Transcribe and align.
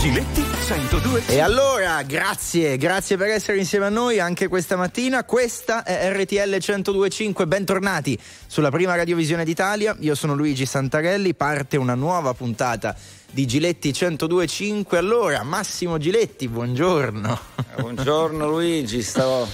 Giletti 0.00 0.42
102. 0.64 1.26
E 1.26 1.40
allora, 1.40 2.02
grazie, 2.04 2.78
grazie 2.78 3.18
per 3.18 3.28
essere 3.28 3.58
insieme 3.58 3.84
a 3.84 3.90
noi 3.90 4.18
anche 4.18 4.48
questa 4.48 4.74
mattina. 4.74 5.24
Questa 5.24 5.82
è 5.82 6.10
RTL 6.10 6.48
1025, 6.48 7.46
bentornati 7.46 8.18
sulla 8.46 8.70
prima 8.70 8.94
radiovisione 8.94 9.44
d'Italia. 9.44 9.94
Io 10.00 10.14
sono 10.14 10.34
Luigi 10.34 10.64
Santarelli, 10.64 11.34
parte 11.34 11.76
una 11.76 11.94
nuova 11.94 12.32
puntata 12.32 12.96
di 13.30 13.46
Giletti 13.46 13.88
1025. 13.88 14.96
Allora, 14.96 15.42
Massimo 15.42 15.98
Giletti, 15.98 16.48
buongiorno. 16.48 17.38
Buongiorno 17.76 18.48
Luigi, 18.48 19.02
stavo 19.02 19.46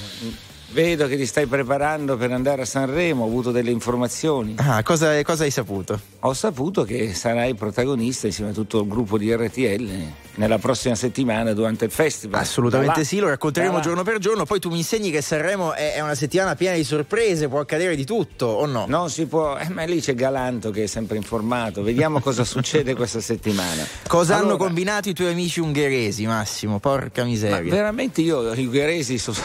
Vedo 0.77 1.07
che 1.07 1.17
ti 1.17 1.25
stai 1.25 1.47
preparando 1.47 2.19
per 2.19 2.33
andare 2.33 2.61
a 2.61 2.65
Sanremo, 2.67 3.25
ho 3.25 3.27
avuto 3.27 3.51
delle 3.51 3.71
informazioni. 3.71 4.57
Ah, 4.59 4.83
cosa, 4.83 5.23
cosa, 5.23 5.45
hai 5.45 5.51
saputo? 5.51 5.99
Ho 6.21 6.35
saputo 6.35 6.85
che 6.85 7.15
sarai 7.15 7.55
protagonista 7.55 8.27
insieme 8.27 8.51
a 8.51 8.53
tutto 8.53 8.81
il 8.81 8.87
gruppo 8.87 9.17
di 9.17 9.35
RTL 9.35 9.91
nella 10.35 10.59
prossima 10.59 10.95
settimana 10.95 11.55
durante 11.55 11.87
il 11.87 11.91
festival. 11.91 12.43
Assolutamente 12.43 13.05
sì, 13.05 13.21
lo 13.21 13.29
racconteremo 13.29 13.81
giorno 13.81 14.03
per 14.03 14.19
giorno. 14.19 14.45
Poi 14.45 14.61
tu 14.61 14.69
mi 14.69 14.77
insegni 14.77 15.11
che 15.11 15.23
Sanremo 15.23 15.73
è, 15.73 15.99
una 16.01 16.15
settimana 16.15 16.55
piena 16.57 16.77
di 16.77 16.85
sorprese, 16.85 17.49
può 17.49 17.61
accadere 17.61 17.97
di 17.97 18.05
tutto 18.05 18.45
o 18.45 18.67
no? 18.67 18.85
Non 18.87 19.09
si 19.09 19.25
può, 19.25 19.57
eh, 19.57 19.71
ma 19.71 19.85
lì 19.85 20.03
c'è 20.03 20.15
Galanto 20.15 20.71
che 20.71 20.83
è 20.83 20.87
sempre 20.87 21.17
informato. 21.17 21.83
Vediamo 21.83 22.21
cosa 22.21 22.45
succede 22.45 22.95
questa 22.95 23.23
settimana. 23.23 23.83
Cosa 24.07 24.35
allora, 24.35 24.51
hanno 24.51 24.59
combinato 24.59 25.09
i 25.09 25.15
tuoi 25.15 25.31
amici 25.31 25.59
ungheresi, 25.59 26.27
Massimo? 26.27 26.81
Porca 26.81 27.25
miseria. 27.25 27.63
Ma 27.63 27.71
veramente 27.71 28.21
io, 28.21 28.55
gli 28.55 28.67
ungheresi 28.67 29.17
sono 29.17 29.39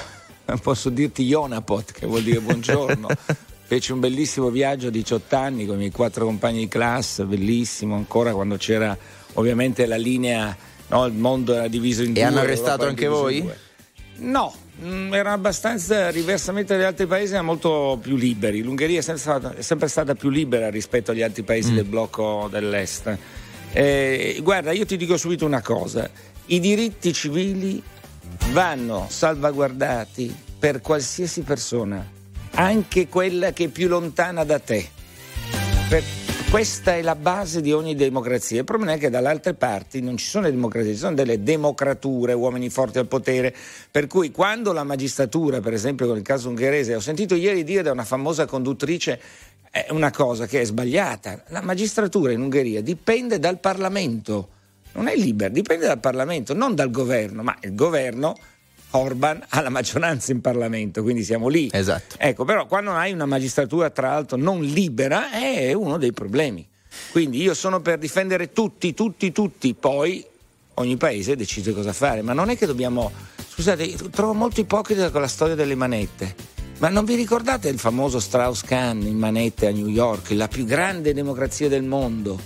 posso 0.62 0.90
dirti 0.90 1.26
Jonapot, 1.26 1.92
che 1.92 2.06
vuol 2.06 2.24
dire 2.24 2.40
buongiorno. 2.40 3.08
Fece 3.72 3.94
un 3.94 4.02
bellissimo 4.02 4.50
viaggio 4.50 4.88
a 4.88 4.92
18 4.92 5.36
anni 5.36 5.66
con 5.66 5.76
i 5.76 5.80
miei 5.80 5.92
quattro 5.92 6.26
compagni 6.26 6.60
di 6.60 6.68
classe, 6.68 7.24
bellissimo 7.24 7.96
ancora 7.96 8.34
quando 8.34 8.58
c'era 8.58 8.98
ovviamente 9.34 9.86
la 9.86 9.96
linea, 9.96 10.56
no, 10.88 11.06
il 11.06 11.14
mondo 11.14 11.54
era 11.54 11.70
diviso 11.70 12.02
in 12.04 12.10
e 12.10 12.14
due. 12.14 12.22
E 12.22 12.26
hanno 12.26 12.40
arrestato 12.40 12.86
anche 12.86 13.08
voi? 13.08 13.50
No, 14.18 14.54
mm, 14.84 15.14
erano 15.14 15.36
abbastanza, 15.36 16.12
diversamente 16.12 16.76
dagli 16.76 16.86
altri 16.86 17.06
paesi, 17.06 17.32
erano 17.32 17.48
molto 17.48 17.98
più 18.02 18.18
liberi. 18.18 18.62
L'Ungheria 18.62 19.00
è 19.00 19.02
sempre 19.02 19.22
stata, 19.22 19.56
è 19.56 19.62
sempre 19.62 19.88
stata 19.88 20.16
più 20.16 20.30
libera 20.30 20.70
rispetto 20.70 21.12
agli 21.12 21.22
altri 21.22 21.44
paesi 21.44 21.72
mm. 21.72 21.76
del 21.76 21.86
blocco 21.86 22.50
dell'Est. 22.52 23.18
Eh, 23.72 24.40
guarda, 24.44 24.74
io 24.74 24.86
ti 24.86 24.98
dico 24.98 25.16
subito 25.16 25.46
una 25.46 25.62
cosa: 25.62 26.10
i 26.48 26.60
diritti 26.60 27.14
civili 27.14 27.82
vanno 28.50 29.08
salvaguardati 29.10 30.36
per 30.60 30.82
qualsiasi 30.82 31.42
persona, 31.42 32.06
anche 32.56 33.08
quella 33.08 33.54
che 33.54 33.66
è 33.66 33.68
più 33.68 33.88
lontana 33.88 34.44
da 34.44 34.60
te. 34.60 34.90
Per 35.88 36.04
questa 36.50 36.96
è 36.96 37.02
la 37.02 37.16
base 37.16 37.62
di 37.62 37.72
ogni 37.72 37.96
democrazia. 37.96 38.60
Il 38.60 38.66
problema 38.66 38.94
è 38.94 38.98
che 38.98 39.10
dalle 39.10 39.30
altre 39.30 39.54
parti 39.54 40.02
non 40.02 40.18
ci 40.18 40.26
sono 40.26 40.46
le 40.46 40.52
democrazie, 40.52 40.92
ci 40.92 41.00
sono 41.00 41.16
delle 41.16 41.42
democrature, 41.44 42.34
uomini 42.34 42.70
forti 42.70 43.00
al 43.00 43.08
potere, 43.08 43.56
per 43.90 44.08
cui 44.08 44.32
quando 44.32 44.74
la 44.74 44.84
magistratura, 44.84 45.62
per 45.62 45.74
esempio 45.74 46.08
con 46.08 46.18
il 46.18 46.24
caso 46.24 46.50
ungherese, 46.50 46.94
ho 46.94 47.00
sentito 47.00 47.36
ieri 47.36 47.64
dire 47.64 47.84
da 47.84 47.92
una 47.94 48.04
famosa 48.04 48.46
conduttrice 48.46 49.20
è 49.72 49.88
una 49.92 50.12
cosa 50.12 50.46
che 50.46 50.60
è 50.60 50.66
sbagliata, 50.66 51.46
la 51.48 51.62
magistratura 51.62 52.34
in 52.34 52.42
Ungheria 52.42 52.82
dipende 52.82 53.40
dal 53.40 53.58
Parlamento 53.58 54.50
non 54.94 55.08
è 55.08 55.16
libera, 55.16 55.50
dipende 55.50 55.86
dal 55.88 56.00
Parlamento, 56.00 56.54
non 56.54 56.76
dal 56.76 56.92
governo, 56.92 57.44
ma 57.44 57.58
il 57.62 57.76
governo 57.76 58.38
Orban 58.92 59.44
ha 59.50 59.62
la 59.62 59.70
maggioranza 59.70 60.32
in 60.32 60.42
Parlamento, 60.42 61.02
quindi 61.02 61.24
siamo 61.24 61.48
lì. 61.48 61.70
Esatto. 61.72 62.16
Ecco, 62.18 62.44
però 62.44 62.66
quando 62.66 62.92
hai 62.92 63.12
una 63.14 63.26
magistratura 63.26 63.90
tra 63.90 64.10
l'altro 64.10 64.38
non 64.38 64.62
libera 64.62 65.32
è 65.32 65.72
uno 65.74 65.98
dei 65.98 66.12
problemi. 66.12 66.68
Quindi 67.12 67.42
io 67.42 67.54
sono 67.54 67.80
per 67.80 67.98
difendere 67.98 68.52
tutti, 68.52 68.94
tutti, 68.94 69.32
tutti, 69.32 69.74
poi 69.74 70.26
ogni 70.76 70.98
paese 70.98 71.36
decide 71.36 71.72
cosa 71.74 71.94
fare, 71.94 72.22
ma 72.22 72.34
non 72.34 72.50
è 72.50 72.58
che 72.58 72.66
dobbiamo 72.66 73.12
Scusate, 73.54 73.96
trovo 74.10 74.34
molto 74.34 74.62
ipocrita 74.62 75.12
con 75.12 75.20
la 75.20 75.28
storia 75.28 75.56
delle 75.56 75.76
manette. 75.76 76.34
Ma 76.80 76.88
non 76.88 77.04
vi 77.04 77.16
ricordate 77.16 77.68
il 77.68 77.78
famoso 77.78 78.20
Strauss-Kahn 78.20 79.02
in 79.02 79.18
manette 79.18 79.68
a 79.68 79.72
New 79.72 79.88
York, 79.88 80.32
la 80.32 80.48
più 80.48 80.64
grande 80.64 81.14
democrazia 81.14 81.68
del 81.68 81.84
mondo? 81.84 82.40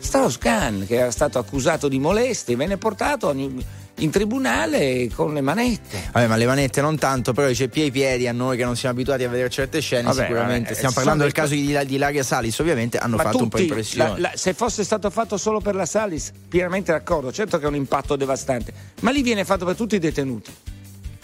Strauss-Kahn, 0.00 0.86
che 0.86 0.96
era 0.96 1.10
stato 1.10 1.38
accusato 1.38 1.88
di 1.88 1.98
molestie, 1.98 2.56
venne 2.56 2.76
portato 2.76 3.30
in 3.32 4.10
tribunale 4.10 5.08
con 5.14 5.34
le 5.34 5.40
manette. 5.40 6.08
Vabbè, 6.12 6.26
ma 6.26 6.36
le 6.36 6.46
manette 6.46 6.80
non 6.80 6.96
tanto, 6.96 7.32
però 7.32 7.48
i 7.48 7.54
ceppi 7.54 7.82
ai 7.82 7.90
piedi 7.90 8.26
a 8.26 8.32
noi 8.32 8.56
che 8.56 8.64
non 8.64 8.76
siamo 8.76 8.94
abituati 8.94 9.24
a 9.24 9.28
vedere 9.28 9.50
certe 9.50 9.80
scene, 9.80 10.04
vabbè, 10.04 10.22
sicuramente. 10.22 10.62
Vabbè, 10.62 10.74
Stiamo 10.74 10.94
parlando 10.94 11.22
del 11.24 11.32
caso 11.32 11.54
di, 11.54 11.66
di 11.86 11.94
Ilaria 11.94 12.22
Salis, 12.22 12.58
ovviamente 12.58 12.98
hanno 12.98 13.16
fatto 13.16 13.30
tutti, 13.30 13.42
un 13.42 13.48
po' 13.48 13.58
impressione. 13.58 14.10
La, 14.10 14.18
la, 14.18 14.32
se 14.34 14.54
fosse 14.54 14.84
stato 14.84 15.10
fatto 15.10 15.36
solo 15.36 15.60
per 15.60 15.74
la 15.74 15.86
Salis, 15.86 16.32
pienamente 16.48 16.92
d'accordo, 16.92 17.30
certo 17.30 17.58
che 17.58 17.64
è 17.64 17.68
un 17.68 17.76
impatto 17.76 18.16
devastante, 18.16 18.72
ma 19.00 19.10
lì 19.10 19.22
viene 19.22 19.44
fatto 19.44 19.64
per 19.64 19.76
tutti 19.76 19.96
i 19.96 19.98
detenuti. 19.98 20.50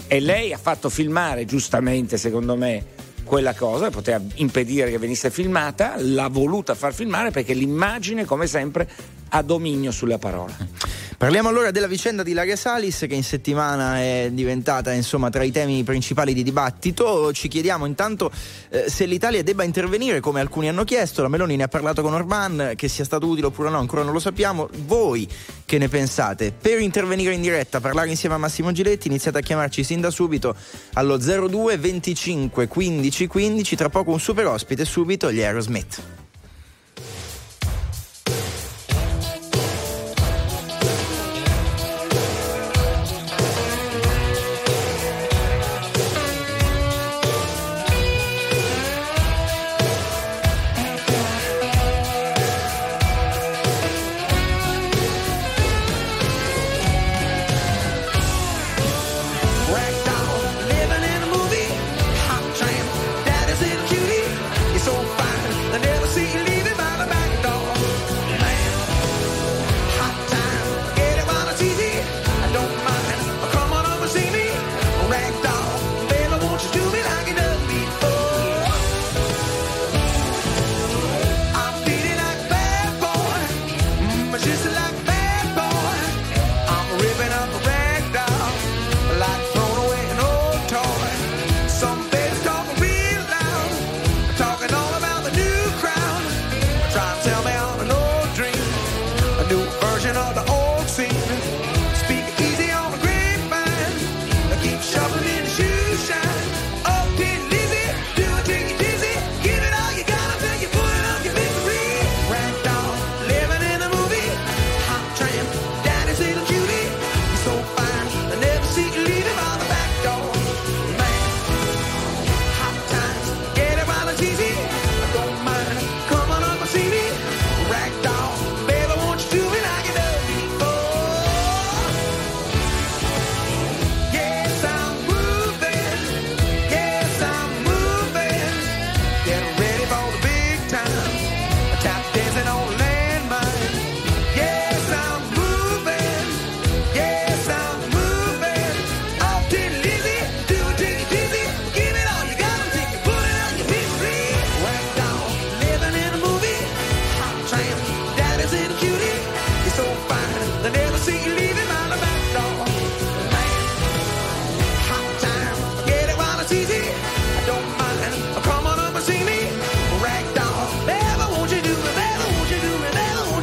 E 0.08 0.20
lei 0.20 0.52
ha 0.52 0.58
fatto 0.58 0.88
filmare, 0.88 1.46
giustamente, 1.46 2.16
secondo 2.16 2.56
me, 2.56 2.84
quella 3.26 3.54
cosa, 3.54 3.90
poteva 3.90 4.22
impedire 4.36 4.90
che 4.90 4.98
venisse 4.98 5.30
filmata, 5.30 5.96
l'ha 5.98 6.28
voluta 6.28 6.74
far 6.74 6.94
filmare 6.94 7.32
perché 7.32 7.52
l'immagine, 7.52 8.24
come 8.24 8.46
sempre, 8.46 8.88
ha 9.30 9.42
dominio 9.42 9.90
sulla 9.90 10.16
parola. 10.16 10.56
Parliamo 11.18 11.48
allora 11.48 11.70
della 11.70 11.86
vicenda 11.86 12.22
di 12.22 12.32
Ilaria 12.32 12.56
Salis 12.56 13.06
che 13.08 13.14
in 13.14 13.24
settimana 13.24 13.98
è 13.98 14.28
diventata 14.30 14.92
insomma 14.92 15.30
tra 15.30 15.44
i 15.44 15.50
temi 15.50 15.82
principali 15.82 16.34
di 16.34 16.42
dibattito. 16.42 17.32
Ci 17.32 17.48
chiediamo 17.48 17.86
intanto 17.86 18.30
eh, 18.68 18.90
se 18.90 19.06
l'Italia 19.06 19.42
debba 19.42 19.64
intervenire 19.64 20.20
come 20.20 20.40
alcuni 20.40 20.68
hanno 20.68 20.84
chiesto. 20.84 21.22
La 21.22 21.28
Meloni 21.28 21.56
ne 21.56 21.62
ha 21.62 21.68
parlato 21.68 22.02
con 22.02 22.12
Orban, 22.12 22.74
che 22.76 22.88
sia 22.88 23.04
stato 23.04 23.26
utile 23.26 23.46
oppure 23.46 23.70
no, 23.70 23.78
ancora 23.78 24.02
non 24.02 24.12
lo 24.12 24.18
sappiamo. 24.18 24.68
Voi 24.84 25.26
che 25.64 25.78
ne 25.78 25.88
pensate? 25.88 26.52
Per 26.52 26.78
intervenire 26.80 27.32
in 27.32 27.40
diretta, 27.40 27.80
parlare 27.80 28.10
insieme 28.10 28.34
a 28.34 28.38
Massimo 28.38 28.70
Giletti, 28.70 29.08
iniziate 29.08 29.38
a 29.38 29.40
chiamarci 29.40 29.84
sin 29.84 30.02
da 30.02 30.10
subito 30.10 30.54
allo 30.92 31.16
02 31.16 31.78
25 31.78 32.68
15 32.68 33.26
15. 33.26 33.74
Tra 33.74 33.88
poco 33.88 34.10
un 34.10 34.20
super 34.20 34.48
ospite, 34.48 34.84
subito 34.84 35.32
gli 35.32 35.40
Aerosmith. 35.40 36.25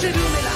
to 0.04 0.12
do 0.12 0.20
me 0.20 0.42
like 0.44 0.53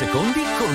secondi 0.00 0.40
con 0.56 0.74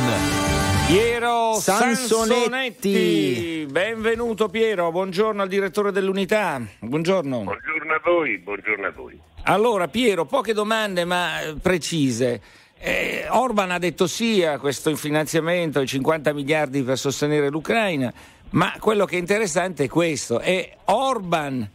Piero 0.86 1.56
Sansonetti. 1.56 2.08
Sansonetti. 2.08 3.68
Benvenuto 3.68 4.50
Piero, 4.50 4.92
buongiorno 4.92 5.42
al 5.42 5.48
direttore 5.48 5.92
dell'unità. 5.92 6.62
Buongiorno. 6.78 7.42
Buongiorno 7.42 7.94
a 7.96 8.02
voi, 8.04 8.38
buongiorno 8.38 8.86
a 8.86 8.92
voi. 8.92 9.20
Allora 9.46 9.88
Piero, 9.88 10.26
poche 10.26 10.54
domande 10.54 11.06
ma 11.06 11.42
eh, 11.42 11.56
precise. 11.56 12.40
Eh, 12.78 13.26
Orban 13.32 13.72
ha 13.72 13.80
detto 13.80 14.06
sì 14.06 14.44
a 14.44 14.60
questo 14.60 14.96
finanziamento, 14.96 15.80
ai 15.80 15.88
50 15.88 16.32
miliardi 16.32 16.84
per 16.84 17.00
sostenere 17.00 17.50
l'Ucraina, 17.50 18.14
ma 18.52 18.76
quello 18.80 19.06
che 19.06 19.16
è 19.16 19.20
interessante 19.20 19.86
è 19.86 19.88
questo, 19.88 20.38
è 20.40 20.72
Orban 20.86 21.68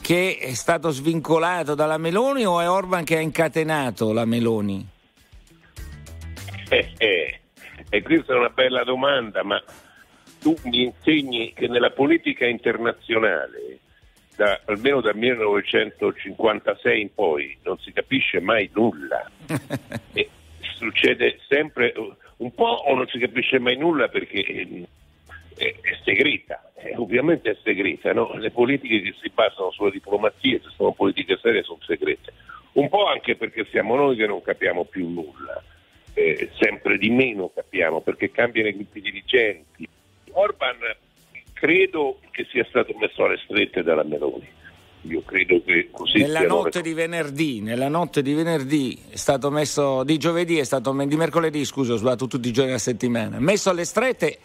che 0.00 0.38
è 0.40 0.54
stato 0.54 0.88
svincolato 0.88 1.74
dalla 1.74 1.98
Meloni 1.98 2.46
o 2.46 2.62
è 2.62 2.70
Orban 2.70 3.04
che 3.04 3.18
ha 3.18 3.20
incatenato 3.20 4.10
la 4.14 4.24
Meloni? 4.24 4.96
Eh, 6.70 6.92
eh, 6.98 7.40
e 7.88 8.02
questa 8.02 8.34
è 8.34 8.36
una 8.36 8.50
bella 8.50 8.84
domanda, 8.84 9.42
ma 9.42 9.62
tu 10.40 10.54
mi 10.64 10.84
insegni 10.84 11.52
che 11.54 11.66
nella 11.66 11.90
politica 11.90 12.46
internazionale, 12.46 13.78
da, 14.36 14.60
almeno 14.66 15.00
dal 15.00 15.16
1956 15.16 17.00
in 17.00 17.14
poi, 17.14 17.56
non 17.62 17.78
si 17.78 17.92
capisce 17.92 18.40
mai 18.40 18.70
nulla. 18.74 19.30
e 20.12 20.28
succede 20.74 21.38
sempre 21.48 21.94
un 22.36 22.54
po' 22.54 22.82
o 22.86 22.94
non 22.94 23.06
si 23.08 23.18
capisce 23.18 23.58
mai 23.58 23.76
nulla 23.76 24.08
perché 24.08 24.42
è, 24.42 25.64
è, 25.64 25.74
è 25.80 25.98
segreta, 26.04 26.70
è, 26.74 26.92
ovviamente 26.96 27.50
è 27.50 27.56
segreta, 27.62 28.12
no? 28.12 28.34
le 28.34 28.50
politiche 28.50 29.00
che 29.00 29.14
si 29.22 29.30
basano 29.32 29.70
sulla 29.70 29.90
diplomazia, 29.90 30.60
se 30.62 30.68
sono 30.76 30.92
politiche 30.92 31.38
serie, 31.40 31.62
sono 31.62 31.80
segrete. 31.80 32.32
Un 32.72 32.90
po' 32.90 33.06
anche 33.06 33.36
perché 33.36 33.66
siamo 33.70 33.96
noi 33.96 34.16
che 34.16 34.26
non 34.26 34.42
capiamo 34.42 34.84
più 34.84 35.08
nulla 35.08 35.62
eh, 36.18 36.50
sempre 36.58 36.98
di 36.98 37.10
meno 37.10 37.50
capiamo 37.54 38.00
perché 38.00 38.30
cambiano 38.32 38.68
i 38.68 38.74
gruppi 38.74 39.00
dirigenti. 39.00 39.88
Orban 40.32 40.76
credo 41.52 42.18
che 42.32 42.46
sia 42.50 42.64
stato 42.68 42.92
messo 42.98 43.24
alle 43.24 43.38
strette 43.44 43.82
dalla 43.82 44.02
Meloni. 44.02 44.56
Io 45.02 45.22
credo 45.22 45.62
che 45.64 45.88
così 45.92 46.18
nella 46.18 46.42
notte 46.42 46.80
di 46.80 46.92
venerdì, 46.92 47.60
nella 47.60 47.88
notte 47.88 48.20
di 48.20 48.34
venerdì 48.34 48.98
è 49.10 49.16
stato 49.16 49.48
messo 49.48 50.02
di 50.02 50.18
giovedì 50.18 50.58
è 50.58 50.64
stato 50.64 50.92
di 50.92 51.16
mercoledì, 51.16 51.64
scusa, 51.64 51.92
ho 51.92 51.96
sbagliato 51.96 52.26
tutti 52.26 52.48
i 52.48 52.52
giorni 52.52 52.70
della 52.70 52.80
settimana. 52.80 53.38
Messo 53.38 53.70
alle 53.70 53.84
strette 53.84 54.38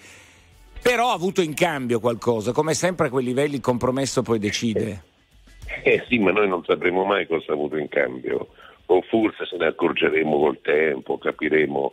però 0.80 1.10
ha 1.10 1.14
avuto 1.14 1.42
in 1.42 1.56
cambio 1.56 2.00
qualcosa, 2.00 2.52
come 2.52 2.76
sempre 2.76 3.08
a 3.08 3.10
quei 3.10 3.26
livelli 3.26 3.56
il 3.56 3.62
compromesso 3.62 4.22
poi 4.22 4.38
decide. 4.38 5.04
Eh, 5.82 5.94
eh 5.94 6.06
sì, 6.08 6.20
ma 6.20 6.32
noi 6.32 6.48
non 6.48 6.64
sapremo 6.64 7.04
mai 7.04 7.26
cosa 7.26 7.52
ha 7.52 7.56
avuto 7.56 7.78
in 7.78 7.88
cambio 7.88 8.50
o 8.94 9.02
forse 9.02 9.46
se 9.46 9.58
ne 9.58 9.68
accorgeremo 9.68 10.38
col 10.38 10.62
tempo, 10.62 11.18
capiremo. 11.18 11.92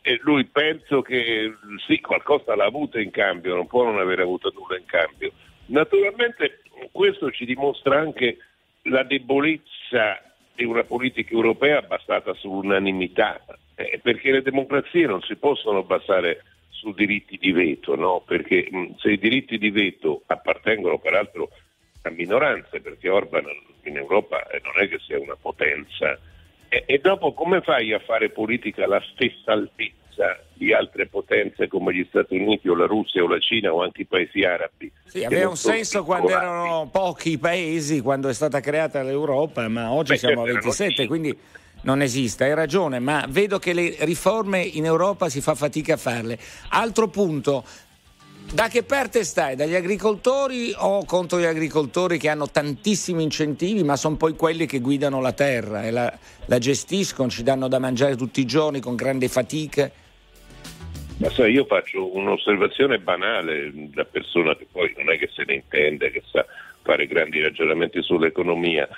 E 0.00 0.20
lui 0.22 0.44
penso 0.44 1.02
che 1.02 1.52
sì, 1.86 2.00
qualcosa 2.00 2.54
l'ha 2.54 2.64
avuto 2.64 2.98
in 2.98 3.10
cambio, 3.10 3.56
non 3.56 3.66
può 3.66 3.84
non 3.84 3.98
aver 3.98 4.20
avuto 4.20 4.52
nulla 4.54 4.78
in 4.78 4.86
cambio. 4.86 5.32
Naturalmente 5.66 6.60
questo 6.92 7.30
ci 7.32 7.44
dimostra 7.44 7.98
anche 7.98 8.38
la 8.82 9.02
debolezza 9.02 10.22
di 10.54 10.64
una 10.64 10.84
politica 10.84 11.34
europea 11.34 11.82
basata 11.82 12.32
sull'unanimità, 12.34 13.44
eh, 13.74 13.98
perché 14.00 14.30
le 14.30 14.42
democrazie 14.42 15.06
non 15.06 15.20
si 15.22 15.34
possono 15.34 15.82
basare 15.82 16.44
su 16.68 16.92
diritti 16.92 17.36
di 17.36 17.50
veto, 17.50 17.96
no? 17.96 18.22
perché 18.24 18.68
mh, 18.70 18.94
se 18.98 19.12
i 19.12 19.18
diritti 19.18 19.58
di 19.58 19.70
veto 19.70 20.22
appartengono 20.26 20.98
peraltro 20.98 21.50
a 22.02 22.10
minoranze, 22.10 22.80
perché 22.80 23.08
Orban 23.08 23.44
in 23.82 23.96
Europa 23.96 24.46
eh, 24.48 24.60
non 24.62 24.74
è 24.76 24.88
che 24.88 24.98
sia 25.00 25.18
una 25.18 25.36
potenza 25.40 26.18
e, 26.68 26.84
e 26.86 26.98
dopo 26.98 27.32
come 27.32 27.60
fai 27.60 27.92
a 27.92 27.98
fare 27.98 28.30
politica 28.30 28.84
alla 28.84 29.02
stessa 29.12 29.52
altezza 29.52 30.40
di 30.54 30.72
altre 30.72 31.06
potenze 31.06 31.68
come 31.68 31.94
gli 31.94 32.06
Stati 32.08 32.36
Uniti 32.36 32.68
o 32.68 32.74
la 32.74 32.86
Russia 32.86 33.22
o 33.22 33.28
la 33.28 33.38
Cina 33.38 33.72
o 33.72 33.82
anche 33.82 34.02
i 34.02 34.06
paesi 34.06 34.42
arabi? 34.42 34.90
Sì, 35.04 35.24
aveva 35.24 35.50
un 35.50 35.56
senso 35.56 36.04
quando 36.04 36.30
erano 36.30 36.88
pochi 36.90 37.38
paesi, 37.38 38.00
quando 38.00 38.28
è 38.28 38.34
stata 38.34 38.60
creata 38.60 39.02
l'Europa, 39.02 39.68
ma 39.68 39.92
oggi 39.92 40.12
Beh, 40.12 40.18
siamo 40.18 40.42
a 40.42 40.44
27, 40.46 41.06
quindi 41.06 41.36
non 41.82 42.02
esiste, 42.02 42.44
hai 42.44 42.54
ragione, 42.54 42.98
ma 42.98 43.24
vedo 43.28 43.58
che 43.58 43.72
le 43.72 43.96
riforme 44.00 44.60
in 44.60 44.84
Europa 44.84 45.28
si 45.28 45.40
fa 45.40 45.54
fatica 45.54 45.94
a 45.94 45.98
farle. 45.98 46.38
Altro 46.70 47.08
punto, 47.08 47.64
da 48.52 48.68
che 48.68 48.84
parte 48.84 49.24
stai? 49.24 49.56
Dagli 49.56 49.74
agricoltori 49.74 50.72
o 50.76 51.04
contro 51.04 51.38
gli 51.38 51.44
agricoltori 51.44 52.18
che 52.18 52.28
hanno 52.28 52.48
tantissimi 52.48 53.22
incentivi 53.22 53.82
ma 53.82 53.96
sono 53.96 54.16
poi 54.16 54.34
quelli 54.34 54.66
che 54.66 54.78
guidano 54.80 55.20
la 55.20 55.32
terra 55.32 55.84
e 55.84 55.90
la, 55.90 56.12
la 56.46 56.58
gestiscono, 56.58 57.28
ci 57.28 57.42
danno 57.42 57.68
da 57.68 57.78
mangiare 57.78 58.16
tutti 58.16 58.40
i 58.40 58.46
giorni 58.46 58.80
con 58.80 58.94
grande 58.94 59.28
fatica? 59.28 59.90
Ma 61.18 61.30
sai, 61.30 61.52
io 61.52 61.64
faccio 61.64 62.14
un'osservazione 62.14 62.98
banale 62.98 63.72
da 63.74 64.04
persona 64.04 64.54
che 64.54 64.66
poi 64.70 64.92
non 64.96 65.10
è 65.10 65.18
che 65.18 65.30
se 65.32 65.44
ne 65.46 65.54
intende, 65.54 66.10
che 66.10 66.22
sa 66.30 66.44
fare 66.82 67.06
grandi 67.06 67.42
ragionamenti 67.42 68.02
sull'economia, 68.02 68.88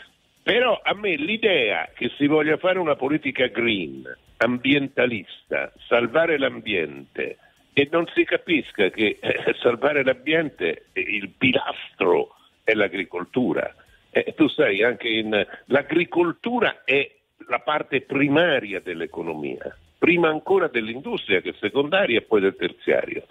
però 0.42 0.80
a 0.82 0.94
me 0.94 1.16
l'idea 1.16 1.88
che 1.94 2.10
si 2.16 2.26
voglia 2.26 2.56
fare 2.56 2.78
una 2.78 2.96
politica 2.96 3.46
green, 3.46 4.02
ambientalista, 4.38 5.72
salvare 5.86 6.38
l'ambiente, 6.38 7.38
e 7.72 7.88
non 7.90 8.06
si 8.14 8.24
capisca 8.24 8.90
che 8.90 9.18
eh, 9.20 9.54
salvare 9.60 10.02
l'ambiente 10.02 10.86
il 10.94 11.30
pilastro 11.36 12.34
è 12.64 12.74
l'agricoltura. 12.74 13.74
Eh, 14.10 14.34
tu 14.36 14.48
sai, 14.48 14.82
anche 14.82 15.08
in, 15.08 15.46
l'agricoltura 15.66 16.82
è 16.84 17.08
la 17.46 17.60
parte 17.60 18.00
primaria 18.00 18.80
dell'economia, 18.80 19.76
prima 19.98 20.28
ancora 20.28 20.68
dell'industria 20.68 21.40
che 21.40 21.50
è 21.50 21.54
secondaria 21.58 22.18
e 22.18 22.22
poi 22.22 22.40
del 22.40 22.56
terziario. 22.56 23.26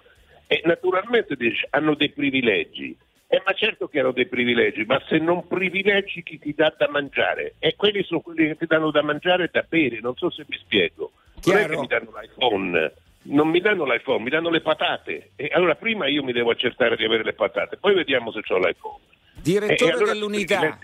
E 0.47 0.61
naturalmente 0.63 1.35
hanno 1.71 1.93
dei 1.95 2.09
privilegi, 2.09 2.97
eh, 3.27 3.41
ma 3.45 3.51
certo 3.51 3.89
che 3.89 3.99
hanno 3.99 4.13
dei 4.13 4.27
privilegi, 4.27 4.85
ma 4.85 5.01
se 5.07 5.17
non 5.17 5.45
privilegi 5.45 6.23
chi 6.23 6.39
ti 6.39 6.53
dà 6.55 6.73
da 6.77 6.87
mangiare, 6.87 7.55
e 7.59 7.75
quelli 7.75 8.01
sono 8.03 8.21
quelli 8.21 8.47
che 8.47 8.55
ti 8.55 8.65
danno 8.65 8.91
da 8.91 9.01
mangiare 9.01 9.45
e 9.45 9.49
da 9.51 9.65
bere, 9.67 9.99
non 9.99 10.15
so 10.15 10.29
se 10.29 10.45
mi 10.47 10.57
spiego. 10.57 11.11
Non 11.45 11.57
è 11.57 11.67
che 11.67 11.77
mi 11.77 11.87
danno 11.87 12.13
l'iPhone 12.17 12.93
non 13.27 13.49
mi 13.49 13.59
danno 13.59 13.85
l'iPhone, 13.85 14.23
mi 14.23 14.29
danno 14.29 14.49
le 14.49 14.61
patate. 14.61 15.31
E 15.35 15.49
allora 15.53 15.75
prima 15.75 16.07
io 16.07 16.23
mi 16.23 16.33
devo 16.33 16.51
accertare 16.51 16.95
di 16.95 17.03
avere 17.03 17.23
le 17.23 17.33
patate, 17.33 17.77
poi 17.77 17.93
vediamo 17.93 18.31
se 18.31 18.41
ho 18.47 18.57
l'iPhone. 18.57 18.99
Direttore, 19.41 19.91
allora 19.91 20.13
dell'unità, 20.13 20.77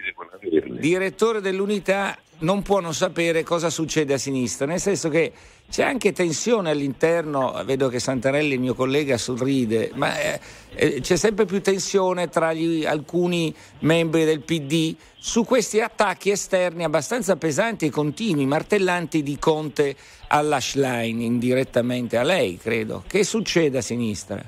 direttore 0.79 1.41
dell'unità 1.41 2.17
non 2.39 2.61
può 2.61 2.79
non 2.79 2.93
sapere 2.93 3.43
cosa 3.43 3.69
succede 3.69 4.13
a 4.13 4.17
sinistra, 4.17 4.65
nel 4.65 4.79
senso 4.79 5.09
che 5.09 5.31
c'è 5.69 5.83
anche 5.83 6.11
tensione 6.11 6.69
all'interno, 6.69 7.61
vedo 7.65 7.89
che 7.89 7.99
Santarelli, 7.99 8.53
il 8.53 8.59
mio 8.59 8.75
collega, 8.75 9.17
sorride, 9.17 9.91
ma 9.95 10.19
eh, 10.19 10.39
eh 10.75 11.01
c'è 11.01 11.15
sempre 11.15 11.45
più 11.45 11.61
tensione 11.61 12.29
tra 12.29 12.53
gli, 12.53 12.85
alcuni 12.85 13.53
membri 13.79 14.25
del 14.25 14.41
PD 14.41 14.95
su 15.17 15.45
questi 15.45 15.79
attacchi 15.79 16.29
esterni 16.29 16.83
abbastanza 16.83 17.37
pesanti 17.37 17.85
e 17.85 17.89
continui, 17.89 18.45
martellanti 18.45 19.23
di 19.23 19.39
Conte 19.39 19.95
all'Ashline, 20.27 21.23
indirettamente 21.23 22.17
a 22.17 22.23
lei, 22.23 22.57
credo. 22.57 23.03
Che 23.07 23.23
succede 23.23 23.77
a 23.77 23.81
sinistra? 23.81 24.43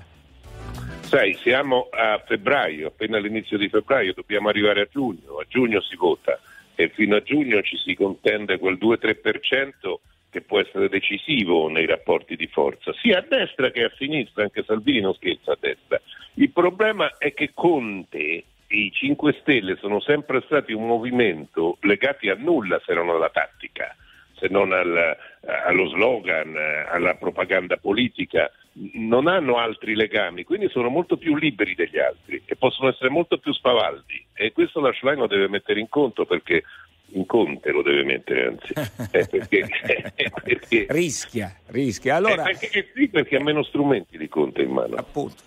Sai, 1.15 1.33
siamo 1.35 1.87
a 1.91 2.21
febbraio, 2.27 2.87
appena 2.87 3.15
all'inizio 3.15 3.57
di 3.57 3.69
febbraio, 3.69 4.11
dobbiamo 4.13 4.49
arrivare 4.49 4.81
a 4.81 4.87
giugno, 4.91 5.37
a 5.37 5.45
giugno 5.47 5.79
si 5.79 5.95
vota 5.95 6.37
e 6.75 6.89
fino 6.89 7.15
a 7.15 7.23
giugno 7.23 7.61
ci 7.61 7.77
si 7.77 7.95
contende 7.95 8.59
quel 8.59 8.77
2-3% 8.77 9.93
che 10.29 10.41
può 10.41 10.59
essere 10.59 10.89
decisivo 10.89 11.69
nei 11.69 11.85
rapporti 11.85 12.35
di 12.35 12.47
forza, 12.47 12.91
sia 13.01 13.19
a 13.19 13.25
destra 13.25 13.71
che 13.71 13.85
a 13.85 13.91
sinistra, 13.95 14.43
anche 14.43 14.65
Salvini 14.65 14.99
non 14.99 15.13
scherza 15.13 15.53
a 15.53 15.57
destra. 15.57 16.01
Il 16.33 16.51
problema 16.51 17.15
è 17.17 17.33
che 17.33 17.51
Conte 17.53 18.17
e 18.17 18.43
i 18.67 18.91
5 18.91 19.37
Stelle 19.39 19.77
sono 19.77 20.01
sempre 20.01 20.41
stati 20.41 20.73
un 20.73 20.85
movimento 20.85 21.77
legati 21.83 22.27
a 22.27 22.35
nulla 22.35 22.81
se 22.85 22.93
non 22.93 23.09
alla 23.09 23.29
tattica, 23.29 23.95
se 24.37 24.47
non 24.49 24.71
al, 24.71 25.17
allo 25.65 25.87
slogan, 25.89 26.55
alla 26.89 27.15
propaganda 27.15 27.77
politica. 27.77 28.51
Non 28.93 29.27
hanno 29.27 29.57
altri 29.57 29.95
legami, 29.95 30.43
quindi 30.43 30.67
sono 30.67 30.89
molto 30.89 31.15
più 31.15 31.37
liberi 31.37 31.75
degli 31.75 31.97
altri 31.97 32.41
e 32.45 32.57
possono 32.57 32.89
essere 32.89 33.09
molto 33.09 33.37
più 33.37 33.53
spavaldi. 33.53 34.25
E 34.33 34.51
questo 34.51 34.81
la 34.81 34.91
Schlein 34.91 35.19
lo 35.19 35.27
deve 35.27 35.47
mettere 35.47 35.79
in 35.79 35.87
conto 35.87 36.25
perché 36.25 36.63
in 37.11 37.25
Conte 37.25 37.71
lo 37.71 37.81
deve 37.81 38.03
mettere 38.03 38.47
anzi. 38.47 38.73
Eh, 39.15 39.25
perché, 39.27 39.65
perché, 40.43 40.87
rischia, 40.89 41.55
rischia. 41.67 42.15
Allora, 42.15 42.43
eh, 42.49 42.57
perché, 42.57 42.91
sì, 42.93 43.07
perché 43.07 43.37
ha 43.37 43.43
meno 43.43 43.63
strumenti 43.63 44.17
di 44.17 44.27
Conte 44.27 44.63
in 44.63 44.71
mano. 44.71 44.95
Appunto. 44.95 45.43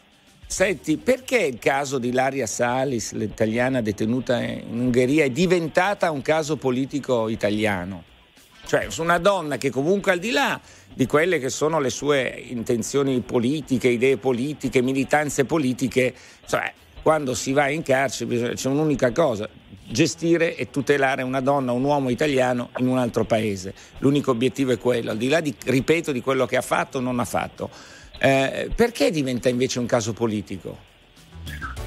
Senti, 0.47 0.97
perché 0.97 1.45
il 1.45 1.59
caso 1.59 1.99
di 1.99 2.11
Laria 2.11 2.47
Salis, 2.47 3.13
l'italiana 3.13 3.83
detenuta 3.83 4.43
in 4.43 4.81
Ungheria, 4.81 5.25
è 5.25 5.31
diventata 5.31 6.11
un 6.11 6.23
caso 6.23 6.57
politico 6.57 7.29
italiano? 7.29 8.03
Cioè, 8.69 8.87
una 8.99 9.17
donna 9.17 9.57
che 9.57 9.71
comunque 9.71 10.13
al 10.13 10.19
di 10.19 10.31
là 10.31 10.61
di 10.93 11.07
quelle 11.07 11.39
che 11.39 11.49
sono 11.49 11.81
le 11.81 11.89
sue 11.89 12.29
intenzioni 12.49 13.19
politiche, 13.21 13.89
idee 13.89 14.19
politiche, 14.19 14.83
militanze 14.83 15.47
politiche, 15.47 16.13
cioè, 16.47 16.71
quando 17.01 17.33
si 17.33 17.53
va 17.53 17.71
in 17.71 17.83
carcere 17.83 18.53
c'è 18.53 18.69
un'unica 18.69 19.11
cosa, 19.11 19.49
gestire 19.87 20.55
e 20.55 20.69
tutelare 20.69 21.23
una 21.23 21.41
donna, 21.41 21.73
un 21.73 21.83
uomo 21.83 22.11
italiano 22.11 22.69
in 22.77 22.89
un 22.89 22.99
altro 22.99 23.25
paese. 23.25 23.73
L'unico 24.01 24.33
obiettivo 24.33 24.73
è 24.73 24.79
quello, 24.79 25.13
al 25.13 25.17
di 25.17 25.29
là 25.29 25.41
di, 25.41 25.55
ripeto, 25.65 26.13
di 26.13 26.21
quello 26.21 26.45
che 26.45 26.59
ha 26.59 26.61
fatto 26.61 26.99
o 26.99 27.01
non 27.01 27.21
ha 27.21 27.25
fatto. 27.25 27.71
Eh, 28.19 28.69
perché 28.75 29.11
diventa 29.11 29.49
invece 29.49 29.79
un 29.79 29.87
caso 29.87 30.13
politico? 30.13 30.77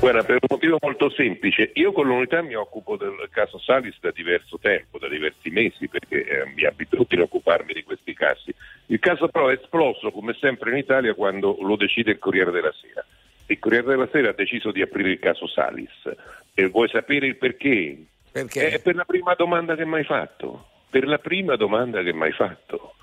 Guarda, 0.02 0.24
per 0.24 0.38
un 0.42 0.48
motivo 0.50 0.78
molto 0.82 1.12
semplice, 1.12 1.70
io 1.76 1.92
con 1.92 2.08
l'unità 2.08 2.42
mi 2.42 2.56
occupo 2.56 2.98
del 2.98 3.30
caso 3.30 3.60
Salis 3.60 4.00
da 4.00 4.10
diverso 4.10 4.58
tempo, 4.58 4.98
da 4.98 5.08
diversi 5.08 5.52
mesi, 5.52 5.88
perché 5.88 6.26
eh, 6.26 6.52
mi 6.56 6.66
abitudine 6.66 7.22
a 7.22 7.26
occuparmi 7.26 7.72
di 7.72 7.84
questi 7.84 8.16
casi. 8.16 8.52
Il 8.88 8.98
caso 8.98 9.28
però 9.28 9.50
è 9.50 9.60
esploso, 9.62 10.10
come 10.10 10.36
sempre 10.40 10.72
in 10.72 10.78
Italia, 10.78 11.14
quando 11.14 11.56
lo 11.62 11.76
decide 11.76 12.14
il 12.14 12.18
Corriere 12.18 12.50
della 12.50 12.74
Sera. 12.82 13.06
Il 13.46 13.60
Corriere 13.60 13.86
della 13.86 14.10
Sera 14.12 14.30
ha 14.30 14.34
deciso 14.34 14.72
di 14.72 14.82
aprire 14.82 15.12
il 15.12 15.20
caso 15.20 15.46
Salis. 15.46 16.10
E 16.56 16.66
vuoi 16.66 16.90
sapere 16.90 17.28
il 17.28 17.36
perché? 17.36 17.96
Perché? 18.32 18.70
È 18.70 18.82
per 18.82 18.96
la 18.96 19.06
prima 19.06 19.36
domanda 19.36 19.76
che 19.76 19.86
mi 19.86 19.98
hai 19.98 20.04
fatto. 20.04 20.66
Per 20.90 21.06
la 21.06 21.20
prima 21.20 21.56
domanda 21.58 22.02
che 22.02 22.12
mi 22.12 22.24
hai 22.24 22.32
fatto. 22.32 22.96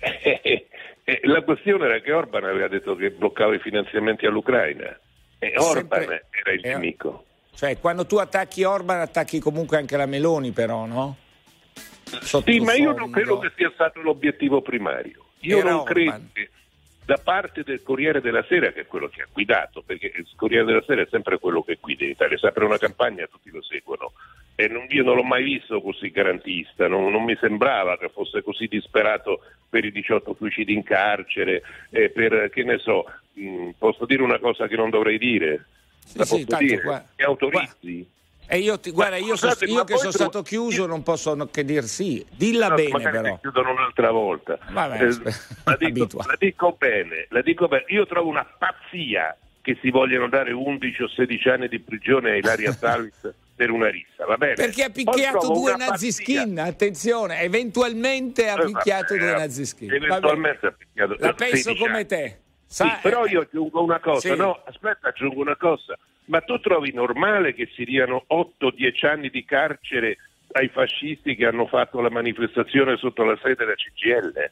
la 1.24 1.42
questione 1.42 1.84
era 1.84 1.98
che 2.00 2.12
Orban 2.12 2.44
aveva 2.44 2.68
detto 2.68 2.96
che 2.96 3.10
bloccava 3.10 3.54
i 3.54 3.58
finanziamenti 3.58 4.24
all'Ucraina. 4.24 4.98
E 5.38 5.52
Orban 5.56 6.00
Sempre... 6.00 6.26
era 6.30 6.52
il 6.52 6.60
nemico. 6.62 7.24
Cioè, 7.54 7.78
quando 7.78 8.06
tu 8.06 8.16
attacchi 8.16 8.62
Orban, 8.64 9.00
attacchi 9.00 9.40
comunque 9.40 9.76
anche 9.76 9.96
la 9.96 10.06
Meloni, 10.06 10.52
però, 10.52 10.86
no? 10.86 11.16
Sì, 12.22 12.60
ma 12.60 12.74
io 12.74 12.92
non 12.92 13.10
credo 13.10 13.38
che 13.38 13.52
sia 13.56 13.70
stato 13.74 14.00
l'obiettivo 14.00 14.62
primario. 14.62 15.24
Io 15.40 15.58
era 15.58 15.70
non 15.70 15.80
Orban. 15.80 15.94
credo 15.94 16.24
che 16.32 16.50
da 17.04 17.18
parte 17.22 17.62
del 17.62 17.82
Corriere 17.82 18.20
della 18.20 18.44
Sera, 18.46 18.70
che 18.70 18.82
è 18.82 18.86
quello 18.86 19.08
che 19.08 19.22
ha 19.22 19.28
guidato, 19.32 19.82
perché 19.82 20.12
il 20.14 20.26
Corriere 20.36 20.64
della 20.64 20.82
Sera 20.86 21.02
è 21.02 21.08
sempre 21.10 21.38
quello 21.38 21.62
che 21.62 21.78
guida 21.80 22.04
in 22.04 22.10
Italia, 22.10 22.36
sempre 22.36 22.64
una 22.64 22.78
campagna 22.78 23.26
tutti 23.26 23.50
lo 23.50 23.62
seguono. 23.62 24.12
E 24.60 24.66
non, 24.66 24.86
io 24.88 25.04
non 25.04 25.14
l'ho 25.14 25.22
mai 25.22 25.44
visto 25.44 25.80
così 25.80 26.10
garantista, 26.10 26.88
non, 26.88 27.12
non, 27.12 27.22
mi 27.22 27.36
sembrava 27.40 27.96
che 27.96 28.08
fosse 28.08 28.42
così 28.42 28.66
disperato 28.66 29.40
per 29.68 29.84
i 29.84 29.92
18 29.92 30.34
suicidi 30.34 30.72
in 30.72 30.82
carcere, 30.82 31.62
eh, 31.90 32.10
per 32.10 32.50
che 32.50 32.64
ne 32.64 32.78
so, 32.78 33.04
mh, 33.34 33.70
posso 33.78 34.04
dire 34.04 34.20
una 34.20 34.40
cosa 34.40 34.66
che 34.66 34.74
non 34.74 34.90
dovrei 34.90 35.16
dire? 35.16 35.64
Sì, 36.04 36.24
sì, 36.24 36.44
dire? 36.58 36.80
Qua, 36.80 37.04
che 37.14 37.22
autorizzi? 37.22 38.04
Qua. 38.04 38.56
E 38.56 38.58
io, 38.58 38.80
ti, 38.80 38.90
guarda, 38.90 39.14
io, 39.14 39.36
so, 39.36 39.46
io 39.64 39.84
che 39.84 39.96
sono 39.96 40.10
stato 40.10 40.42
chiuso 40.42 40.86
non 40.86 41.04
posso 41.04 41.36
che 41.52 41.64
dir 41.64 41.84
sì. 41.84 42.26
Dilla 42.28 42.66
no, 42.66 42.74
bene 42.74 43.10
però. 43.10 43.34
Ti 43.34 43.40
chiudono 43.42 43.70
un'altra 43.70 44.10
volta. 44.10 44.58
Vabbè, 44.72 45.04
eh, 45.04 45.06
la, 45.66 45.76
dico, 45.78 46.08
la, 46.26 46.36
dico, 46.36 46.76
bene, 46.76 47.26
la 47.28 47.42
dico 47.42 47.68
bene. 47.68 47.84
Io 47.90 48.06
trovo 48.06 48.28
una 48.28 48.44
pazzia 48.44 49.36
che 49.62 49.78
si 49.80 49.90
vogliono 49.90 50.28
dare 50.28 50.50
11 50.50 51.02
o 51.04 51.08
16 51.08 51.48
anni 51.48 51.68
di 51.68 51.78
prigione 51.78 52.32
a 52.32 52.36
Ilaria 52.36 52.72
Salis 52.74 53.46
per 53.58 53.72
una 53.72 53.90
rissa, 53.90 54.24
va 54.24 54.36
bene? 54.36 54.54
Perché 54.54 54.84
ha 54.84 54.90
picchiato 54.90 55.52
due 55.52 55.74
nazi 55.76 56.12
skin, 56.12 56.60
attenzione, 56.60 57.40
eventualmente 57.40 58.48
ha 58.48 58.54
eh, 58.60 58.66
picchiato 58.66 59.16
vabbè, 59.16 59.26
due 59.26 59.32
nazi 59.32 59.66
skin. 59.66 59.92
Eventualmente 59.92 60.66
ha 60.68 60.70
picchiato 60.70 61.16
La 61.18 61.34
penso 61.34 61.74
come 61.74 62.06
te. 62.06 62.38
Sa, 62.64 62.84
sì, 62.84 62.90
però 63.02 63.26
io 63.26 63.40
aggiungo 63.40 63.82
una 63.82 63.98
cosa, 63.98 64.28
sì. 64.28 64.36
no, 64.36 64.62
aspetta, 64.64 65.08
aggiungo 65.08 65.40
una 65.40 65.56
cosa. 65.56 65.98
Ma 66.26 66.40
tu 66.42 66.60
trovi 66.60 66.92
normale 66.92 67.52
che 67.52 67.68
si 67.74 67.82
diano 67.82 68.26
8-10 68.28 69.06
anni 69.06 69.28
di 69.28 69.44
carcere 69.44 70.18
ai 70.52 70.68
fascisti 70.68 71.34
che 71.34 71.46
hanno 71.46 71.66
fatto 71.66 72.00
la 72.00 72.10
manifestazione 72.10 72.96
sotto 72.96 73.24
la 73.24 73.36
sede 73.42 73.56
della 73.56 73.74
CGL? 73.74 74.50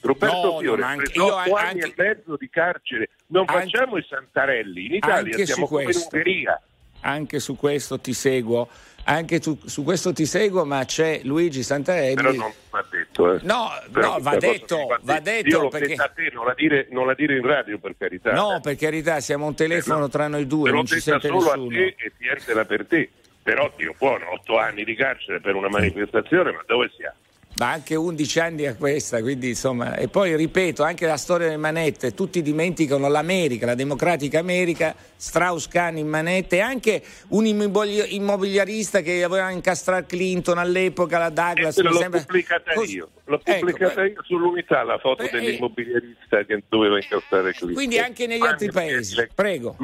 Roberto 0.00 0.52
no, 0.54 0.58
Fiore 0.58 0.82
ha 0.82 0.96
preso 0.96 1.26
8 1.36 1.54
anni 1.54 1.82
anche, 1.82 1.86
e 1.86 1.94
mezzo 1.96 2.36
di 2.36 2.48
carcere. 2.48 3.10
Non 3.26 3.44
anche, 3.46 3.62
facciamo 3.62 3.98
i 3.98 4.04
santarelli. 4.08 4.86
In 4.86 4.94
Italia 4.94 5.44
siamo 5.44 5.68
come 5.68 5.84
in 5.84 5.90
Ungheria. 5.94 6.60
Anche 7.02 7.38
su 7.38 7.56
questo 7.56 8.00
ti 8.00 8.12
seguo. 8.12 8.68
Anche 9.04 9.40
tu, 9.40 9.58
su 9.64 9.82
questo 9.82 10.12
ti 10.12 10.26
seguo, 10.26 10.64
ma 10.64 10.84
c'è 10.84 11.20
Luigi 11.24 11.62
Santarelli. 11.62 12.14
Però 12.14 12.32
non 12.32 12.52
va 12.70 12.84
detto. 12.88 13.34
Eh. 13.34 13.40
No, 13.42 13.68
no 13.90 14.18
va, 14.20 14.36
detto, 14.36 14.86
va 15.02 15.18
detto. 15.18 15.48
Io 15.48 15.60
l'ho 15.62 15.68
perché... 15.68 15.94
a 15.94 16.08
te, 16.14 16.30
non 16.32 16.46
la, 16.46 16.54
dire, 16.54 16.86
non 16.90 17.06
la, 17.06 17.14
dire, 17.14 17.36
in 17.36 17.44
radio 17.44 17.78
per 17.78 17.96
carità. 17.98 18.32
No, 18.32 18.60
per 18.62 18.76
carità, 18.76 19.18
siamo 19.18 19.46
un 19.46 19.56
telefono 19.56 19.98
eh, 19.98 20.02
no. 20.02 20.08
tra 20.08 20.28
noi 20.28 20.46
due, 20.46 20.70
non 20.70 20.86
ci 20.86 21.00
sente 21.00 21.26
solo 21.26 21.40
nessuno. 21.40 21.66
a 21.66 21.68
te 21.70 21.94
e 21.98 22.12
tientela 22.16 22.64
per 22.64 22.86
te. 22.86 23.10
Però 23.42 23.72
Dio 23.76 23.92
buono, 23.98 24.32
otto 24.32 24.56
anni 24.56 24.84
di 24.84 24.94
carcere 24.94 25.40
per 25.40 25.56
una 25.56 25.68
manifestazione, 25.68 26.52
ma 26.52 26.62
dove 26.64 26.92
siamo? 26.96 27.16
Ma 27.54 27.70
anche 27.70 27.94
11 27.94 28.40
anni 28.40 28.66
a 28.66 28.74
questa, 28.74 29.20
quindi 29.20 29.48
insomma, 29.48 29.96
e 29.96 30.08
poi 30.08 30.34
ripeto, 30.36 30.82
anche 30.82 31.06
la 31.06 31.16
storia 31.16 31.46
delle 31.46 31.58
manette, 31.58 32.14
tutti 32.14 32.40
dimenticano 32.40 33.08
l'America, 33.08 33.66
la 33.66 33.74
democratica 33.74 34.38
America, 34.38 34.94
Strauss-Kahn 35.16 35.98
in 35.98 36.08
manette, 36.08 36.60
anche 36.60 37.02
un 37.28 37.46
immobiliarista 37.46 39.00
che 39.00 39.22
aveva 39.22 39.50
incastrato 39.50 40.06
Clinton 40.06 40.58
all'epoca, 40.58 41.18
la 41.18 41.28
Douglas. 41.28 41.76
Eh, 41.76 41.82
l'ho 41.82 41.92
sembra... 41.92 42.20
pubblicata 42.20 42.72
Cos... 42.72 42.92
io, 42.92 43.10
l'ho 43.24 43.40
ecco, 43.44 43.66
pubblicata 43.66 44.04
io 44.04 44.22
sull'unità 44.22 44.82
la 44.82 44.98
foto 44.98 45.24
beh, 45.24 45.30
dell'immobiliarista 45.30 46.44
che 46.44 46.62
doveva 46.68 46.96
incastrare 46.96 47.52
Clinton. 47.52 47.74
Quindi 47.74 47.98
anche 47.98 48.26
negli 48.26 48.44
altri 48.44 48.70
paesi, 48.70 49.28
prego, 49.34 49.76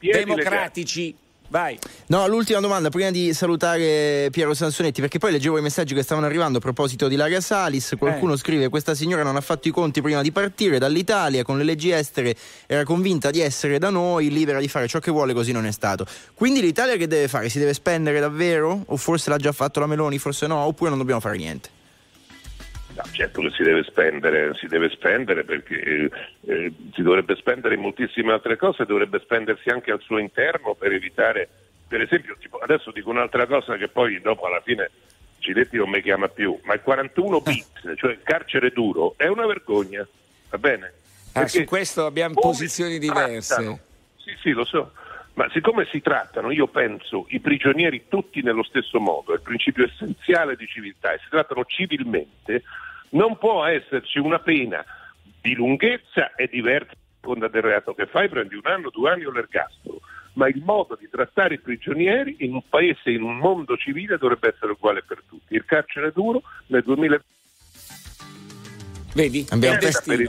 democratici. 0.00 1.24
Vai. 1.48 1.78
No, 2.06 2.26
l'ultima 2.26 2.60
domanda, 2.60 2.88
prima 2.88 3.10
di 3.10 3.32
salutare 3.32 4.28
Piero 4.30 4.54
Sansonetti, 4.54 5.00
perché 5.00 5.18
poi 5.18 5.32
leggevo 5.32 5.58
i 5.58 5.62
messaggi 5.62 5.94
che 5.94 6.02
stavano 6.02 6.26
arrivando 6.26 6.58
a 6.58 6.60
proposito 6.60 7.08
di 7.08 7.16
Laria 7.16 7.40
Salis. 7.40 7.94
Qualcuno 7.98 8.34
eh. 8.34 8.36
scrive: 8.36 8.68
Questa 8.68 8.94
signora 8.94 9.22
non 9.22 9.36
ha 9.36 9.40
fatto 9.40 9.68
i 9.68 9.70
conti 9.70 10.02
prima 10.02 10.22
di 10.22 10.32
partire 10.32 10.78
dall'Italia, 10.78 11.42
con 11.42 11.58
le 11.58 11.64
leggi 11.64 11.90
estere 11.90 12.34
era 12.66 12.84
convinta 12.84 13.30
di 13.30 13.40
essere 13.40 13.78
da 13.78 13.90
noi, 13.90 14.30
libera 14.30 14.60
di 14.60 14.68
fare 14.68 14.88
ciò 14.88 14.98
che 14.98 15.10
vuole, 15.10 15.32
così 15.32 15.52
non 15.52 15.66
è 15.66 15.72
stato. 15.72 16.06
Quindi 16.34 16.60
l'Italia 16.60 16.96
che 16.96 17.06
deve 17.06 17.28
fare? 17.28 17.48
Si 17.48 17.58
deve 17.58 17.74
spendere 17.74 18.20
davvero? 18.20 18.82
O 18.86 18.96
forse 18.96 19.30
l'ha 19.30 19.38
già 19.38 19.52
fatto 19.52 19.80
la 19.80 19.86
Meloni, 19.86 20.18
forse 20.18 20.46
no? 20.46 20.56
Oppure 20.56 20.90
non 20.90 20.98
dobbiamo 20.98 21.20
fare 21.20 21.36
niente? 21.36 21.75
No, 22.96 23.02
certo 23.12 23.42
che 23.42 23.50
si 23.50 23.62
deve 23.62 23.82
spendere, 23.82 24.54
si 24.54 24.66
deve 24.66 24.88
spendere 24.88 25.44
perché 25.44 25.78
eh, 25.78 26.10
eh, 26.46 26.72
si 26.94 27.02
dovrebbe 27.02 27.36
spendere 27.36 27.74
in 27.74 27.82
moltissime 27.82 28.32
altre 28.32 28.56
cose, 28.56 28.86
dovrebbe 28.86 29.20
spendersi 29.20 29.68
anche 29.68 29.90
al 29.90 30.00
suo 30.00 30.16
interno 30.16 30.74
per 30.74 30.92
evitare, 30.92 31.46
per 31.86 32.00
esempio, 32.00 32.36
tipo, 32.40 32.56
adesso 32.56 32.90
dico 32.92 33.10
un'altra 33.10 33.46
cosa 33.46 33.76
che 33.76 33.88
poi 33.88 34.18
dopo 34.22 34.46
alla 34.46 34.62
fine 34.62 34.90
Ciletti 35.40 35.76
non 35.76 35.90
mi 35.90 36.00
chiama 36.00 36.28
più, 36.28 36.58
ma 36.64 36.72
il 36.72 36.80
41 36.80 37.40
bit, 37.42 37.94
cioè 37.96 38.12
il 38.12 38.22
carcere 38.22 38.70
duro, 38.70 39.12
è 39.18 39.26
una 39.26 39.44
vergogna, 39.44 40.06
va 40.48 40.58
bene? 40.58 40.92
Ah, 41.34 41.46
su 41.46 41.64
questo 41.64 42.06
abbiamo 42.06 42.34
posizioni 42.40 42.98
diverse. 42.98 43.54
Trattano. 43.54 43.78
Sì, 44.16 44.34
sì, 44.40 44.50
lo 44.52 44.64
so. 44.64 44.92
Ma 45.34 45.50
siccome 45.52 45.86
si 45.92 46.00
trattano, 46.00 46.50
io 46.50 46.66
penso, 46.66 47.26
i 47.28 47.40
prigionieri 47.40 48.06
tutti 48.08 48.40
nello 48.40 48.62
stesso 48.62 48.98
modo, 48.98 49.32
è 49.32 49.34
il 49.34 49.42
principio 49.42 49.84
essenziale 49.84 50.56
di 50.56 50.66
civiltà, 50.66 51.12
e 51.12 51.18
si 51.18 51.28
trattano 51.28 51.66
civilmente, 51.66 52.62
non 53.10 53.38
può 53.38 53.64
esserci 53.64 54.18
una 54.18 54.38
pena 54.38 54.84
di 55.40 55.54
lunghezza 55.54 56.34
e 56.34 56.48
diversa 56.48 56.92
a 56.92 56.96
seconda 57.20 57.48
del 57.48 57.62
reato 57.62 57.94
che 57.94 58.06
fai, 58.06 58.28
prendi 58.28 58.54
un 58.54 58.66
anno, 58.66 58.90
due 58.90 59.10
anni 59.10 59.24
o 59.24 59.30
l'ergastolo, 59.30 60.00
ma 60.34 60.48
il 60.48 60.62
modo 60.64 60.96
di 60.98 61.08
trattare 61.10 61.54
i 61.54 61.60
prigionieri 61.60 62.36
in 62.40 62.54
un 62.54 62.62
paese, 62.68 63.10
in 63.10 63.22
un 63.22 63.36
mondo 63.38 63.76
civile 63.76 64.18
dovrebbe 64.18 64.52
essere 64.54 64.72
uguale 64.72 65.02
per 65.02 65.22
tutti. 65.28 65.54
Il 65.54 65.64
carcere 65.64 66.12
duro 66.12 66.42
nel 66.66 66.82
2020 66.82 67.34
Vedi? 69.16 69.46
Abbiamo 69.48 69.78
è 69.78 69.78
il 69.78 69.84
destino. 69.86 70.28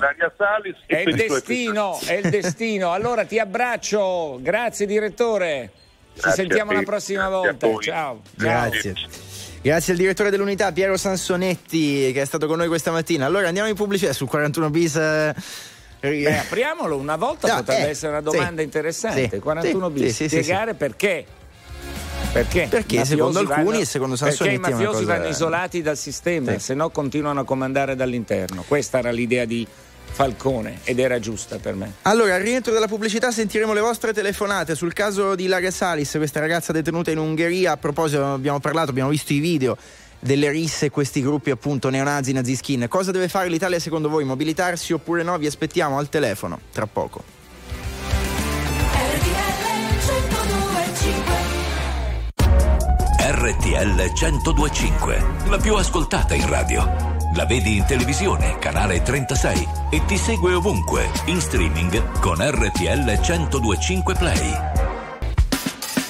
È 0.85 0.99
il 0.99 1.15
destino, 1.15 1.99
è 1.99 2.13
il 2.13 2.29
destino. 2.29 2.93
Allora 2.93 3.25
ti 3.25 3.37
abbraccio, 3.37 4.39
grazie 4.41 4.85
direttore. 4.85 5.71
Ci 6.13 6.21
grazie 6.21 6.43
sentiamo 6.45 6.71
la 6.71 6.83
prossima 6.83 7.27
volta. 7.27 7.67
Ciao. 7.79 8.21
Grazie. 8.33 9.26
Grazie 9.61 9.93
al 9.93 9.99
direttore 9.99 10.29
dell'unità 10.29 10.71
Piero 10.71 10.97
Sansonetti 10.97 12.11
che 12.13 12.21
è 12.21 12.25
stato 12.25 12.47
con 12.47 12.57
noi 12.57 12.67
questa 12.67 12.91
mattina. 12.91 13.25
Allora 13.25 13.47
andiamo 13.47 13.67
in 13.67 13.75
pubblicità 13.75 14.13
sul 14.13 14.27
41 14.27 14.69
bis. 14.69 14.95
Eh, 14.95 15.33
Beh, 15.99 16.37
apriamolo 16.37 16.95
una 16.95 17.15
volta, 17.15 17.47
no, 17.47 17.55
potrebbe 17.63 17.87
eh, 17.87 17.89
essere 17.89 18.11
una 18.11 18.21
domanda 18.21 18.59
sì, 18.59 18.65
interessante. 18.65 19.29
Sì, 19.31 19.39
41 19.39 19.89
bis, 19.89 20.15
sì, 20.15 20.27
spiegare 20.27 20.73
perché. 20.75 21.25
Perché? 22.31 22.67
Perché 22.69 23.03
secondo 23.03 23.39
alcuni 23.39 23.63
vanno, 23.63 23.79
e 23.79 23.85
secondo 23.85 24.15
Sansonetti 24.15 24.59
Perché 24.59 24.69
i 24.69 24.75
mafiosi 24.75 25.03
cosa... 25.05 25.17
vanno 25.17 25.29
isolati 25.29 25.81
dal 25.81 25.97
sistema, 25.97 26.59
se 26.59 26.73
no 26.75 26.89
continuano 26.89 27.39
a 27.39 27.45
comandare 27.45 27.95
dall'interno. 27.95 28.63
Questa 28.67 28.99
era 28.99 29.11
l'idea 29.11 29.45
di 29.45 29.65
Falcone 30.17 30.79
ed 30.83 30.97
era 30.97 31.19
giusta 31.19 31.59
per 31.59 31.75
me. 31.75 31.93
Allora, 32.01 32.33
al 32.33 32.41
rientro 32.41 32.73
della 32.73 32.87
pubblicità 32.87 33.29
sentiremo 33.29 33.71
le 33.71 33.81
vostre 33.81 34.13
telefonate 34.13 34.73
sul 34.73 34.91
caso 34.91 35.35
di 35.35 35.45
Laria 35.45 35.69
Salis, 35.69 36.09
questa 36.17 36.39
ragazza 36.39 36.73
detenuta 36.73 37.11
in 37.11 37.19
Ungheria. 37.19 37.73
A 37.73 37.77
proposito, 37.77 38.25
abbiamo 38.25 38.59
parlato, 38.59 38.89
abbiamo 38.89 39.11
visto 39.11 39.31
i 39.33 39.37
video 39.37 39.77
delle 40.19 40.49
risse 40.49 40.89
questi 40.89 41.21
gruppi 41.21 41.51
appunto 41.51 41.91
neonazi, 41.91 42.31
naziskin. 42.31 42.87
Cosa 42.89 43.11
deve 43.11 43.27
fare 43.27 43.47
l'Italia 43.47 43.77
secondo 43.77 44.09
voi? 44.09 44.23
Mobilitarsi 44.23 44.91
oppure 44.91 45.21
no? 45.21 45.37
Vi 45.37 45.45
aspettiamo 45.45 45.99
al 45.99 46.09
telefono 46.09 46.61
tra 46.71 46.87
poco. 46.87 47.23
RTL 53.19 54.11
1025, 54.15 55.25
la 55.49 55.57
più 55.59 55.75
ascoltata 55.75 56.33
in 56.33 56.49
radio. 56.49 57.16
La 57.35 57.45
vedi 57.45 57.75
in 57.75 57.85
televisione, 57.85 58.57
canale 58.57 59.01
36 59.01 59.67
e 59.91 60.01
ti 60.05 60.17
segue 60.17 60.53
ovunque, 60.53 61.09
in 61.25 61.39
streaming 61.41 62.19
con 62.19 62.37
RTL 62.39 63.19
1025 63.19 64.15
Play. 64.15 64.51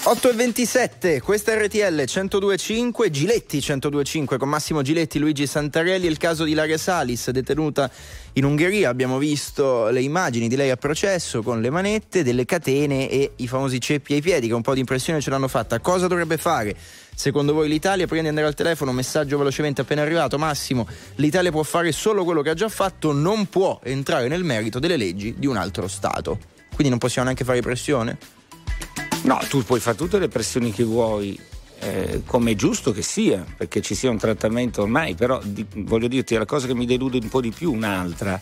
8 0.03 0.29
e 0.29 0.33
27, 0.33 1.21
questa 1.21 1.53
RTL 1.53 2.03
1025, 2.05 3.09
Giletti 3.09 3.57
1025 3.57 4.37
con 4.37 4.47
Massimo 4.47 4.81
Giletti, 4.81 5.19
Luigi 5.19 5.45
Santarelli, 5.45 6.07
il 6.07 6.17
caso 6.17 6.45
di 6.45 6.53
Laria 6.53 6.77
Salis 6.77 7.29
detenuta 7.31 7.91
in 8.33 8.45
Ungheria, 8.45 8.87
abbiamo 8.87 9.17
visto 9.17 9.89
le 9.89 9.99
immagini 9.99 10.47
di 10.47 10.55
lei 10.55 10.69
a 10.69 10.77
processo 10.77 11.41
con 11.41 11.59
le 11.59 11.69
manette, 11.69 12.23
delle 12.23 12.45
catene 12.45 13.09
e 13.09 13.31
i 13.35 13.47
famosi 13.47 13.81
ceppi 13.81 14.13
ai 14.13 14.21
piedi 14.21 14.47
che 14.47 14.53
un 14.53 14.61
po' 14.61 14.73
di 14.73 14.79
impressione 14.79 15.19
ce 15.19 15.29
l'hanno 15.29 15.49
fatta. 15.49 15.79
Cosa 15.79 16.07
dovrebbe 16.07 16.37
fare? 16.37 16.73
Secondo 17.19 17.51
voi 17.51 17.67
l'Italia, 17.67 18.05
prima 18.05 18.21
di 18.21 18.27
andare 18.27 18.45
al 18.45 18.53
telefono, 18.53 18.91
messaggio 18.91 19.39
velocemente 19.39 19.81
appena 19.81 20.03
arrivato, 20.03 20.37
Massimo, 20.37 20.87
l'Italia 21.15 21.49
può 21.49 21.63
fare 21.63 21.91
solo 21.91 22.23
quello 22.23 22.43
che 22.43 22.51
ha 22.51 22.53
già 22.53 22.69
fatto, 22.69 23.11
non 23.11 23.47
può 23.47 23.79
entrare 23.81 24.27
nel 24.27 24.43
merito 24.43 24.77
delle 24.77 24.97
leggi 24.97 25.33
di 25.35 25.47
un 25.47 25.57
altro 25.57 25.87
Stato. 25.87 26.37
Quindi 26.69 26.89
non 26.89 26.99
possiamo 26.99 27.23
neanche 27.25 27.43
fare 27.43 27.59
pressione? 27.61 28.19
No, 29.23 29.39
tu 29.49 29.63
puoi 29.63 29.79
fare 29.79 29.97
tutte 29.97 30.19
le 30.19 30.27
pressioni 30.27 30.71
che 30.71 30.83
vuoi, 30.83 31.37
eh, 31.79 32.21
come 32.23 32.51
è 32.51 32.55
giusto 32.55 32.91
che 32.91 33.01
sia, 33.01 33.43
perché 33.57 33.81
ci 33.81 33.95
sia 33.95 34.11
un 34.11 34.19
trattamento 34.19 34.83
ormai, 34.83 35.15
però 35.15 35.41
di, 35.43 35.65
voglio 35.77 36.07
dirti 36.07 36.35
la 36.35 36.45
cosa 36.45 36.67
che 36.67 36.75
mi 36.75 36.85
delude 36.85 37.17
un 37.19 37.29
po' 37.29 37.41
di 37.41 37.49
più, 37.49 37.73
un'altra. 37.73 38.39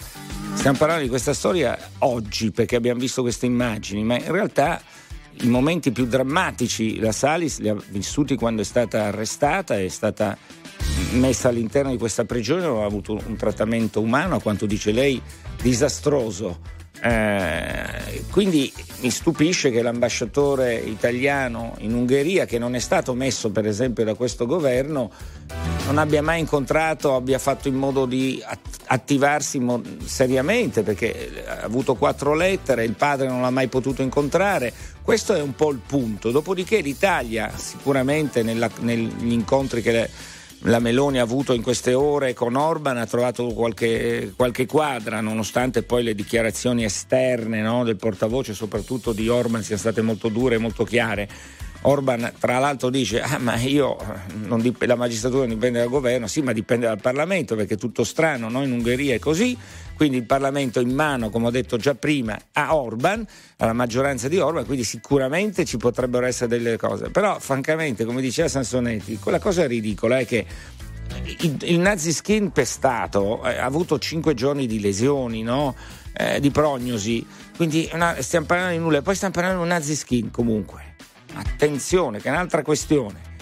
Stiamo 0.54 0.78
parlando 0.78 1.04
di 1.04 1.10
questa 1.10 1.34
storia 1.34 1.78
oggi 2.00 2.52
perché 2.52 2.76
abbiamo 2.76 3.00
visto 3.00 3.22
queste 3.22 3.46
immagini, 3.46 4.04
ma 4.04 4.18
in 4.18 4.30
realtà 4.30 4.82
i 5.42 5.48
momenti 5.48 5.92
più 5.92 6.06
drammatici 6.06 7.00
la 7.00 7.12
Salis 7.12 7.60
li 7.60 7.70
ha 7.70 7.76
vissuti 7.90 8.36
quando 8.36 8.62
è 8.62 8.66
stata 8.66 9.06
arrestata, 9.06 9.80
è 9.80 9.88
stata 9.88 10.38
messa 11.14 11.50
all'interno 11.50 11.92
di 11.92 11.98
questa 11.98 12.26
prigione, 12.26 12.66
ha 12.66 12.86
avuto 12.86 13.20
un 13.26 13.36
trattamento 13.36 14.02
umano, 14.02 14.36
a 14.36 14.42
quanto 14.42 14.66
dice 14.66 14.92
lei, 14.92 15.22
disastroso 15.62 16.74
eh, 17.02 18.24
quindi 18.32 18.72
mi 19.02 19.10
stupisce 19.10 19.70
che 19.70 19.82
l'ambasciatore 19.82 20.76
italiano 20.76 21.76
in 21.80 21.94
Ungheria, 21.94 22.46
che 22.46 22.58
non 22.58 22.74
è 22.74 22.80
stato 22.80 23.14
messo 23.14 23.52
per 23.52 23.68
esempio 23.68 24.04
da 24.04 24.16
questo 24.16 24.46
governo, 24.46 25.12
non 25.86 25.98
abbia 25.98 26.24
mai 26.24 26.40
incontrato, 26.40 27.14
abbia 27.14 27.38
fatto 27.38 27.68
in 27.68 27.76
modo 27.76 28.06
di 28.06 28.42
attivarsi 28.88 29.64
seriamente, 30.04 30.82
perché 30.82 31.44
ha 31.48 31.64
avuto 31.64 31.96
quattro 31.96 32.34
lettere, 32.34 32.86
il 32.86 32.96
padre 32.96 33.28
non 33.28 33.42
l'ha 33.42 33.52
mai 33.52 33.68
potuto 33.68 34.02
incontrare. 34.02 34.74
Questo 35.06 35.36
è 35.36 35.42
un 35.42 35.54
po' 35.54 35.70
il 35.70 35.80
punto. 35.86 36.32
Dopodiché 36.32 36.80
l'Italia, 36.80 37.52
sicuramente 37.56 38.42
nella, 38.42 38.72
negli 38.80 39.32
incontri 39.32 39.84
che... 39.84 39.92
Le, 39.92 40.10
la 40.68 40.80
Meloni 40.80 41.20
ha 41.20 41.22
avuto 41.22 41.54
in 41.54 41.62
queste 41.62 41.94
ore 41.94 42.34
con 42.34 42.56
Orban, 42.56 42.98
ha 42.98 43.06
trovato 43.06 43.46
qualche, 43.50 44.34
qualche 44.36 44.66
quadra, 44.66 45.22
nonostante 45.22 45.84
poi 45.84 46.02
le 46.02 46.16
dichiarazioni 46.16 46.84
esterne 46.84 47.62
no, 47.62 47.84
del 47.84 47.98
portavoce, 47.98 48.56
soprattutto 48.56 49.14
di 49.14 49.30
Orban, 49.30 49.62
siano 49.62 49.80
state 49.80 50.02
molto 50.02 50.30
dure 50.30 50.56
e 50.56 50.58
molto 50.58 50.84
chiare. 50.84 51.30
Orban 51.82 52.34
tra 52.40 52.58
l'altro 52.58 52.90
dice 52.90 53.22
ah 53.22 53.38
ma 53.38 53.58
io 53.58 53.96
dip- 54.58 54.82
la 54.84 54.96
magistratura 54.96 55.42
non 55.42 55.54
dipende 55.54 55.78
dal 55.78 55.90
governo, 55.90 56.26
sì 56.26 56.42
ma 56.42 56.52
dipende 56.52 56.88
dal 56.88 57.00
Parlamento 57.00 57.56
perché 57.56 57.76
è 57.76 57.78
tutto 57.78 58.04
strano, 58.04 58.50
no? 58.50 58.64
in 58.64 58.72
Ungheria 58.72 59.14
è 59.14 59.20
così, 59.20 59.56
quindi 59.96 60.18
il 60.18 60.26
Parlamento 60.26 60.80
in 60.80 60.94
mano, 60.94 61.30
come 61.30 61.48
ho 61.48 61.52
detto 61.52 61.78
già 61.78 61.96
prima, 61.96 62.38
a 62.54 62.76
Orban, 62.76 63.26
alla 63.58 63.74
maggioranza 63.74 64.28
di 64.28 64.38
Orban, 64.38 64.66
quindi 64.66 64.84
sicuramente 64.84 65.66
ci 65.66 65.78
potrebbero 65.78 66.26
essere 66.26 66.50
delle 66.50 66.78
cose, 66.78 67.10
però 67.10 67.40
francamente 67.40 68.06
come 68.06 68.22
diceva 68.22 68.48
Sansonetti, 68.48 69.18
quella 69.18 69.40
cosa 69.40 69.66
ridicola 69.66 70.20
è 70.20 70.26
che 70.26 70.46
il, 71.40 71.58
il 71.62 71.80
nazi 71.80 72.12
skin 72.12 72.52
pestato 72.52 73.44
eh, 73.44 73.58
ha 73.58 73.66
avuto 73.66 73.98
5 73.98 74.34
giorni 74.34 74.68
di 74.68 74.80
lesioni, 74.80 75.44
no? 75.44 75.76
eh, 76.14 76.40
di 76.40 76.52
prognosi, 76.52 77.26
quindi 77.56 77.90
una, 77.94 78.22
stiamo 78.22 78.46
parlando 78.46 78.74
di 78.74 78.82
nulla, 78.82 79.02
poi 79.02 79.16
stiamo 79.16 79.34
parlando 79.34 79.60
di 79.60 79.64
un 79.64 79.74
nazi 79.74 79.96
skin 79.96 80.32
comunque 80.32 80.94
attenzione, 81.34 82.20
che 82.20 82.30
è 82.30 82.32
un'altra 82.32 82.62
questione. 82.62 83.34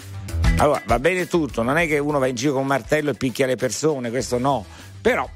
Allora, 0.56 0.82
va 0.86 0.98
bene 0.98 1.26
tutto, 1.26 1.62
non 1.62 1.78
è 1.78 1.86
che 1.86 1.98
uno 1.98 2.18
va 2.18 2.26
in 2.26 2.34
giro 2.34 2.52
con 2.52 2.62
un 2.62 2.68
martello 2.68 3.10
e 3.10 3.14
picchia 3.14 3.46
le 3.46 3.56
persone, 3.56 4.10
questo 4.10 4.38
no, 4.38 4.64
però 5.00 5.28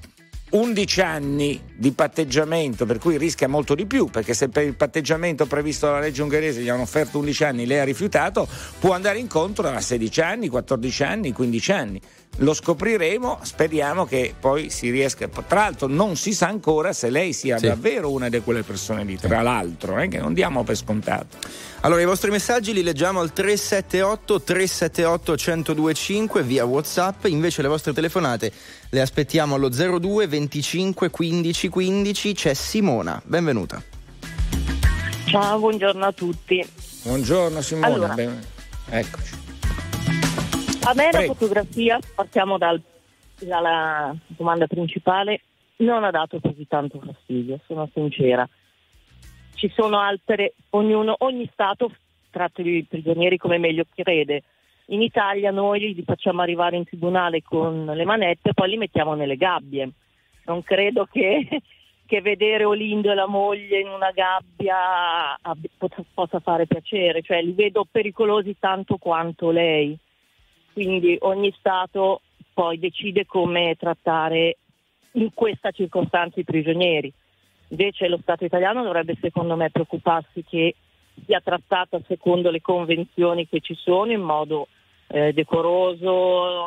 11 0.51 1.01
anni 1.03 1.61
di 1.75 1.93
patteggiamento, 1.93 2.87
per 2.87 2.99
cui 2.99 3.19
rischia 3.19 3.49
molto 3.49 3.75
di 3.75 3.87
più, 3.87 4.07
perché 4.07 4.33
se 4.33 4.49
per 4.49 4.65
il 4.65 4.75
patteggiamento 4.75 5.47
previsto 5.47 5.87
dalla 5.87 6.01
legge 6.01 6.23
ungherese 6.23 6.63
gli 6.63 6.69
hanno 6.69 6.83
offerto 6.83 7.19
11 7.19 7.45
anni 7.45 7.63
e 7.63 7.67
lei 7.67 7.79
ha 7.81 7.85
rifiutato, 7.85 8.49
può 8.79 8.93
andare 8.93 9.19
incontro 9.19 9.69
a 9.69 9.81
16 9.81 10.21
anni, 10.21 10.49
14 10.49 11.03
anni, 11.03 11.33
15 11.33 11.73
anni. 11.73 12.01
Lo 12.37 12.55
scopriremo, 12.55 13.41
speriamo 13.43 14.05
che 14.05 14.33
poi 14.39 14.71
si 14.71 14.91
riesca. 14.91 15.27
Tra 15.27 15.61
l'altro 15.61 15.89
non 15.89 16.15
si 16.15 16.33
sa 16.33 16.47
ancora 16.47 16.93
se 16.93 17.11
lei 17.11 17.33
sia 17.33 17.59
sì. 17.59 17.67
davvero 17.67 18.13
una 18.13 18.29
di 18.29 18.41
quelle 18.41 18.63
persone 18.63 19.03
lì, 19.03 19.17
tra 19.19 19.43
l'altro, 19.43 19.99
eh, 19.99 20.07
che 20.07 20.19
non 20.19 20.35
diamo 20.35 20.63
per 20.63 20.77
scontato. 20.77 21.37
Allora 21.81 22.01
i 22.01 22.05
vostri 22.05 22.31
messaggi 22.31 22.73
li 22.73 22.83
leggiamo 22.83 23.21
al 23.21 23.33
378 23.33 24.43
378 24.43 25.33
1025 25.33 26.43
via 26.45 26.65
Whatsapp, 26.65 27.25
invece 27.25 27.63
le 27.63 27.69
vostre 27.69 27.93
telefonate 27.93 28.53
le 28.91 29.01
aspettiamo 29.01 29.57
allo 29.57 29.69
02 29.69 30.27
25 30.29 31.11
15 31.11 31.69
15, 31.69 32.35
c'è 32.35 32.55
Simona, 32.55 33.21
benvenuta. 33.25 33.83
Ciao, 35.27 35.59
buongiorno 35.59 36.05
a 36.05 36.13
tutti. 36.13 36.65
Buongiorno 37.03 37.61
Simona, 37.61 37.87
allora, 37.87 38.15
ben... 38.15 38.41
eccoci. 38.91 39.48
A 40.89 40.95
me 40.95 41.11
Prego. 41.11 41.27
la 41.27 41.35
fotografia, 41.35 41.99
partiamo 42.15 42.57
dal, 42.57 42.81
dalla 43.41 44.17
domanda 44.27 44.67
principale, 44.67 45.43
non 45.77 46.03
ha 46.03 46.11
dato 46.11 46.41
così 46.41 46.67
tanto 46.67 46.99
fastidio, 46.99 47.61
sono 47.67 47.91
sincera. 47.93 48.49
Ci 49.53 49.71
sono 49.77 49.99
altre, 49.99 50.55
ognuno, 50.71 51.15
ogni 51.19 51.47
Stato 51.53 51.93
tratta 52.31 52.63
i 52.63 52.87
prigionieri 52.89 53.37
come 53.37 53.59
meglio 53.59 53.85
crede. 53.95 54.45
In 54.87 55.03
Italia 55.03 55.51
noi 55.51 55.93
li 55.93 56.03
facciamo 56.05 56.41
arrivare 56.41 56.79
in 56.79 56.85
tribunale 56.85 57.43
con 57.43 57.85
le 57.85 58.05
manette 58.07 58.49
e 58.49 58.55
poi 58.55 58.71
li 58.71 58.79
mettiamo 58.79 59.13
nelle 59.13 59.37
gabbie. 59.37 59.91
Non 60.47 60.63
credo 60.63 61.05
che, 61.05 61.47
che 62.07 62.21
vedere 62.23 62.65
Olindo 62.65 63.11
e 63.11 63.15
la 63.15 63.27
moglie 63.27 63.81
in 63.81 63.89
una 63.89 64.11
gabbia 64.11 65.39
possa 66.15 66.41
fare 66.41 66.67
piacere, 66.67 67.21
cioè 67.21 67.43
li 67.43 67.53
vedo 67.53 67.85
pericolosi 67.85 68.57
tanto 68.59 68.97
quanto 68.97 69.51
lei 69.51 69.95
quindi 70.73 71.17
ogni 71.21 71.53
Stato 71.59 72.23
poi 72.53 72.79
decide 72.79 73.27
come 73.27 73.77
trattare 73.79 74.57
in 75.13 75.33
questa 75.33 75.71
circostanza 75.71 76.41
i 76.41 76.45
prigionieri. 76.45 77.13
Invece 77.69 78.09
lo 78.09 78.19
Stato 78.21 78.45
italiano 78.45 78.83
dovrebbe 78.83 79.17
secondo 79.21 79.57
me 79.57 79.71
preoccuparsi 79.71 80.45
che 80.45 80.75
sia 81.25 81.41
trattata 81.41 82.01
secondo 82.07 82.51
le 82.51 82.61
convenzioni 82.61 83.49
che 83.49 83.61
ci 83.61 83.75
sono 83.75 84.13
in 84.13 84.21
modo 84.21 84.69
eh, 85.09 85.33
decoroso, 85.33 86.67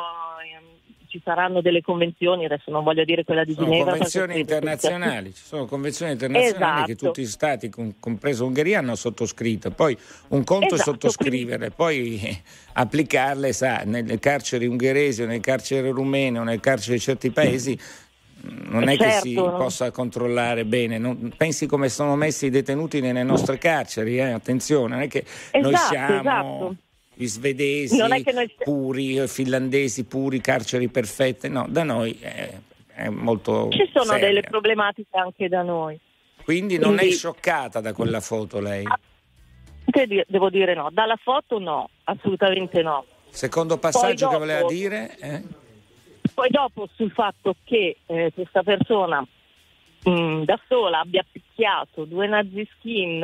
ci 1.12 1.20
saranno 1.22 1.60
delle 1.60 1.82
convenzioni, 1.82 2.46
adesso 2.46 2.70
non 2.70 2.82
voglio 2.82 3.04
dire 3.04 3.22
quella 3.22 3.44
di 3.44 3.52
sono 3.52 3.66
Ginevra. 3.66 3.90
Convenzioni 3.90 4.40
internazionali, 4.40 5.34
ci 5.34 5.42
sono 5.44 5.66
convenzioni 5.66 6.12
internazionali 6.12 6.54
esatto. 6.54 6.86
che 6.86 6.96
tutti 6.96 7.20
gli 7.20 7.26
stati, 7.26 7.70
compreso 8.00 8.46
Ungheria, 8.46 8.78
hanno 8.78 8.94
sottoscritto. 8.94 9.70
Poi 9.72 9.94
un 10.28 10.42
conto 10.42 10.74
esatto, 10.74 10.80
è 10.80 10.84
sottoscrivere, 10.84 11.70
quindi... 11.70 11.74
poi 11.76 12.42
applicarle, 12.72 13.52
sa, 13.52 13.82
nelle 13.84 14.18
carceri 14.18 14.66
ungheresi 14.66 15.20
o 15.22 15.26
nelle 15.26 15.40
carceri 15.40 15.90
rumene 15.90 16.38
o 16.38 16.44
nelle 16.44 16.60
carceri 16.60 16.96
di 16.96 17.02
certi 17.02 17.30
paesi 17.30 17.78
non 18.44 18.88
è 18.88 18.96
certo. 18.96 19.04
che 19.04 19.20
si 19.20 19.34
certo. 19.34 19.56
possa 19.56 19.90
controllare 19.90 20.64
bene. 20.64 20.96
Non, 20.96 21.34
pensi 21.36 21.66
come 21.66 21.90
sono 21.90 22.16
messi 22.16 22.46
i 22.46 22.50
detenuti 22.50 23.00
nelle 23.02 23.22
nostre 23.22 23.58
carceri, 23.58 24.16
eh? 24.16 24.30
attenzione, 24.30 24.94
non 24.94 25.02
è 25.02 25.08
che 25.08 25.26
esatto, 25.50 25.60
noi 25.60 25.76
siamo 25.76 26.20
esatto 26.20 26.76
gli 27.14 27.26
svedesi 27.26 27.96
noi... 27.96 28.24
puri, 28.62 29.26
finlandesi 29.28 30.04
puri, 30.04 30.40
carceri 30.40 30.88
perfette, 30.88 31.48
no, 31.48 31.66
da 31.68 31.82
noi 31.82 32.18
è, 32.20 32.50
è 32.86 33.08
molto... 33.08 33.68
Ci 33.70 33.90
sono 33.92 34.12
seria. 34.12 34.26
delle 34.26 34.40
problematiche 34.42 35.16
anche 35.16 35.48
da 35.48 35.62
noi. 35.62 35.98
Quindi 36.42 36.78
non 36.78 36.96
Quindi... 36.96 37.14
è 37.14 37.16
scioccata 37.16 37.80
da 37.80 37.92
quella 37.92 38.20
foto 38.20 38.60
lei? 38.60 38.84
Devo 40.26 40.48
dire 40.48 40.74
no, 40.74 40.88
dalla 40.90 41.16
foto 41.16 41.58
no, 41.58 41.90
assolutamente 42.04 42.82
no. 42.82 43.04
Secondo 43.28 43.78
passaggio 43.78 44.26
dopo, 44.26 44.32
che 44.32 44.38
voleva 44.38 44.66
dire? 44.66 45.16
Eh? 45.18 45.42
Poi 46.32 46.48
dopo 46.50 46.88
sul 46.94 47.10
fatto 47.10 47.56
che 47.64 47.98
eh, 48.06 48.32
questa 48.34 48.62
persona 48.62 49.26
mh, 50.04 50.10
mm, 50.10 50.42
da 50.42 50.58
sola 50.66 51.00
abbia 51.00 51.24
picchiato 51.30 52.04
due 52.04 52.26
nazi 52.26 52.66
skin 52.78 53.22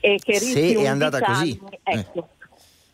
e 0.00 0.18
che 0.22 0.38
rischi 0.38 0.74
è 0.74 0.86
andata 0.86 1.20
così. 1.20 1.60
Ecco, 1.82 2.18
eh. 2.18 2.41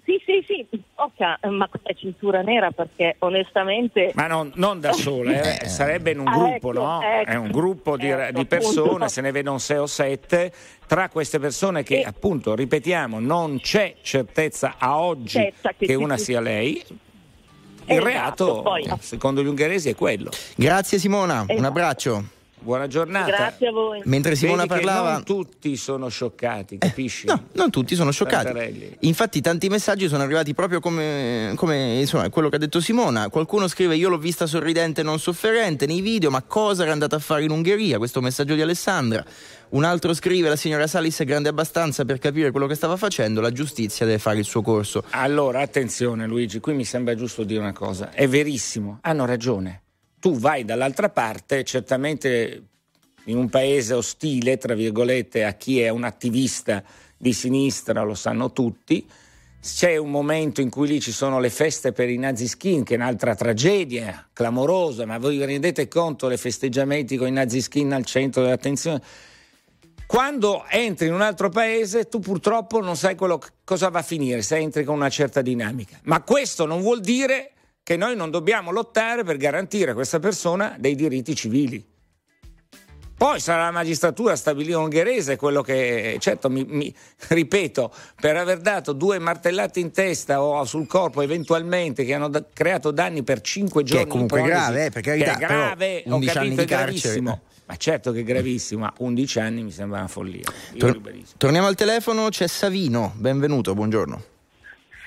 Sì, 0.09 0.23
sì, 0.25 0.67
sì, 0.71 0.83
Oca, 0.95 1.39
ma 1.51 1.69
è 1.83 1.93
cintura 1.95 2.41
nera 2.41 2.71
perché 2.71 3.17
onestamente... 3.19 4.11
Ma 4.15 4.27
non, 4.27 4.51
non 4.55 4.81
da 4.81 4.95
sola, 4.95 5.33
eh. 5.33 5.59
eh. 5.65 5.69
sarebbe 5.69 6.13
in 6.13 6.21
un 6.21 6.29
ah, 6.29 6.33
gruppo, 6.33 6.71
ecco, 6.71 6.73
no? 6.73 7.03
Ecco, 7.03 7.31
è 7.31 7.35
un 7.35 7.51
gruppo 7.51 7.99
di, 7.99 8.09
ecco, 8.09 8.39
di 8.39 8.47
persone, 8.47 8.87
appunto. 8.87 9.09
se 9.09 9.21
ne 9.21 9.33
vedono 9.33 9.59
sei 9.59 9.77
o 9.77 9.87
sette, 9.87 10.51
tra 10.87 11.11
queste 11.11 11.39
persone 11.39 11.83
che 11.83 12.01
e... 12.01 12.05
appunto, 12.05 12.55
ripetiamo, 12.55 13.21
non 13.21 13.61
c'è 13.61 13.97
certezza 14.01 14.77
a 14.79 14.99
oggi 14.99 15.37
certo 15.37 15.73
che, 15.77 15.85
che 15.85 15.95
una 15.95 16.17
sia 16.17 16.41
lei. 16.41 16.83
Il 16.87 17.93
esatto, 17.93 18.05
reato, 18.05 18.63
poi. 18.63 18.91
secondo 19.01 19.43
gli 19.43 19.47
ungheresi, 19.47 19.91
è 19.91 19.95
quello. 19.95 20.31
Grazie 20.57 20.99
Simona, 20.99 21.43
esatto. 21.43 21.59
un 21.59 21.65
abbraccio. 21.67 22.25
Buona 22.61 22.87
giornata. 22.87 23.27
Grazie 23.27 23.69
a 23.69 23.73
voi. 23.73 24.01
Mentre 24.05 24.35
Simona 24.35 24.63
Vedi 24.63 24.85
parlava... 24.85 25.13
non 25.13 25.25
tutti 25.25 25.77
sono 25.77 26.09
scioccati, 26.09 26.79
capisci? 26.79 27.27
No, 27.27 27.45
non 27.53 27.71
tutti 27.71 27.95
sono 27.95 28.11
scioccati. 28.11 28.47
Santarelli. 28.47 28.97
Infatti 29.01 29.41
tanti 29.41 29.69
messaggi 29.69 30.09
sono 30.09 30.23
arrivati 30.23 30.55
proprio 30.55 30.81
come, 30.81 31.53
come, 31.57 32.01
insomma, 32.01 32.29
quello 32.31 32.49
che 32.49 32.57
ha 32.57 32.59
detto 32.59 32.81
Simona. 32.81 33.29
Qualcuno 33.29 33.69
scrive 33.69 33.97
io 33.97 34.09
l'ho 34.09 34.19
vista 34.19 34.47
sorridente 34.47 35.01
e 35.01 35.05
non 35.05 35.19
sofferente 35.19 35.87
nei 35.87 36.01
video, 36.01 36.31
ma 36.31 36.43
cosa 36.43 36.83
era 36.83 36.93
andata 36.93 37.17
a 37.17 37.21
fare 37.21 37.45
in 37.45 37.51
Ungheria? 37.51 37.99
Questo 37.99 38.21
messaggio 38.21 38.55
di 38.55 38.63
Alessandra. 38.63 39.25
Un 39.71 39.85
altro 39.85 40.15
scrive 40.15 40.49
la 40.49 40.57
signora 40.57 40.87
Salis 40.87 41.21
è 41.21 41.25
grande 41.25 41.51
abbastanza 41.51 42.07
per 42.07 42.19
capire 42.19 42.51
quello 42.51 42.67
che 42.67 42.75
stava 42.75 42.97
facendo, 42.97 43.43
la 43.43 43.53
giustizia 43.53 44.07
deve 44.07 44.19
fare 44.19 44.39
il 44.39 44.45
suo 44.45 44.63
corso. 44.63 45.05
Allora, 45.11 45.61
attenzione 45.61 46.27
Luigi, 46.27 46.59
qui 46.59 46.73
mi 46.73 46.85
sembra 46.85 47.15
giusto 47.15 47.45
dire 47.45 47.61
una 47.61 47.73
cosa. 47.73 48.11
È 48.11 48.27
verissimo, 48.27 48.99
hanno 49.03 49.27
ragione. 49.27 49.83
Tu 50.21 50.37
vai 50.37 50.65
dall'altra 50.65 51.11
parte, 51.11 51.65
certamente 51.65 52.63
in 53.25 53.37
un 53.37 53.49
paese 53.49 53.95
ostile, 53.95 54.57
tra 54.59 54.75
virgolette, 54.75 55.45
a 55.45 55.53
chi 55.53 55.81
è 55.81 55.89
un 55.91 56.05
attivista 56.05 56.83
di 57.17 57.33
sinistra, 57.33 58.03
lo 58.03 58.15
sanno 58.15 58.53
tutti. 58.53 59.07
C'è 59.61 59.97
un 59.97 60.11
momento 60.11 60.61
in 60.61 60.71
cui 60.71 60.89
lì 60.89 61.01
ci 61.01 61.13
sono 61.13 61.41
le 61.41 61.51
feste 61.51 61.93
per 61.93 62.09
i 62.09 62.17
naziskin, 62.17 62.85
che 62.85 62.95
è 62.95 62.97
un'altra 62.97 63.35
tragedia 63.35 64.29
clamorosa, 64.33 65.05
ma 65.05 65.19
voi 65.19 65.37
vi 65.37 65.45
rendete 65.45 65.89
conto 65.89 66.29
dei 66.29 66.37
festeggiamenti 66.37 67.17
con 67.17 67.29
i 67.29 67.33
naziskin 67.33 67.93
al 67.93 68.05
centro 68.05 68.43
dell'attenzione? 68.43 69.03
Quando 70.07 70.65
entri 70.71 71.09
in 71.09 71.13
un 71.13 71.21
altro 71.21 71.51
paese, 71.51 72.09
tu 72.09 72.19
purtroppo 72.19 72.81
non 72.81 72.97
sai 72.97 73.15
quello, 73.15 73.41
cosa 73.63 73.91
va 73.91 73.99
a 73.99 74.03
finire 74.03 74.41
se 74.41 74.57
entri 74.57 74.83
con 74.85 74.95
una 74.95 75.11
certa 75.11 75.43
dinamica. 75.43 75.99
Ma 76.05 76.23
questo 76.23 76.65
non 76.65 76.81
vuol 76.81 77.01
dire 77.01 77.53
che 77.89 77.97
noi 77.97 78.15
non 78.15 78.31
dobbiamo 78.31 78.71
lottare 78.71 79.25
per 79.25 79.39
garantire 79.39 79.93
a 79.93 79.95
questa 79.95 80.19
persona 80.19 80.77
dei 80.79 80.95
diritti 80.95 81.35
civili. 81.35 81.83
Poi 83.17 83.41
sarà 83.41 83.65
la 83.65 83.71
magistratura 83.71 84.35
a 84.35 84.37
stabilire 84.37 84.77
ungherese 84.77 85.37
quello 85.37 85.63
che, 85.63 86.19
certo, 86.21 86.51
mi, 86.51 86.67
mi, 86.69 86.95
ripeto, 87.29 87.91
per 88.21 88.37
aver 88.37 88.59
dato 88.59 88.93
due 88.93 89.19
martellate 89.19 89.81
in 89.81 89.91
testa 89.91 90.43
o 90.43 90.63
sul 90.67 90.87
corpo 90.87 91.23
eventualmente 91.23 92.05
che 92.05 92.13
hanno 92.13 92.29
da, 92.29 92.45
creato 92.53 92.91
danni 92.91 93.23
per 93.23 93.41
cinque 93.41 93.85
giorni. 93.85 94.03
Che 94.03 94.09
è 94.11 94.13
comunque 94.13 94.41
prolisi, 94.41 94.59
grave, 94.59 94.85
eh, 94.85 94.91
per 94.91 95.03
carità, 95.03 95.37
che 95.37 95.45
è 95.45 95.47
grave, 95.47 96.03
ho 96.05 96.15
11 96.15 96.37
anni 96.37 96.49
capito, 96.49 96.61
è 96.61 96.65
di 96.65 96.71
carcere. 96.71 96.91
gravissimo. 96.91 97.41
Ma 97.65 97.77
certo 97.77 98.13
che 98.13 98.21
è 98.21 98.23
gravissimo, 98.23 98.81
ma 98.83 98.93
11 98.99 99.41
anni 99.41 99.63
mi 99.63 99.71
sembra 99.71 100.01
una 100.01 100.09
follia. 100.09 100.45
Io 100.75 100.79
Tor- 100.79 101.01
torniamo 101.39 101.67
al 101.67 101.75
telefono, 101.75 102.29
c'è 102.29 102.47
Savino, 102.47 103.15
benvenuto, 103.17 103.73
buongiorno. 103.73 104.23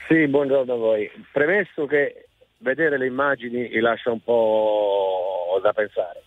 Sì, 0.08 0.28
buongiorno 0.28 0.74
a 0.74 0.78
voi. 0.78 1.08
Premesso 1.32 1.86
che 1.86 2.26
vedere 2.62 2.98
le 2.98 3.06
immagini 3.06 3.68
lascia 3.80 4.12
un 4.12 4.22
po' 4.22 5.60
da 5.62 5.74
pensare. 5.74 6.22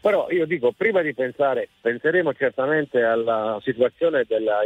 Però 0.00 0.30
io 0.30 0.46
dico, 0.46 0.72
prima 0.72 1.02
di 1.02 1.12
pensare, 1.12 1.68
penseremo 1.80 2.32
certamente 2.34 3.02
alla 3.02 3.58
situazione 3.62 4.24
della 4.26 4.62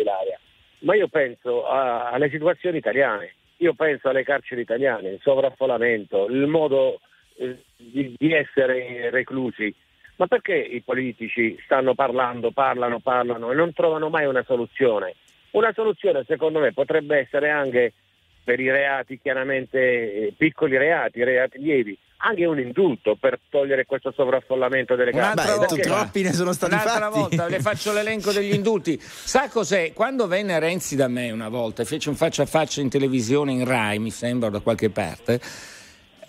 ma 0.81 0.95
io 0.95 1.09
penso 1.09 1.67
a- 1.67 2.11
alle 2.11 2.29
situazioni 2.29 2.79
italiane, 2.79 3.33
io 3.59 3.73
penso 3.75 4.09
alle 4.09 4.25
carceri 4.25 4.61
italiane, 4.61 5.11
il 5.11 5.21
sovraffollamento, 5.23 6.27
il 6.27 6.47
modo 6.47 7.01
eh, 7.37 7.63
di, 7.77 8.15
di 8.17 8.33
essere 8.33 9.11
reclusi. 9.11 9.75
Ma 10.17 10.27
perché 10.27 10.55
i 10.55 10.83
politici 10.83 11.59
stanno 11.65 11.95
parlando, 11.95 12.51
parlano, 12.51 13.01
parlano 13.01 13.51
e 13.51 13.55
non 13.55 13.73
trovano 13.73 14.11
mai 14.11 14.27
una 14.27 14.43
soluzione? 14.45 15.15
Una 15.53 15.73
soluzione 15.73 16.25
secondo 16.27 16.59
me 16.59 16.73
potrebbe 16.73 17.19
essere 17.19 17.51
anche 17.51 17.93
per 18.45 18.61
i 18.61 18.71
reati 18.71 19.19
chiaramente 19.21 19.79
eh, 19.79 20.35
piccoli 20.37 20.77
reati, 20.77 21.23
reati 21.23 21.59
lievi, 21.59 21.97
anche 22.25 22.45
un 22.45 22.59
indulto 22.61 23.17
per 23.19 23.39
togliere 23.49 23.85
questo 23.85 24.13
sovraffollamento 24.13 24.95
delle 24.95 25.11
carceri. 25.13 25.59
Beh. 25.59 25.67
Perché- 25.67 25.83
troppi 25.83 26.23
ne 26.23 26.33
sono 26.33 26.53
stati 26.53 26.73
Un'altra 26.75 27.11
fatti. 27.11 27.19
volta 27.19 27.47
le 27.49 27.61
faccio 27.61 27.93
l'elenco 27.93 28.33
degli 28.33 28.55
indulti. 28.55 28.99
Sa 29.01 29.49
cos'è? 29.49 29.93
Quando 29.93 30.27
venne 30.27 30.59
Renzi 30.59 30.95
da 30.97 31.09
me 31.09 31.31
una 31.31 31.49
volta, 31.49 31.85
fece 31.85 32.09
un 32.09 32.17
faccia 32.17 32.43
a 32.43 32.47
faccia 32.47 32.81
in 32.81 32.89
televisione 32.89 33.53
in 33.53 33.65
Rai, 33.65 33.99
mi 33.99 34.11
sembra, 34.11 34.51
da 34.51 34.61
qualche 34.61 34.91
parte. 34.91 35.41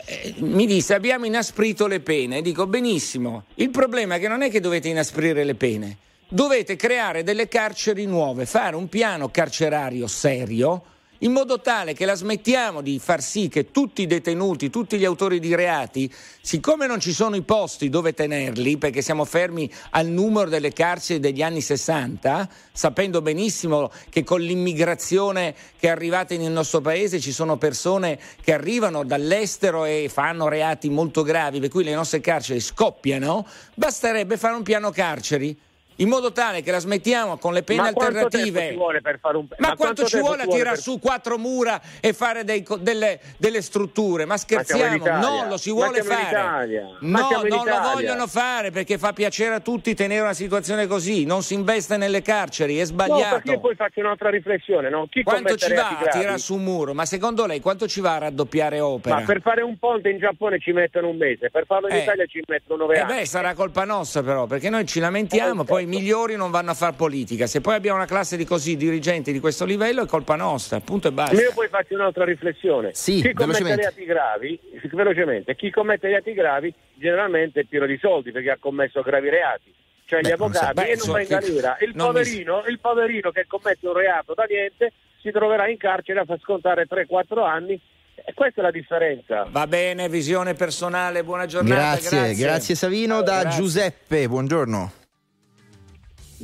eh, 0.06 0.34
Mi 0.40 0.66
disse 0.66 0.94
abbiamo 0.94 1.26
inasprito 1.26 1.88
le 1.88 2.00
pene. 2.00 2.42
Dico 2.42 2.66
benissimo. 2.68 3.46
Il 3.56 3.70
problema 3.70 4.16
è 4.16 4.20
che 4.20 4.28
non 4.28 4.42
è 4.42 4.50
che 4.50 4.60
dovete 4.60 4.90
inasprire 4.90 5.44
le 5.44 5.56
pene, 5.56 5.98
dovete 6.28 6.76
creare 6.76 7.22
delle 7.24 7.48
carceri 7.48 8.06
nuove, 8.06 8.46
fare 8.48 8.76
un 8.76 8.90
piano 8.90 9.30
carcerario 9.30 10.08
serio 10.08 10.84
in 11.20 11.32
modo 11.32 11.62
tale 11.62 11.94
che 11.94 12.06
la 12.06 12.16
smettiamo 12.16 12.82
di 12.82 13.00
far 13.00 13.22
sì 13.22 13.48
che 13.48 13.72
tutti 13.72 14.02
i 14.02 14.08
detenuti, 14.08 14.70
tutti 14.70 14.98
gli 14.98 15.06
autori 15.06 15.40
di 15.40 15.56
reati, 15.56 16.12
siccome 16.42 16.86
non 16.86 17.00
ci 17.00 17.14
sono 17.14 17.36
i 17.36 17.44
posti 17.44 17.90
dove 17.90 18.14
tenerli, 18.14 18.78
perché 18.78 19.02
siamo 19.02 19.24
fermi 19.24 19.72
al 19.92 20.08
numero 20.08 20.50
delle 20.50 20.74
carceri 20.74 21.20
degli 21.20 21.42
anni 21.42 21.62
60, 21.62 22.50
sapendo 22.74 23.22
benissimo 23.22 23.90
che 24.10 24.24
con 24.24 24.42
l'immigrazione 24.42 25.56
che 25.80 25.88
è 25.88 25.92
arrivata 25.92 26.36
nel 26.36 26.52
nostro 26.52 26.82
paese 26.82 27.20
ci 27.20 27.32
sono 27.32 27.58
persone 27.58 28.20
che 28.42 28.54
arrivano 28.54 29.04
dall'estero 29.04 29.86
e 29.86 30.10
fanno 30.12 30.48
reati 30.48 30.90
molto 30.90 31.24
gravi, 31.24 31.60
per 31.60 31.70
cui 31.70 31.84
le 31.84 31.94
nostre 31.94 32.20
carceri 32.20 32.60
scoppiano, 32.60 33.48
basterebbe 33.76 34.38
fare 34.38 34.56
un 34.56 34.64
piano 34.64 34.92
carceri. 34.92 35.58
In 36.04 36.10
modo 36.10 36.34
tale 36.34 36.62
che 36.62 36.70
la 36.72 36.80
smettiamo 36.80 37.38
con 37.38 37.54
le 37.54 37.64
pene 37.64 37.82
Ma 37.82 37.94
quanto 37.94 38.18
alternative. 38.18 38.60
tempo 38.60 38.72
ci 38.74 38.78
vuole 38.78 39.02
per 39.02 39.20
fare 39.20 39.38
un 39.38 39.46
Ma, 39.58 39.76
quanto, 39.76 40.04
ci 40.04 40.12
tempo 40.12 40.28
vuole 40.28 40.42
a 40.44 40.46
tirare 40.48 40.70
per- 40.72 40.80
su 40.80 41.00
quattro 41.00 41.38
mura 41.38 41.82
e 42.02 42.12
fare 42.12 42.44
dei 42.44 42.66
delle, 42.80 43.20
delle 43.38 43.62
strutture? 43.62 44.26
Ma 44.26 44.36
scherziamo? 44.36 44.96
Italia. 44.96 45.18
Non 45.20 45.48
lo 45.48 45.56
si 45.58 45.70
Ma 45.70 45.76
vuole 45.76 46.02
fare. 46.04 46.98
Ma 47.00 47.20
No, 47.22 47.42
non 47.48 47.66
lo 47.66 47.80
vogliono 47.94 48.28
fare 48.28 48.72
perché 48.72 48.98
fa 48.98 49.14
piacere 49.14 49.56
a 49.56 49.60
tutti 49.62 49.94
tenere 49.96 50.20
una 50.22 50.34
situazione 50.34 50.88
così. 50.88 51.24
Non 51.26 51.42
si 51.42 51.54
investe 51.54 51.96
nelle 51.96 52.22
carceri, 52.22 52.76
è 52.76 52.80
No, 52.80 52.86
sbagliato. 52.86 53.36
perché 53.36 53.52
io 53.52 53.60
poi 53.62 53.76
faccio 53.76 54.00
un'altra 54.02 54.30
riflessione, 54.30 54.90
no? 54.90 55.08
Chi 55.10 55.24
quanto 55.24 55.56
ci 55.56 55.74
va 55.74 56.00
a 56.00 56.08
tirare 56.10 56.38
su 56.38 56.56
un 56.56 56.64
muro? 56.64 56.94
Ma 56.94 57.06
secondo 57.06 57.46
lei 57.46 57.62
quanto 57.62 57.88
ci 57.88 58.02
va 58.02 58.16
a 58.16 58.18
raddoppiare 58.18 58.82
opera? 58.82 59.16
Ma 59.16 59.22
per 59.22 59.40
fare 59.42 59.62
un 59.62 59.78
ponte 59.78 60.10
in 60.10 60.18
Giappone 60.20 60.60
ci 60.60 60.74
mettono 60.74 61.08
un 61.08 61.16
mese, 61.18 61.50
per 61.50 61.66
farlo 61.66 61.88
in 61.88 61.96
Eh. 61.96 62.00
Italia 62.02 62.26
ci 62.26 62.42
mettono 62.46 62.82
nove 62.84 62.96
Eh 62.96 63.00
anni. 63.00 63.14
beh, 63.20 63.26
sarà 63.26 63.54
colpa 63.54 63.86
nostra 63.86 64.22
però, 64.22 64.48
perché 64.48 64.70
noi 64.70 64.86
ci 64.86 65.00
lamentiamo, 65.00 65.62
Eh, 65.62 65.66
poi 65.66 65.82
certo. 65.84 65.93
Migliori 66.00 66.36
non 66.36 66.52
vanno 66.52 66.72
a 66.72 66.74
fare 66.74 66.94
politica. 66.96 67.48
Se 67.48 67.62
poi 67.62 67.76
abbiamo 67.76 67.98
una 67.98 68.06
classe 68.08 68.38
di 68.38 68.46
così 68.46 68.76
dirigenti 68.78 69.32
di 69.32 69.40
questo 69.40 69.66
livello 69.66 70.04
è 70.04 70.08
colpa 70.08 70.36
nostra, 70.36 70.80
punto 70.80 71.08
e 71.08 71.12
basta. 71.12 71.36
Io 71.36 71.52
poi 71.54 71.68
faccio 71.68 71.94
un'altra 71.96 72.26
riflessione. 72.26 72.92
Sì, 72.94 73.22
chi 73.22 73.34
commette 73.34 73.76
reati 73.76 74.06
gravi, 74.06 74.60
velocemente, 74.92 75.56
chi 75.56 75.70
commette 75.70 76.08
reati 76.08 76.34
gravi 76.34 76.74
generalmente 76.96 77.62
è 77.62 77.64
pieno 77.66 77.86
di 77.86 77.98
soldi 78.00 78.32
perché 78.32 78.52
ha 78.52 78.58
commesso 78.60 79.02
gravi 79.02 79.30
reati. 79.30 79.74
Cioè 80.06 80.22
Beh, 80.22 80.28
gli 80.28 80.34
non 80.38 80.52
so. 80.54 80.60
avvocati 80.60 80.74
Beh, 80.74 80.92
e 80.92 80.96
non 80.96 81.06
so 81.06 81.12
va 81.14 81.22
in 81.22 81.28
galera. 81.28 81.78
Il 81.80 81.92
non 81.96 82.08
mi- 82.08 82.14
poverino, 82.14 82.64
il 82.68 82.80
poverino 82.80 83.32
che 83.32 83.46
commette 83.48 83.88
un 83.88 83.94
reato 83.94 84.34
da 84.34 84.44
niente 84.48 84.92
si 85.22 85.32
troverà 85.32 85.70
in 85.70 85.78
carcere 85.78 86.20
a 86.20 86.26
far 86.26 86.40
scontare 86.42 86.86
3-4 86.86 87.44
anni 87.46 87.80
e 88.16 88.34
questa 88.34 88.60
è 88.60 88.64
la 88.64 88.72
differenza. 88.72 89.48
Va 89.50 89.66
bene, 89.66 90.10
visione 90.10 90.54
personale, 90.56 91.24
buona 91.24 91.46
giornata. 91.46 91.74
Grazie, 91.98 92.18
Grazie, 92.18 92.36
grazie, 92.46 92.76
Savino. 92.76 93.22
Da 93.22 93.42
Grazie. 93.42 93.62
Giuseppe, 93.62 94.28
buongiorno. 94.28 94.92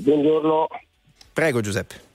Buongiorno. 0.01 0.67
Prego 1.33 1.62
Giuseppe. 1.62 2.07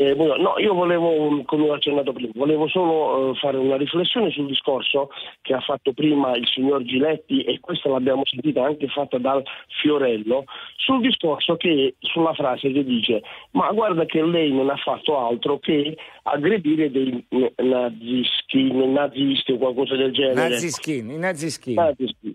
Eh, 0.00 0.14
no, 0.14 0.54
io 0.58 0.74
volevo, 0.74 1.42
come 1.44 1.68
ho 1.68 1.72
accennato 1.72 2.12
prima, 2.12 2.30
volevo 2.36 2.68
solo 2.68 3.32
eh, 3.32 3.38
fare 3.40 3.56
una 3.56 3.76
riflessione 3.76 4.30
sul 4.30 4.46
discorso 4.46 5.10
che 5.42 5.54
ha 5.54 5.60
fatto 5.60 5.92
prima 5.92 6.36
il 6.36 6.46
signor 6.46 6.84
Giletti 6.84 7.42
e 7.42 7.58
questa 7.58 7.88
l'abbiamo 7.88 8.22
sentita 8.24 8.64
anche 8.64 8.86
fatta 8.86 9.18
dal 9.18 9.42
Fiorello, 9.80 10.44
sul 10.76 11.00
discorso 11.00 11.56
che, 11.56 11.96
sulla 11.98 12.32
frase 12.32 12.70
che 12.70 12.84
dice 12.84 13.22
ma 13.52 13.72
guarda 13.72 14.04
che 14.04 14.22
lei 14.22 14.52
non 14.52 14.70
ha 14.70 14.76
fatto 14.76 15.18
altro 15.18 15.58
che 15.58 15.96
aggredire 16.22 16.92
dei 16.92 17.26
eh, 17.30 17.52
nazisti, 17.56 18.70
nazisti 18.70 19.50
o 19.50 19.58
qualcosa 19.58 19.96
del 19.96 20.12
genere. 20.12 20.48
Naziskin, 20.48 21.10
i 21.10 21.18
naziskin. 21.18 21.74
Nazisti. 21.74 22.27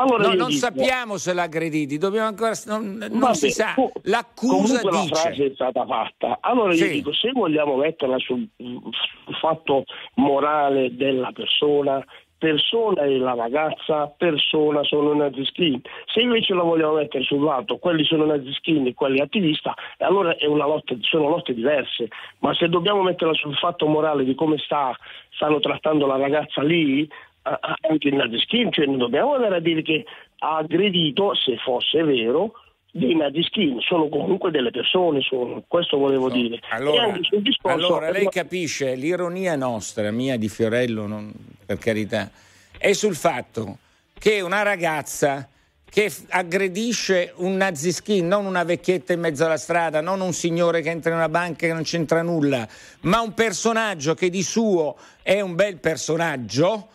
Allora 0.00 0.22
No, 0.24 0.32
io 0.32 0.38
non 0.38 0.48
dico- 0.48 0.58
sappiamo 0.60 1.16
se 1.18 1.32
l'ha 1.34 1.42
aggrediti, 1.42 1.98
dobbiamo 1.98 2.26
ancora. 2.28 2.52
Non, 2.66 2.96
non 2.96 3.18
Vabbè, 3.18 3.34
si 3.34 3.50
sa. 3.50 3.74
co- 3.74 3.92
L'accusa 4.04 4.80
comunque 4.80 4.90
dice. 4.90 5.14
la 5.14 5.20
frase 5.20 5.44
è 5.46 5.50
stata 5.54 5.86
fatta. 5.86 6.38
Allora 6.40 6.72
io 6.72 6.84
Sì. 6.84 6.90
dico, 6.90 7.12
se 7.12 7.30
vogliamo 7.32 7.76
metterla 7.76 8.18
sul, 8.18 8.46
sul 8.56 9.34
fatto 9.40 9.84
morale 10.14 10.94
della 10.96 11.30
persona, 11.32 12.02
persona 12.38 13.02
è 13.02 13.08
la 13.18 13.34
ragazza, 13.34 14.06
persona 14.16 14.82
sono 14.84 15.12
nazischini. 15.12 15.78
Se 16.06 16.20
invece 16.20 16.54
la 16.54 16.62
vogliamo 16.62 16.94
mettere 16.94 17.22
sul 17.22 17.42
lato, 17.44 17.76
quelli 17.76 18.02
sono 18.04 18.24
nazischini 18.24 18.88
e 18.88 18.94
quelli 18.94 19.20
attivista, 19.20 19.74
e 19.98 20.04
allora 20.06 20.34
è 20.36 20.46
una 20.46 20.64
lotta, 20.66 20.94
sono 21.00 21.28
lotte 21.28 21.52
diverse. 21.52 22.08
Ma 22.38 22.54
se 22.54 22.68
dobbiamo 22.70 23.02
metterla 23.02 23.34
sul 23.34 23.54
fatto 23.56 23.86
morale 23.86 24.24
di 24.24 24.34
come 24.34 24.56
sta, 24.56 24.96
stanno 25.34 25.60
trattando 25.60 26.06
la 26.06 26.16
ragazza 26.16 26.62
lì, 26.62 27.06
anche 27.42 28.08
il 28.08 28.14
nazischin, 28.14 28.72
cioè 28.72 28.86
non 28.86 28.98
dobbiamo 28.98 29.34
andare 29.34 29.56
a 29.56 29.60
dire 29.60 29.82
che 29.82 30.04
ha 30.38 30.56
aggredito, 30.56 31.34
se 31.34 31.56
fosse 31.56 32.02
vero, 32.02 32.52
dei 32.92 33.14
nazischin, 33.14 33.80
sono 33.80 34.08
comunque 34.08 34.50
delle 34.50 34.70
persone, 34.70 35.20
sono, 35.20 35.62
questo 35.66 35.96
volevo 35.96 36.28
dire. 36.28 36.56
E 36.56 36.60
Allora, 36.70 37.04
anche 37.04 37.22
sul 37.22 37.42
discorso- 37.42 37.76
allora, 37.76 38.10
lei 38.10 38.28
capisce 38.28 38.94
l'ironia 38.94 39.54
nostra, 39.56 40.10
mia 40.10 40.36
di 40.36 40.48
Fiorello, 40.48 41.06
non- 41.06 41.32
per 41.64 41.78
carità, 41.78 42.30
è 42.76 42.92
sul 42.92 43.14
fatto 43.14 43.78
che 44.18 44.40
una 44.40 44.62
ragazza 44.62 45.48
che 45.88 46.12
aggredisce 46.28 47.32
un 47.36 47.56
naziskin, 47.56 48.26
non 48.26 48.46
una 48.46 48.62
vecchietta 48.62 49.12
in 49.12 49.20
mezzo 49.20 49.44
alla 49.44 49.56
strada, 49.56 50.00
non 50.00 50.20
un 50.20 50.32
signore 50.32 50.82
che 50.82 50.90
entra 50.90 51.10
in 51.10 51.16
una 51.16 51.28
banca 51.28 51.66
e 51.66 51.72
non 51.72 51.82
c'entra 51.82 52.22
nulla, 52.22 52.66
ma 53.02 53.20
un 53.20 53.34
personaggio 53.34 54.14
che 54.14 54.30
di 54.30 54.42
suo 54.42 54.96
è 55.22 55.40
un 55.40 55.54
bel 55.56 55.78
personaggio, 55.78 56.88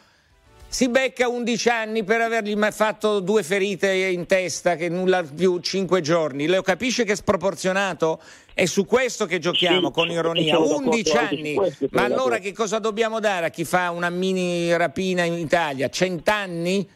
si 0.76 0.90
becca 0.90 1.30
11 1.30 1.70
anni 1.70 2.04
per 2.04 2.20
avergli 2.20 2.54
fatto 2.72 3.22
due 3.22 3.44
ferite 3.44 3.94
in 3.94 4.26
testa 4.26 4.76
che 4.76 4.90
nulla 4.90 5.24
più 5.24 5.58
5 5.58 6.02
giorni. 6.02 6.48
Lo 6.48 6.62
capisce 6.64 7.06
che 7.06 7.14
è 7.14 7.16
sproporzionato? 7.16 8.20
È 8.54 8.66
su 8.66 8.86
questo 8.86 9.26
che 9.26 9.40
giochiamo 9.40 9.88
Sì, 9.88 9.94
con 9.94 10.12
ironia. 10.12 10.56
sono 10.56 10.76
11 10.80 11.04
d'accordo 11.04 11.20
anche 11.20 11.36
anni. 11.38 11.88
Ma 11.92 12.04
allora 12.04 12.40
che 12.40 12.52
cosa 12.52 12.80
dobbiamo 12.80 13.22
dare 13.22 13.46
a 13.46 13.50
chi 13.52 13.64
fa 13.64 13.90
una 13.92 14.10
mini 14.10 14.76
rapina 14.76 15.24
in 15.24 15.36
Italia? 15.36 15.88
100 15.88 16.30
anni? 16.30 16.90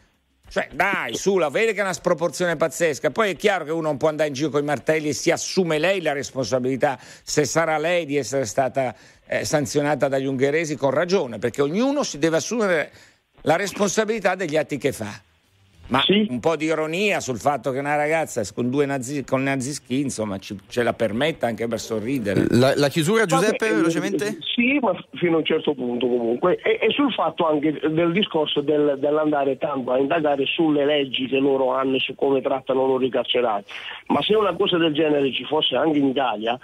Cioè, 0.49 0.67
dai, 0.73 1.15
su, 1.15 1.37
la 1.37 1.49
vede 1.49 1.71
che 1.71 1.79
è 1.79 1.83
una 1.83 1.93
sproporzione 1.93 2.57
pazzesca. 2.57 3.11
Poi 3.11 3.29
è 3.29 3.35
chiaro 3.37 3.63
che 3.63 3.71
uno 3.71 3.83
non 3.83 3.95
può 3.95 4.09
andare 4.09 4.27
in 4.27 4.33
giro 4.33 4.49
con 4.49 4.61
i 4.61 4.65
martelli 4.65 5.07
e 5.07 5.13
si 5.13 5.31
assume 5.31 5.77
lei 5.77 6.01
la 6.01 6.11
responsabilità, 6.11 6.99
se 7.23 7.45
sarà 7.45 7.77
lei 7.77 8.05
di 8.05 8.17
essere 8.17 8.43
stata 8.43 8.93
eh, 9.25 9.45
sanzionata 9.45 10.09
dagli 10.09 10.25
ungheresi 10.25 10.75
con 10.75 10.89
ragione, 10.89 11.37
perché 11.37 11.61
ognuno 11.61 12.03
si 12.03 12.17
deve 12.17 12.37
assumere 12.37 12.91
la 13.43 13.55
responsabilità 13.55 14.35
degli 14.35 14.55
atti 14.57 14.77
che 14.77 14.91
fa. 14.91 15.21
Ma 15.87 16.03
Sì. 16.03 16.27
un 16.29 16.39
po' 16.39 16.55
di 16.55 16.65
ironia 16.65 17.19
sul 17.19 17.39
fatto 17.39 17.71
che 17.71 17.79
una 17.79 17.95
ragazza 17.95 18.43
con 18.53 18.69
due 18.69 18.85
nazi, 18.85 19.23
con 19.23 19.41
nazischi, 19.41 20.01
insomma, 20.01 20.37
ci- 20.37 20.55
ce 20.67 20.83
la 20.83 20.93
permetta 20.93 21.47
anche 21.47 21.67
per 21.67 21.79
sorridere. 21.79 22.45
La, 22.49 22.73
la 22.75 22.89
chiusura, 22.89 23.25
Giuseppe, 23.25 23.69
Vabbè, 23.69 23.77
velocemente? 23.79 24.27
eh, 24.27 24.37
Sì, 24.53 24.77
ma 24.79 24.91
fino 25.13 25.37
a 25.37 25.39
un 25.39 25.45
certo 25.45 25.73
punto 25.73 26.05
comunque. 26.05 26.57
E, 26.61 26.77
e 26.79 26.91
sul 26.91 27.11
fatto 27.11 27.47
anche 27.47 27.71
del 27.89 28.11
discorso 28.11 28.61
del- 28.61 28.97
dell'andare 28.99 29.57
tanto 29.57 29.91
a 29.91 29.97
indagare 29.97 30.45
sulle 30.45 30.85
leggi 30.85 31.25
che 31.25 31.37
loro 31.39 31.73
hanno 31.73 31.95
e 31.95 31.99
su 31.99 32.13
come 32.13 32.39
trattano 32.41 32.85
loro 32.85 33.03
i 33.03 33.09
carcerati. 33.09 33.71
Ma 34.09 34.21
se 34.21 34.35
una 34.35 34.53
cosa 34.53 34.77
del 34.77 34.93
genere 34.93 35.33
ci 35.33 35.43
fosse 35.45 35.75
anche 35.75 35.97
in 35.97 36.09
Italia, 36.09 36.55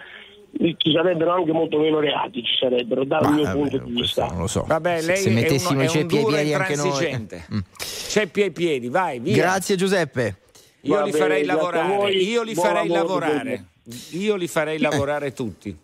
ci 0.78 0.92
sarebbero 0.94 1.34
anche 1.34 1.52
molto 1.52 1.78
meno 1.80 2.00
reati, 2.00 2.44
ci 2.44 2.56
sarebbero 2.60 3.04
dal 3.06 3.24
Ma, 3.24 3.30
mio 3.32 3.44
vabbè, 3.44 3.56
punto 3.56 3.78
di 3.80 3.92
vista. 3.92 4.28
non 4.28 4.40
lo 4.42 4.48
so. 4.48 4.64
Vabbè, 4.68 5.00
Se- 5.02 5.06
lei 5.08 5.18
se 5.18 5.30
mettessimo 5.30 5.72
uno- 5.72 5.84
i 5.84 5.90
ceppi 5.90 6.18
ai 6.18 6.26
piedi 6.26 6.50
e 6.50 6.54
anche 6.54 6.76
noi. 6.76 7.28
Mm. 7.54 7.60
Ceppi 8.08 8.42
ai 8.42 8.52
piedi, 8.52 8.88
vai, 8.90 9.20
via. 9.20 9.36
Grazie 9.36 9.76
Giuseppe. 9.76 10.38
Io 10.82 10.96
Va 10.96 11.04
li 11.04 11.12
farei 11.12 11.44
lavorare, 11.46 11.96
voi, 11.96 12.30
io 12.30 12.44
li 12.44 12.54
farei 12.56 12.88
lavorare. 12.88 13.66
Io 14.12 14.36
li 14.36 14.48
farei 14.48 14.80
lavorare 14.80 15.34
tutti. 15.34 15.76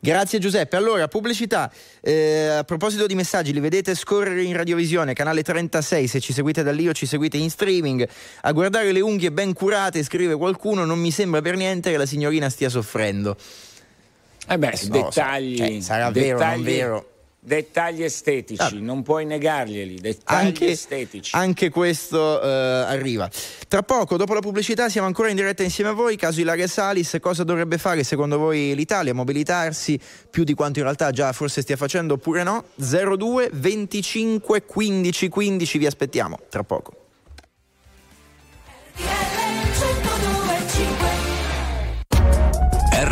Grazie 0.00 0.38
Giuseppe. 0.38 0.76
Allora, 0.76 1.08
pubblicità. 1.08 1.72
Eh, 2.00 2.46
a 2.58 2.62
proposito 2.64 3.06
di 3.06 3.16
messaggi, 3.16 3.52
li 3.52 3.58
vedete 3.58 3.96
scorrere 3.96 4.42
in 4.44 4.54
radiovisione, 4.56 5.12
canale 5.12 5.42
36. 5.42 6.06
Se 6.06 6.20
ci 6.20 6.32
seguite 6.32 6.62
da 6.62 6.70
lì 6.70 6.86
o 6.88 6.92
ci 6.92 7.04
seguite 7.06 7.36
in 7.36 7.50
streaming. 7.50 8.06
A 8.42 8.52
guardare 8.52 8.92
le 8.92 9.00
unghie 9.00 9.32
ben 9.32 9.52
curate, 9.54 10.02
scrive 10.04 10.36
qualcuno, 10.36 10.84
non 10.84 11.00
mi 11.00 11.10
sembra 11.10 11.40
per 11.42 11.56
niente 11.56 11.90
che 11.90 11.96
la 11.96 12.06
signorina 12.06 12.48
stia 12.48 12.68
soffrendo. 12.68 13.36
Eh 14.48 14.58
beh, 14.58 14.70
lo 14.70 14.76
so. 14.76 14.88
dettagli, 14.90 15.60
Eh, 15.76 15.80
sarà 15.82 16.10
vero 16.10 16.38
o 16.38 16.40
non 16.40 16.48
dettagli- 16.62 16.64
vero? 16.76 17.08
Dettagli 17.40 18.02
estetici, 18.02 18.60
Ah. 18.60 18.70
non 18.74 19.02
puoi 19.02 19.24
negarglieli, 19.24 20.00
dettagli 20.00 20.46
Anche, 20.46 20.66
estetici. 20.72 21.34
anche 21.34 21.70
questo 21.70 22.42
eh, 22.42 22.46
arriva. 22.48 23.30
Tra 23.68 23.82
poco, 23.82 24.16
dopo 24.16 24.34
la 24.34 24.40
pubblicità, 24.40 24.88
siamo 24.90 25.06
ancora 25.06 25.30
in 25.30 25.36
diretta 25.36 25.62
insieme 25.62 25.90
a 25.90 25.92
voi. 25.94 26.16
Caso 26.16 26.40
Ilaria 26.40 26.66
Salis, 26.66 27.16
cosa 27.20 27.44
dovrebbe 27.44 27.78
fare 27.78 28.02
secondo 28.02 28.36
voi 28.38 28.74
l'Italia? 28.74 29.14
Mobilitarsi 29.14 29.98
più 30.28 30.44
di 30.44 30.52
quanto 30.52 30.80
in 30.80 30.84
realtà 30.86 31.10
già 31.10 31.32
forse 31.32 31.62
stia 31.62 31.76
facendo 31.76 32.14
oppure 32.14 32.42
no? 32.42 32.64
02 32.74 33.48
25 33.52 34.64
15 34.64 35.28
15, 35.28 35.78
vi 35.78 35.86
aspettiamo 35.86 36.38
tra 36.50 36.64
poco. 36.64 36.92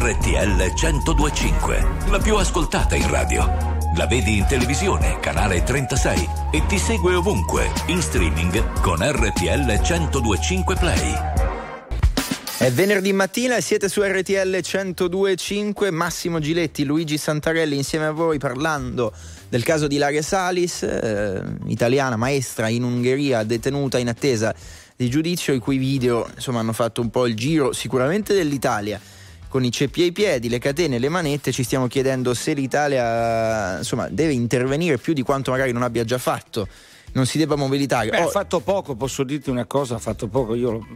RTL 0.06 0.72
1025, 0.72 1.86
la 2.10 2.18
più 2.18 2.36
ascoltata 2.36 2.94
in 2.94 3.10
radio. 3.10 3.44
La 3.96 4.06
vedi 4.06 4.36
in 4.36 4.46
televisione, 4.46 5.18
canale 5.18 5.64
36 5.64 6.28
e 6.52 6.64
ti 6.66 6.78
segue 6.78 7.14
ovunque, 7.14 7.72
in 7.86 8.00
streaming 8.00 8.80
con 8.82 8.98
RTL 9.00 9.66
1025 9.66 10.76
Play. 10.76 11.12
È 12.56 12.70
venerdì 12.70 13.12
mattina 13.12 13.56
e 13.56 13.60
siete 13.60 13.88
su 13.88 14.00
RTL 14.00 14.60
1025, 14.62 15.90
Massimo 15.90 16.38
Giletti, 16.38 16.84
Luigi 16.84 17.18
Santarelli 17.18 17.74
insieme 17.74 18.06
a 18.06 18.12
voi 18.12 18.38
parlando 18.38 19.12
del 19.48 19.64
caso 19.64 19.88
di 19.88 19.96
Ilaria 19.96 20.22
Salis, 20.22 20.84
eh, 20.84 21.42
italiana 21.66 22.14
maestra 22.14 22.68
in 22.68 22.84
Ungheria 22.84 23.42
detenuta 23.42 23.98
in 23.98 24.06
attesa 24.06 24.54
di 24.94 25.10
giudizio, 25.10 25.52
i 25.52 25.58
cui 25.58 25.78
video 25.78 26.28
insomma, 26.32 26.60
hanno 26.60 26.72
fatto 26.72 27.00
un 27.00 27.10
po' 27.10 27.26
il 27.26 27.34
giro 27.34 27.72
sicuramente 27.72 28.34
dell'Italia. 28.34 29.00
Con 29.56 29.64
i 29.64 29.72
ceppi 29.72 30.02
ai 30.02 30.12
piedi, 30.12 30.50
le 30.50 30.58
catene 30.58 30.98
le 30.98 31.08
manette 31.08 31.50
ci 31.50 31.62
stiamo 31.62 31.86
chiedendo 31.86 32.34
se 32.34 32.52
l'Italia 32.52 33.78
insomma, 33.78 34.06
deve 34.10 34.34
intervenire 34.34 34.98
più 34.98 35.14
di 35.14 35.22
quanto 35.22 35.50
magari 35.50 35.72
non 35.72 35.82
abbia 35.82 36.04
già 36.04 36.18
fatto, 36.18 36.68
non 37.12 37.24
si 37.26 37.38
debba 37.38 37.56
mobilitare. 37.56 38.10
Beh, 38.10 38.18
ha 38.18 38.26
Oh, 38.26 38.30
fatto 38.30 38.60
poco, 38.60 38.94
posso 38.94 39.22
dirti 39.24 39.48
una 39.50 39.64
cosa, 39.64 39.94
ha 39.94 39.98
fatto 39.98 40.28
poco, 40.28 40.54
io 40.54 40.70
lo- 40.72 40.86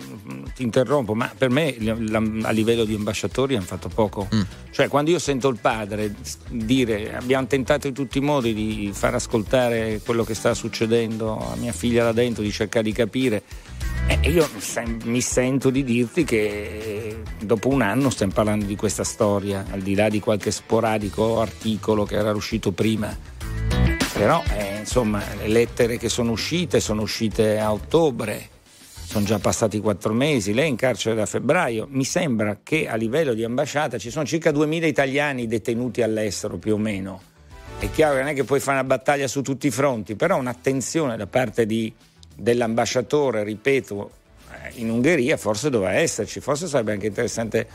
ti 0.55 0.62
interrompo, 0.62 1.14
ma 1.14 1.33
per 1.37 1.49
me 1.51 1.75
la- 1.81 2.23
a 2.42 2.51
livello 2.51 2.85
di 2.85 2.94
ambasciatori 2.94 3.57
hanno 3.57 3.64
fatto 3.64 3.88
poco. 3.88 4.29
Mm. 4.35 4.40
Cioè 4.70 4.88
quando 4.88 5.11
io 5.11 5.18
sento 5.18 5.49
il 5.49 5.59
padre 5.61 6.14
dire 6.51 7.16
abbiamo 7.16 7.46
tentato 7.46 7.87
in 7.87 7.94
tutti 7.94 8.18
i 8.18 8.20
modi 8.20 8.53
di 8.55 8.90
far 8.92 9.14
ascoltare 9.14 10.01
quello 10.05 10.25
che 10.25 10.35
sta 10.35 10.53
succedendo 10.55 11.38
a 11.38 11.57
mia 11.57 11.73
figlia 11.73 12.05
là 12.05 12.12
dentro, 12.12 12.42
di 12.42 12.51
cercare 12.53 12.85
di 12.85 12.92
capire, 12.92 13.42
eh, 14.07 14.29
io 14.31 14.49
mi 15.05 15.20
sento 15.20 15.70
di 15.70 15.85
dirti 15.85 16.25
che 16.25 16.37
eh, 16.46 17.23
dopo 17.40 17.68
un 17.68 17.81
anno 17.83 18.11
stiamo 18.11 18.33
parlando 18.33 18.64
di 18.66 18.77
questa 18.77 19.05
storia, 19.05 19.64
al 19.70 19.81
di 19.81 19.94
là 19.94 20.09
di 20.09 20.20
qualche 20.20 20.51
sporadico 20.51 21.40
articolo 21.40 22.05
che 22.05 22.16
era 22.16 22.33
uscito 22.35 22.73
prima. 22.73 23.16
Però 24.21 24.43
eh, 24.55 24.81
insomma 24.81 25.23
le 25.39 25.49
lettere 25.49 25.97
che 25.97 26.11
sono 26.11 26.33
uscite 26.33 26.79
sono 26.79 27.01
uscite 27.01 27.59
a 27.59 27.73
ottobre, 27.73 28.51
sono 29.03 29.25
già 29.25 29.39
passati 29.39 29.81
quattro 29.81 30.13
mesi, 30.13 30.53
lei 30.53 30.67
è 30.67 30.69
in 30.69 30.77
carcere 30.77 31.15
da 31.15 31.25
febbraio. 31.25 31.87
Mi 31.89 32.05
sembra 32.05 32.59
che 32.63 32.87
a 32.87 32.97
livello 32.97 33.33
di 33.33 33.45
ambasciata 33.45 33.97
ci 33.97 34.11
sono 34.11 34.27
circa 34.27 34.51
2000 34.51 34.87
italiani 34.87 35.47
detenuti 35.47 36.03
all'estero 36.03 36.59
più 36.59 36.75
o 36.75 36.77
meno. 36.77 37.23
È 37.79 37.91
chiaro 37.91 38.17
che 38.17 38.21
non 38.21 38.29
è 38.29 38.35
che 38.35 38.45
puoi 38.45 38.61
fare 38.61 38.81
una 38.81 38.87
battaglia 38.87 39.27
su 39.27 39.41
tutti 39.41 39.69
i 39.69 39.71
fronti, 39.71 40.17
però 40.17 40.37
un'attenzione 40.37 41.17
da 41.17 41.27
parte 41.27 41.65
di- 41.65 41.91
dell'ambasciatore, 42.37 43.43
ripeto, 43.43 44.11
eh, 44.51 44.73
in 44.81 44.91
Ungheria 44.91 45.39
forse 45.39 45.71
doveva 45.71 45.95
esserci, 45.95 46.41
forse 46.41 46.67
sarebbe 46.67 46.93
anche 46.93 47.07
interessante 47.07 47.67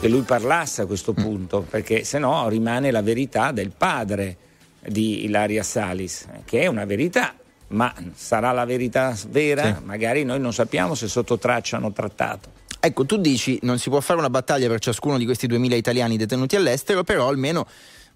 che 0.00 0.08
lui 0.08 0.22
parlasse 0.22 0.80
a 0.80 0.86
questo 0.86 1.12
punto, 1.12 1.60
perché 1.60 2.04
se 2.04 2.18
no 2.18 2.48
rimane 2.48 2.90
la 2.90 3.02
verità 3.02 3.52
del 3.52 3.74
padre 3.76 4.48
di 4.86 5.24
Ilaria 5.24 5.62
Salis, 5.62 6.26
che 6.44 6.60
è 6.62 6.66
una 6.66 6.84
verità, 6.84 7.34
ma 7.68 7.92
sarà 8.14 8.52
la 8.52 8.64
verità 8.64 9.16
vera? 9.28 9.76
Sì. 9.76 9.84
Magari 9.84 10.24
noi 10.24 10.40
non 10.40 10.52
sappiamo 10.52 10.94
se 10.94 11.06
sotto 11.08 11.38
traccia 11.38 11.76
hanno 11.76 11.92
trattato. 11.92 12.50
Ecco, 12.80 13.04
tu 13.04 13.18
dici 13.18 13.58
non 13.62 13.78
si 13.78 13.90
può 13.90 14.00
fare 14.00 14.18
una 14.18 14.30
battaglia 14.30 14.66
per 14.68 14.80
ciascuno 14.80 15.18
di 15.18 15.24
questi 15.26 15.46
2000 15.46 15.76
italiani 15.76 16.16
detenuti 16.16 16.56
all'estero, 16.56 17.04
però 17.04 17.28
almeno 17.28 17.66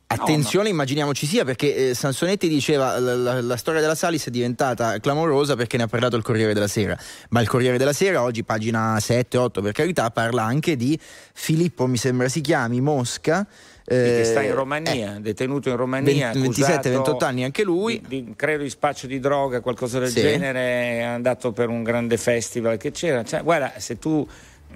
attenzione 0.07 0.68
immaginiamoci 0.68 1.27
sia, 1.27 1.44
perché 1.44 1.90
eh, 1.90 1.94
Sansonetti 1.94 2.48
diceva 2.48 2.98
la, 2.98 3.14
la- 3.14 3.40
la 3.40 3.57
storia 3.57 3.81
della 3.81 3.94
Salis 3.94 4.27
è 4.27 4.31
diventata 4.31 4.98
clamorosa 5.00 5.57
perché 5.57 5.77
ne 5.77 5.85
ha 5.85 5.87
parlato 5.87 6.16
il 6.16 6.22
Corriere 6.22 6.55
della 6.55 6.68
Sera, 6.68 6.96
ma 7.31 7.40
il 7.40 7.48
Corriere 7.48 7.79
della 7.79 7.92
Sera 7.92 8.22
oggi, 8.22 8.42
pagina 8.44 8.96
7-8 8.96 9.62
per 9.62 9.72
carità, 9.72 10.11
parla 10.11 10.42
anche 10.44 10.77
di 10.77 10.98
Filippo, 11.33 11.87
mi 11.87 11.96
sembra 11.96 12.29
si 12.29 12.40
chiami, 12.40 12.81
Mosca. 12.81 13.46
Che 13.87 14.23
sta 14.25 14.40
eh, 14.40 14.47
in 14.47 14.55
Romania, 14.55 15.18
detenuto 15.20 15.68
in 15.68 15.77
Romania. 15.77 16.33
20, 16.33 16.61
27-28 16.62 17.25
anni 17.25 17.44
anche 17.44 17.62
lui. 17.64 18.01
Di, 18.07 18.25
di- 18.25 18.33
credo 18.35 18.62
di 18.62 18.70
spaccio 18.70 19.07
di 19.07 19.20
droga, 19.20 19.61
qualcosa 19.61 19.99
del 19.99 20.09
Sì. 20.09 20.20
genere, 20.20 20.61
è 20.99 21.01
andato 21.03 21.53
per 21.53 21.68
un 21.68 21.83
grande 21.83 22.16
festival 22.16 22.77
che 22.79 22.90
c'era. 22.92 23.23
Cioè, 23.25 23.42
guarda, 23.42 23.75
se 23.77 23.99
tu 23.99 24.27
eh, 24.70 24.75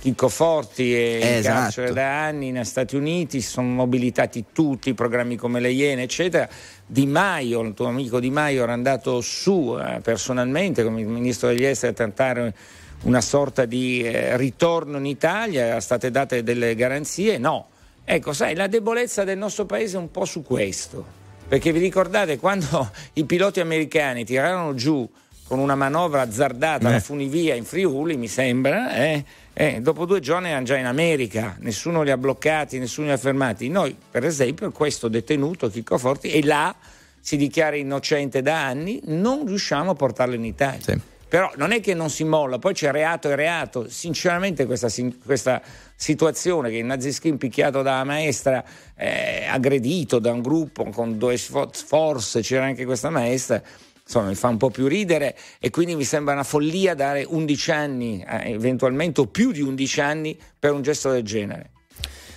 Chicco 0.00 0.28
Forti 0.28 0.92
è 0.94 1.16
in 1.16 1.22
Esatto. 1.38 1.58
carcere 1.60 1.92
da 1.92 2.24
anni 2.24 2.50
negli 2.50 2.64
Stati 2.64 2.96
Uniti, 2.96 3.40
si 3.40 3.48
sono 3.50 3.68
mobilitati 3.68 4.46
tutti, 4.52 4.94
programmi 4.94 5.36
come 5.36 5.60
le 5.60 5.70
Iene, 5.70 6.02
eccetera. 6.02 6.48
Di 6.84 7.06
Maio, 7.06 7.60
il 7.60 7.72
tuo 7.74 7.86
amico 7.86 8.18
Di 8.18 8.30
Maio 8.30 8.64
era 8.64 8.72
andato 8.72 9.20
su 9.20 9.78
eh, 9.80 10.00
personalmente 10.00 10.82
come 10.82 11.02
ministro 11.04 11.48
degli 11.48 11.64
esteri 11.64 11.92
a 11.92 11.94
tentare 11.94 12.54
una 13.02 13.20
sorta 13.20 13.64
di 13.64 14.02
eh, 14.02 14.36
ritorno 14.36 14.98
in 14.98 15.06
Italia, 15.06 15.66
erano 15.66 15.80
state 15.80 16.10
date 16.10 16.42
delle 16.42 16.74
garanzie, 16.74 17.38
no. 17.38 17.68
Ecco, 18.04 18.32
sai, 18.32 18.54
la 18.54 18.66
debolezza 18.66 19.24
del 19.24 19.38
nostro 19.38 19.66
paese 19.66 19.96
è 19.96 20.00
un 20.00 20.10
po' 20.10 20.24
su 20.24 20.42
questo, 20.42 21.04
perché 21.46 21.72
vi 21.72 21.78
ricordate 21.78 22.38
quando 22.38 22.90
i 23.14 23.24
piloti 23.24 23.60
americani 23.60 24.24
tirarono 24.24 24.74
giù 24.74 25.08
con 25.44 25.58
una 25.58 25.74
manovra 25.74 26.22
azzardata 26.22 26.88
Eh. 26.88 26.92
la 26.92 27.00
funivia 27.00 27.54
in 27.54 27.64
Friuli, 27.64 28.16
mi 28.16 28.28
sembra, 28.28 28.94
eh, 28.94 29.24
eh, 29.52 29.80
dopo 29.80 30.06
due 30.06 30.20
giorni 30.20 30.48
erano 30.48 30.64
già 30.64 30.76
in 30.76 30.86
America, 30.86 31.56
nessuno 31.60 32.02
li 32.02 32.10
ha 32.10 32.16
bloccati, 32.16 32.78
nessuno 32.78 33.08
li 33.08 33.12
ha 33.12 33.16
fermati. 33.16 33.68
Noi, 33.68 33.96
per 34.10 34.24
esempio, 34.24 34.70
questo 34.70 35.08
detenuto, 35.08 35.68
Chicco 35.68 35.98
Forti, 35.98 36.30
e 36.30 36.44
là 36.44 36.74
si 37.20 37.36
dichiara 37.36 37.76
innocente 37.76 38.42
da 38.42 38.64
anni, 38.64 39.00
non 39.06 39.44
riusciamo 39.46 39.90
a 39.90 39.94
portarlo 39.94 40.34
in 40.34 40.44
Italia. 40.44 40.80
Sì. 40.80 40.98
però 41.28 41.50
non 41.56 41.70
è 41.72 41.80
che 41.80 41.94
non 41.94 42.10
si 42.10 42.24
molla, 42.24 42.58
poi 42.58 42.72
c'è 42.74 42.90
reato 42.90 43.28
e 43.30 43.36
reato. 43.36 43.88
Sinceramente 43.88 44.66
questa, 44.66 44.88
questa 45.24 45.60
situazione 46.00 46.70
che 46.70 46.78
il 46.78 46.86
Naziskin 46.86 47.36
picchiato 47.36 47.82
da 47.82 48.02
maestra, 48.04 48.64
eh, 48.96 49.44
aggredito 49.46 50.18
da 50.18 50.32
un 50.32 50.40
gruppo 50.40 50.84
con 50.84 51.18
due 51.18 51.36
forze, 51.36 52.40
c'era 52.40 52.64
anche 52.64 52.86
questa 52.86 53.10
maestra, 53.10 53.62
insomma 54.02 54.28
mi 54.28 54.34
fa 54.34 54.48
un 54.48 54.56
po' 54.56 54.70
più 54.70 54.86
ridere 54.86 55.36
e 55.60 55.68
quindi 55.68 55.94
mi 55.94 56.04
sembra 56.04 56.32
una 56.32 56.42
follia 56.42 56.94
dare 56.94 57.26
11 57.28 57.70
anni, 57.70 58.24
eh, 58.26 58.52
eventualmente 58.52 59.20
o 59.20 59.26
più 59.26 59.52
di 59.52 59.60
11 59.60 60.00
anni 60.00 60.38
per 60.58 60.72
un 60.72 60.80
gesto 60.80 61.10
del 61.10 61.22
genere. 61.22 61.72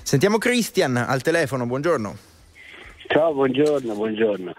Sentiamo 0.03 0.37
Christian 0.39 0.97
al 0.97 1.21
telefono, 1.21 1.65
buongiorno. 1.65 2.17
Ciao, 3.07 3.33
buongiorno, 3.33 3.93
buongiorno. 3.93 4.53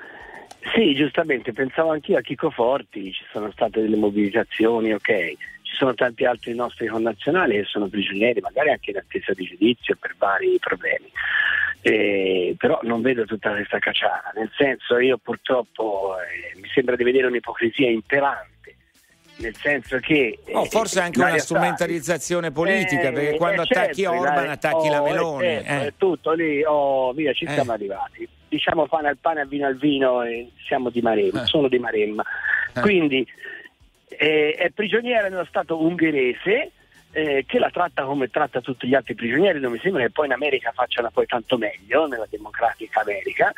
Sì, 0.74 0.94
giustamente, 0.94 1.52
pensavo 1.52 1.90
anch'io 1.90 2.16
a 2.16 2.22
Chico 2.22 2.48
Forti, 2.48 3.12
ci 3.12 3.24
sono 3.30 3.50
state 3.52 3.82
delle 3.82 3.96
mobilitazioni, 3.96 4.94
ok, 4.94 5.34
ci 5.74 5.80
sono 5.80 5.94
tanti 5.94 6.24
altri 6.24 6.54
nostri 6.54 6.86
connazionali 6.86 7.56
che 7.56 7.64
sono 7.64 7.88
prigionieri, 7.88 8.40
magari 8.40 8.70
anche 8.70 8.90
in 8.90 8.98
attesa 8.98 9.32
di 9.34 9.44
giudizio 9.44 9.96
per 9.98 10.14
vari 10.16 10.56
problemi. 10.60 11.10
Eh, 11.82 12.54
però 12.56 12.78
non 12.82 13.02
vedo 13.02 13.26
tutta 13.26 13.50
questa 13.50 13.78
cacciara, 13.78 14.32
nel 14.36 14.50
senso 14.56 14.98
io 14.98 15.18
purtroppo 15.18 16.14
eh, 16.16 16.58
mi 16.58 16.68
sembra 16.72 16.96
di 16.96 17.04
vedere 17.04 17.26
un'ipocrisia 17.26 17.90
imperante 17.90 18.52
nel 19.36 19.54
senso 19.56 19.98
che... 19.98 20.38
Oh, 20.52 20.64
forse 20.64 21.00
anche 21.00 21.20
una 21.20 21.36
strumentalizzazione 21.36 22.52
politica, 22.52 23.08
eh, 23.08 23.12
perché 23.12 23.36
quando 23.36 23.62
eh, 23.62 23.66
attacchi 23.68 24.02
certo, 24.02 24.18
Orban 24.18 24.48
attacchi 24.48 24.86
oh, 24.86 24.90
la 24.90 25.02
Meloni. 25.02 25.44
Certo, 25.44 25.72
è 25.72 25.92
tutto 25.96 26.32
lì, 26.32 26.62
oh, 26.64 27.12
via, 27.12 27.32
ci 27.32 27.46
siamo 27.48 27.72
arrivati 27.72 28.28
diciamo 28.54 28.86
pane 28.86 29.08
al 29.08 29.18
pane, 29.18 29.40
al 29.40 29.48
vino 29.48 29.66
al 29.66 29.76
vino 29.76 30.22
e 30.22 30.50
siamo 30.64 30.88
di 30.90 31.00
Maremma, 31.00 31.42
eh. 31.42 31.46
sono 31.46 31.68
di 31.68 31.78
Maremma. 31.78 32.22
Eh. 32.74 32.80
Quindi 32.80 33.26
eh, 34.18 34.54
è 34.56 34.70
prigioniera 34.70 35.28
nello 35.28 35.44
Stato 35.44 35.82
ungherese 35.82 36.70
eh, 37.12 37.44
che 37.46 37.58
la 37.58 37.70
tratta 37.70 38.04
come 38.04 38.28
tratta 38.28 38.60
tutti 38.60 38.88
gli 38.88 38.94
altri 38.94 39.14
prigionieri, 39.14 39.60
non 39.60 39.72
mi 39.72 39.78
sembra 39.78 40.02
che 40.02 40.10
poi 40.10 40.26
in 40.26 40.32
America 40.32 40.72
facciano 40.72 41.10
poi 41.10 41.26
tanto 41.26 41.56
meglio, 41.56 42.06
nella 42.06 42.26
democratica 42.28 43.00
America, 43.00 43.52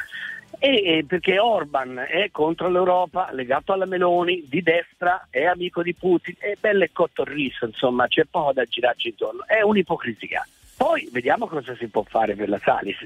e, 0.59 1.05
perché 1.07 1.39
Orban 1.39 2.05
è 2.09 2.31
contro 2.31 2.69
l'Europa, 2.69 3.31
legato 3.33 3.73
alla 3.73 3.87
Meloni, 3.87 4.45
di 4.47 4.63
destra, 4.63 5.27
è 5.31 5.45
amico 5.45 5.83
di 5.83 5.95
Putin, 5.95 6.35
è 6.39 6.55
bello 6.59 6.85
e 6.85 6.91
cotto 6.93 7.23
il 7.23 7.29
riso, 7.29 7.65
insomma 7.67 8.07
c'è 8.09 8.25
poco 8.25 8.53
da 8.53 8.65
girarci 8.65 9.09
intorno, 9.09 9.47
è 9.47 9.63
un'ipocrisia. 9.63 10.47
Poi 10.77 11.09
vediamo 11.11 11.47
cosa 11.47 11.75
si 11.75 11.89
può 11.89 12.03
fare 12.03 12.35
per 12.35 12.51
la 12.51 12.61
Salis. 12.63 12.99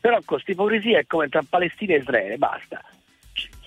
Però 0.00 0.16
con 0.16 0.24
questa 0.24 0.50
ipocrisia 0.50 0.98
è 0.98 1.06
come 1.06 1.28
tra 1.28 1.44
Palestina 1.48 1.94
e 1.94 1.98
Israele, 1.98 2.36
basta. 2.36 2.82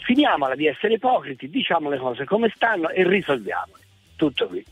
Finiamola 0.05 0.53
di 0.53 0.67
essere 0.67 0.93
ipocriti, 0.93 1.49
diciamo 1.49 1.89
le 1.89 1.97
cose 1.97 2.25
come 2.25 2.51
stanno 2.55 2.89
e 2.89 3.07
risolviamole. 3.07 3.81
Tutto 4.15 4.47
qui. 4.47 4.63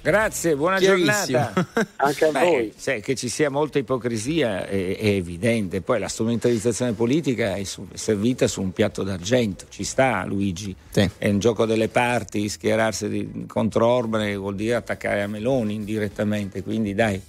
Grazie, 0.00 0.54
buona 0.54 0.78
giornata. 0.78 1.52
Anche 1.96 2.24
a 2.24 2.30
Beh, 2.30 2.40
voi. 2.40 2.72
Cioè, 2.78 3.02
che 3.02 3.16
ci 3.16 3.28
sia 3.28 3.50
molta 3.50 3.78
ipocrisia 3.78 4.64
è, 4.64 4.96
è, 4.96 5.06
evidente, 5.06 5.82
poi 5.82 5.98
la 5.98 6.06
strumentalizzazione 6.06 6.92
politica 6.92 7.56
è, 7.56 7.64
su, 7.64 7.86
è, 7.92 7.96
servita 7.96 8.46
su 8.46 8.62
un 8.62 8.72
piatto 8.72 9.02
d'argento, 9.02 9.66
ci 9.68 9.82
sta 9.82 10.24
Luigi, 10.24 10.74
sì. 10.88 11.10
è 11.18 11.28
un 11.28 11.40
gioco 11.40 11.66
delle 11.66 11.88
parti, 11.88 12.48
schierarsi 12.48 13.08
di, 13.08 13.44
contro 13.46 13.86
Orban 13.86 14.34
vuol 14.36 14.54
dire 14.54 14.76
attaccare 14.76 15.22
a 15.22 15.26
Meloni 15.26 15.74
indirettamente, 15.74 16.62
quindi 16.62 16.94
dai. 16.94 17.20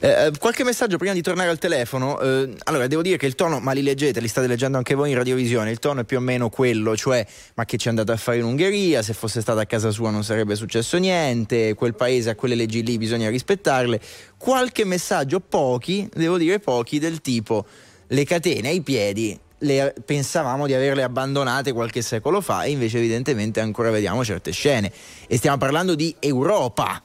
Eh, 0.00 0.08
eh, 0.08 0.32
qualche 0.38 0.64
messaggio 0.64 0.96
prima 0.96 1.12
di 1.12 1.22
tornare 1.22 1.50
al 1.50 1.58
telefono. 1.58 2.18
Eh, 2.20 2.54
allora, 2.64 2.86
devo 2.86 3.02
dire 3.02 3.16
che 3.16 3.26
il 3.26 3.34
tono, 3.34 3.60
ma 3.60 3.72
li 3.72 3.82
leggete, 3.82 4.20
li 4.20 4.28
state 4.28 4.46
leggendo 4.46 4.76
anche 4.76 4.94
voi 4.94 5.10
in 5.10 5.16
radiovisione. 5.16 5.70
Il 5.70 5.78
tono 5.78 6.00
è 6.00 6.04
più 6.04 6.16
o 6.16 6.20
meno 6.20 6.48
quello, 6.48 6.96
cioè, 6.96 7.26
ma 7.54 7.64
che 7.64 7.76
ci 7.76 7.86
è 7.86 7.90
andato 7.90 8.12
a 8.12 8.16
fare 8.16 8.38
in 8.38 8.44
Ungheria? 8.44 9.02
Se 9.02 9.12
fosse 9.12 9.40
stata 9.40 9.60
a 9.60 9.66
casa 9.66 9.90
sua 9.90 10.10
non 10.10 10.24
sarebbe 10.24 10.54
successo 10.54 10.96
niente. 10.98 11.74
Quel 11.74 11.94
paese 11.94 12.30
a 12.30 12.34
quelle 12.34 12.54
leggi 12.54 12.82
lì 12.82 12.98
bisogna 12.98 13.28
rispettarle. 13.28 14.00
Qualche 14.36 14.84
messaggio, 14.84 15.40
pochi, 15.40 16.08
devo 16.14 16.38
dire 16.38 16.58
pochi, 16.58 16.98
del 16.98 17.20
tipo 17.20 17.66
le 18.12 18.24
catene 18.24 18.70
ai 18.70 18.80
piedi 18.80 19.38
le, 19.60 19.94
pensavamo 20.04 20.66
di 20.66 20.74
averle 20.74 21.02
abbandonate 21.02 21.72
qualche 21.72 22.02
secolo 22.02 22.40
fa 22.40 22.64
e 22.64 22.70
invece 22.70 22.98
evidentemente 22.98 23.60
ancora 23.60 23.90
vediamo 23.90 24.24
certe 24.24 24.52
scene. 24.52 24.92
E 25.26 25.36
stiamo 25.36 25.58
parlando 25.58 25.94
di 25.94 26.14
Europa 26.18 27.02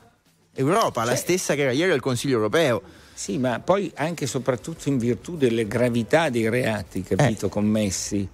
Europa, 0.55 1.01
cioè, 1.01 1.11
la 1.11 1.15
stessa 1.15 1.55
che 1.55 1.61
era 1.61 1.71
ieri 1.71 1.91
al 1.91 2.01
Consiglio 2.01 2.35
europeo. 2.35 2.81
Sì, 3.13 3.37
ma 3.37 3.59
poi 3.59 3.91
anche 3.95 4.25
e 4.25 4.27
soprattutto 4.27 4.89
in 4.89 4.97
virtù 4.97 5.37
delle 5.37 5.67
gravità 5.67 6.29
dei 6.29 6.49
reati, 6.49 7.03
capito, 7.03 7.45
eh. 7.45 7.49
commessi. 7.49 8.27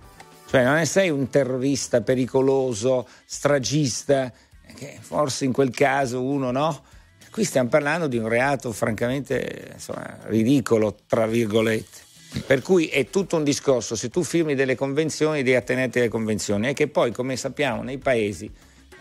Cioè 0.47 0.63
non 0.63 0.85
sei 0.85 1.09
un 1.09 1.29
terrorista 1.29 2.01
pericoloso, 2.01 3.07
stragista, 3.25 4.31
che 4.75 4.97
forse 4.99 5.45
in 5.45 5.51
quel 5.51 5.69
caso 5.71 6.21
uno 6.21 6.51
no. 6.51 6.83
Qui 7.29 7.45
stiamo 7.45 7.69
parlando 7.69 8.07
di 8.07 8.17
un 8.17 8.27
reato 8.27 8.71
francamente 8.73 9.69
insomma, 9.73 10.17
ridicolo, 10.25 10.95
tra 11.07 11.25
virgolette. 11.25 12.09
Per 12.45 12.61
cui 12.61 12.87
è 12.87 13.09
tutto 13.09 13.37
un 13.37 13.43
discorso, 13.43 13.95
se 13.95 14.09
tu 14.09 14.23
firmi 14.23 14.55
delle 14.55 14.75
convenzioni 14.75 15.43
devi 15.43 15.55
attenerti 15.55 15.99
alle 15.99 16.09
convenzioni 16.09 16.69
e 16.69 16.73
che 16.73 16.87
poi, 16.87 17.11
come 17.11 17.35
sappiamo, 17.35 17.83
nei 17.83 17.97
paesi 17.97 18.51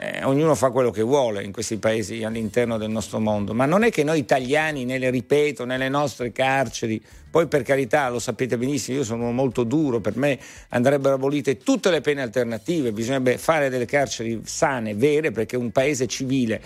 eh, 0.02 0.24
ognuno 0.24 0.54
fa 0.54 0.70
quello 0.70 0.90
che 0.90 1.02
vuole 1.02 1.44
in 1.44 1.52
questi 1.52 1.76
paesi 1.76 2.24
all'interno 2.24 2.78
del 2.78 2.88
nostro 2.88 3.20
mondo, 3.20 3.52
ma 3.52 3.66
non 3.66 3.82
è 3.82 3.90
che 3.90 4.02
noi 4.02 4.18
italiani, 4.18 4.86
nelle, 4.86 5.10
ripeto, 5.10 5.66
nelle 5.66 5.90
nostre 5.90 6.32
carceri, 6.32 7.02
poi 7.30 7.46
per 7.48 7.62
carità 7.62 8.08
lo 8.08 8.18
sapete 8.18 8.56
benissimo, 8.56 8.96
io 8.96 9.04
sono 9.04 9.30
molto 9.30 9.62
duro, 9.62 10.00
per 10.00 10.16
me 10.16 10.38
andrebbero 10.70 11.16
abolite 11.16 11.58
tutte 11.58 11.90
le 11.90 12.00
pene 12.00 12.22
alternative, 12.22 12.92
bisognerebbe 12.92 13.36
fare 13.36 13.68
delle 13.68 13.84
carceri 13.84 14.40
sane, 14.42 14.94
vere, 14.94 15.32
perché 15.32 15.58
un 15.58 15.70
paese 15.70 16.06
civile 16.06 16.62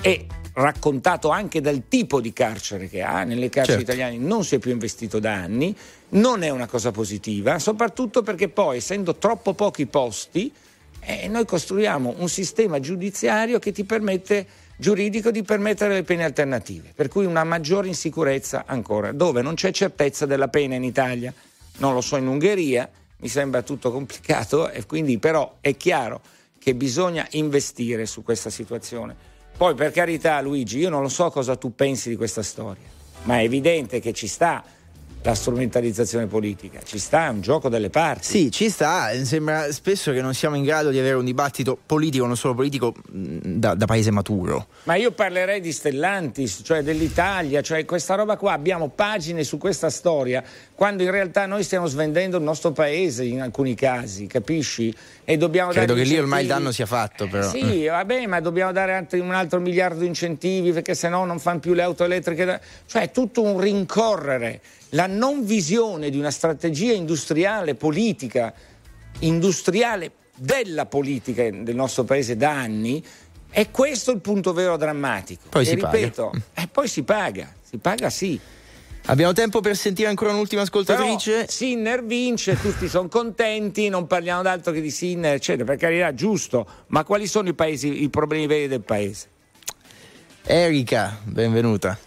è 0.00 0.24
raccontato 0.52 1.30
anche 1.30 1.60
dal 1.60 1.82
tipo 1.88 2.20
di 2.20 2.32
carcere 2.32 2.88
che 2.88 3.02
ha, 3.02 3.24
nelle 3.24 3.48
carceri 3.48 3.84
certo. 3.84 4.00
italiane 4.00 4.24
non 4.24 4.44
si 4.44 4.54
è 4.54 4.58
più 4.60 4.70
investito 4.70 5.18
da 5.18 5.34
anni, 5.34 5.74
non 6.10 6.44
è 6.44 6.50
una 6.50 6.66
cosa 6.66 6.92
positiva, 6.92 7.58
soprattutto 7.58 8.22
perché 8.22 8.48
poi 8.48 8.76
essendo 8.76 9.16
troppo 9.16 9.54
pochi 9.54 9.86
posti, 9.86 10.52
e 11.04 11.28
noi 11.28 11.44
costruiamo 11.44 12.14
un 12.18 12.28
sistema 12.28 12.80
giudiziario 12.80 13.58
che 13.58 13.72
ti 13.72 13.84
permette 13.84 14.46
giuridico 14.76 15.30
di 15.30 15.42
permettere 15.42 15.94
le 15.94 16.02
pene 16.02 16.24
alternative, 16.24 16.92
per 16.94 17.08
cui 17.08 17.26
una 17.26 17.44
maggiore 17.44 17.88
insicurezza 17.88 18.64
ancora, 18.66 19.12
dove 19.12 19.42
non 19.42 19.54
c'è 19.54 19.70
certezza 19.70 20.26
della 20.26 20.48
pena 20.48 20.74
in 20.74 20.84
Italia, 20.84 21.32
non 21.78 21.94
lo 21.94 22.00
so 22.00 22.16
in 22.16 22.26
Ungheria, 22.26 22.88
mi 23.18 23.28
sembra 23.28 23.62
tutto 23.62 23.92
complicato 23.92 24.70
e 24.70 24.84
quindi 24.86 25.18
però 25.18 25.56
è 25.60 25.76
chiaro 25.76 26.20
che 26.58 26.74
bisogna 26.74 27.26
investire 27.32 28.06
su 28.06 28.22
questa 28.22 28.50
situazione. 28.50 29.14
Poi 29.56 29.74
per 29.74 29.92
carità 29.92 30.40
Luigi, 30.40 30.78
io 30.78 30.88
non 30.88 31.02
lo 31.02 31.08
so 31.08 31.30
cosa 31.30 31.56
tu 31.56 31.74
pensi 31.74 32.08
di 32.08 32.16
questa 32.16 32.42
storia, 32.42 32.82
ma 33.22 33.38
è 33.38 33.44
evidente 33.44 34.00
che 34.00 34.12
ci 34.12 34.26
sta 34.26 34.64
la 35.24 35.34
strumentalizzazione 35.34 36.26
politica. 36.26 36.80
Ci 36.84 36.98
sta, 36.98 37.26
è 37.26 37.30
un 37.30 37.40
gioco 37.40 37.70
delle 37.70 37.88
parti. 37.88 38.26
Sì, 38.26 38.50
ci 38.50 38.68
sta. 38.68 39.10
Sembra 39.24 39.72
spesso 39.72 40.12
che 40.12 40.20
non 40.20 40.34
siamo 40.34 40.54
in 40.56 40.64
grado 40.64 40.90
di 40.90 40.98
avere 40.98 41.14
un 41.14 41.24
dibattito 41.24 41.78
politico, 41.84 42.26
non 42.26 42.36
solo 42.36 42.54
politico, 42.54 42.94
da, 43.10 43.74
da 43.74 43.86
paese 43.86 44.10
maturo. 44.10 44.66
Ma 44.84 44.96
io 44.96 45.12
parlerei 45.12 45.60
di 45.62 45.72
Stellantis, 45.72 46.60
cioè 46.62 46.82
dell'Italia, 46.82 47.62
cioè 47.62 47.86
questa 47.86 48.14
roba 48.14 48.36
qua. 48.36 48.52
Abbiamo 48.52 48.88
pagine 48.88 49.44
su 49.44 49.56
questa 49.56 49.88
storia, 49.88 50.44
quando 50.74 51.02
in 51.02 51.10
realtà 51.10 51.46
noi 51.46 51.62
stiamo 51.62 51.86
svendendo 51.86 52.36
il 52.36 52.42
nostro 52.42 52.72
paese 52.72 53.24
in 53.24 53.40
alcuni 53.40 53.74
casi, 53.74 54.26
capisci? 54.26 54.94
E 55.24 55.38
dobbiamo 55.38 55.70
Credo 55.70 55.94
che 55.94 56.04
lì 56.04 56.18
ormai 56.18 56.42
il 56.42 56.48
danno 56.48 56.70
sia 56.70 56.84
fatto, 56.84 57.26
però. 57.26 57.46
Eh, 57.46 57.48
sì, 57.48 57.86
vabbè, 57.86 58.26
ma 58.26 58.40
dobbiamo 58.40 58.72
dare 58.72 59.06
un 59.12 59.32
altro 59.32 59.58
miliardo 59.58 60.00
di 60.00 60.06
incentivi 60.06 60.72
perché 60.72 60.94
sennò 60.94 61.24
non 61.24 61.38
fanno 61.38 61.60
più 61.60 61.72
le 61.72 61.80
auto 61.80 62.04
elettriche. 62.04 62.60
Cioè, 62.84 63.02
è 63.04 63.10
tutto 63.10 63.40
un 63.40 63.58
rincorrere 63.58 64.60
la 64.94 65.06
non 65.06 65.44
visione 65.44 66.10
di 66.10 66.18
una 66.18 66.30
strategia 66.30 66.92
industriale, 66.92 67.74
politica, 67.74 68.52
industriale 69.20 70.12
della 70.36 70.86
politica 70.86 71.48
del 71.50 71.74
nostro 71.74 72.04
paese 72.04 72.36
da 72.36 72.50
anni, 72.50 73.04
è 73.50 73.70
questo 73.70 74.10
il 74.10 74.20
punto 74.20 74.52
vero 74.52 74.76
drammatico. 74.76 75.46
Poi 75.48 75.62
e 75.62 75.66
si 75.66 75.74
ripeto, 75.74 76.30
paga. 76.30 76.44
Eh, 76.62 76.68
poi 76.68 76.88
si 76.88 77.02
paga, 77.02 77.52
si 77.62 77.76
paga 77.78 78.10
sì. 78.10 78.38
Abbiamo 79.06 79.32
tempo 79.32 79.60
per 79.60 79.76
sentire 79.76 80.08
ancora 80.08 80.32
un'ultima 80.32 80.62
ascoltatrice? 80.62 81.32
Però 81.32 81.46
Sinner 81.46 82.04
vince, 82.04 82.58
tutti 82.58 82.88
sono 82.88 83.08
contenti, 83.08 83.88
non 83.90 84.06
parliamo 84.06 84.42
d'altro 84.42 84.72
che 84.72 84.80
di 84.80 84.90
Sinner, 84.90 85.34
eccetera, 85.34 85.64
per 85.64 85.76
carità, 85.76 86.14
giusto, 86.14 86.66
ma 86.86 87.04
quali 87.04 87.26
sono 87.26 87.48
i, 87.48 87.54
paesi, 87.54 88.02
i 88.02 88.08
problemi 88.08 88.46
veri 88.46 88.66
del 88.66 88.80
paese? 88.80 89.28
Erika, 90.42 91.18
benvenuta. 91.24 91.98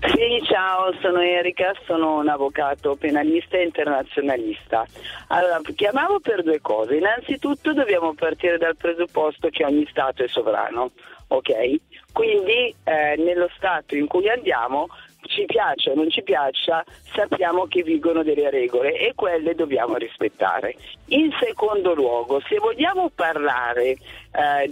Sì, 0.00 0.40
ciao, 0.44 0.92
sono 1.00 1.20
Erika, 1.20 1.72
sono 1.84 2.18
un 2.18 2.28
avvocato 2.28 2.94
penalista 2.94 3.56
e 3.56 3.64
internazionalista. 3.64 4.86
Allora, 5.28 5.60
chiamavo 5.74 6.20
per 6.20 6.44
due 6.44 6.60
cose. 6.60 6.94
Innanzitutto 6.94 7.72
dobbiamo 7.72 8.14
partire 8.14 8.58
dal 8.58 8.76
presupposto 8.76 9.48
che 9.48 9.64
ogni 9.64 9.86
Stato 9.90 10.22
è 10.22 10.28
sovrano, 10.28 10.92
ok? 11.26 11.80
Quindi 12.12 12.72
eh, 12.84 13.16
nello 13.18 13.48
Stato 13.56 13.96
in 13.96 14.06
cui 14.06 14.28
andiamo 14.28 14.86
ci 15.22 15.44
piaccia 15.46 15.90
o 15.90 15.94
non 15.94 16.10
ci 16.10 16.22
piaccia, 16.22 16.84
sappiamo 17.12 17.66
che 17.66 17.82
vigono 17.82 18.22
delle 18.22 18.50
regole 18.50 18.94
e 18.94 19.12
quelle 19.14 19.54
dobbiamo 19.54 19.96
rispettare. 19.96 20.76
In 21.08 21.30
secondo 21.40 21.94
luogo, 21.94 22.40
se 22.48 22.56
vogliamo 22.56 23.10
parlare 23.14 23.90
eh, 23.90 23.98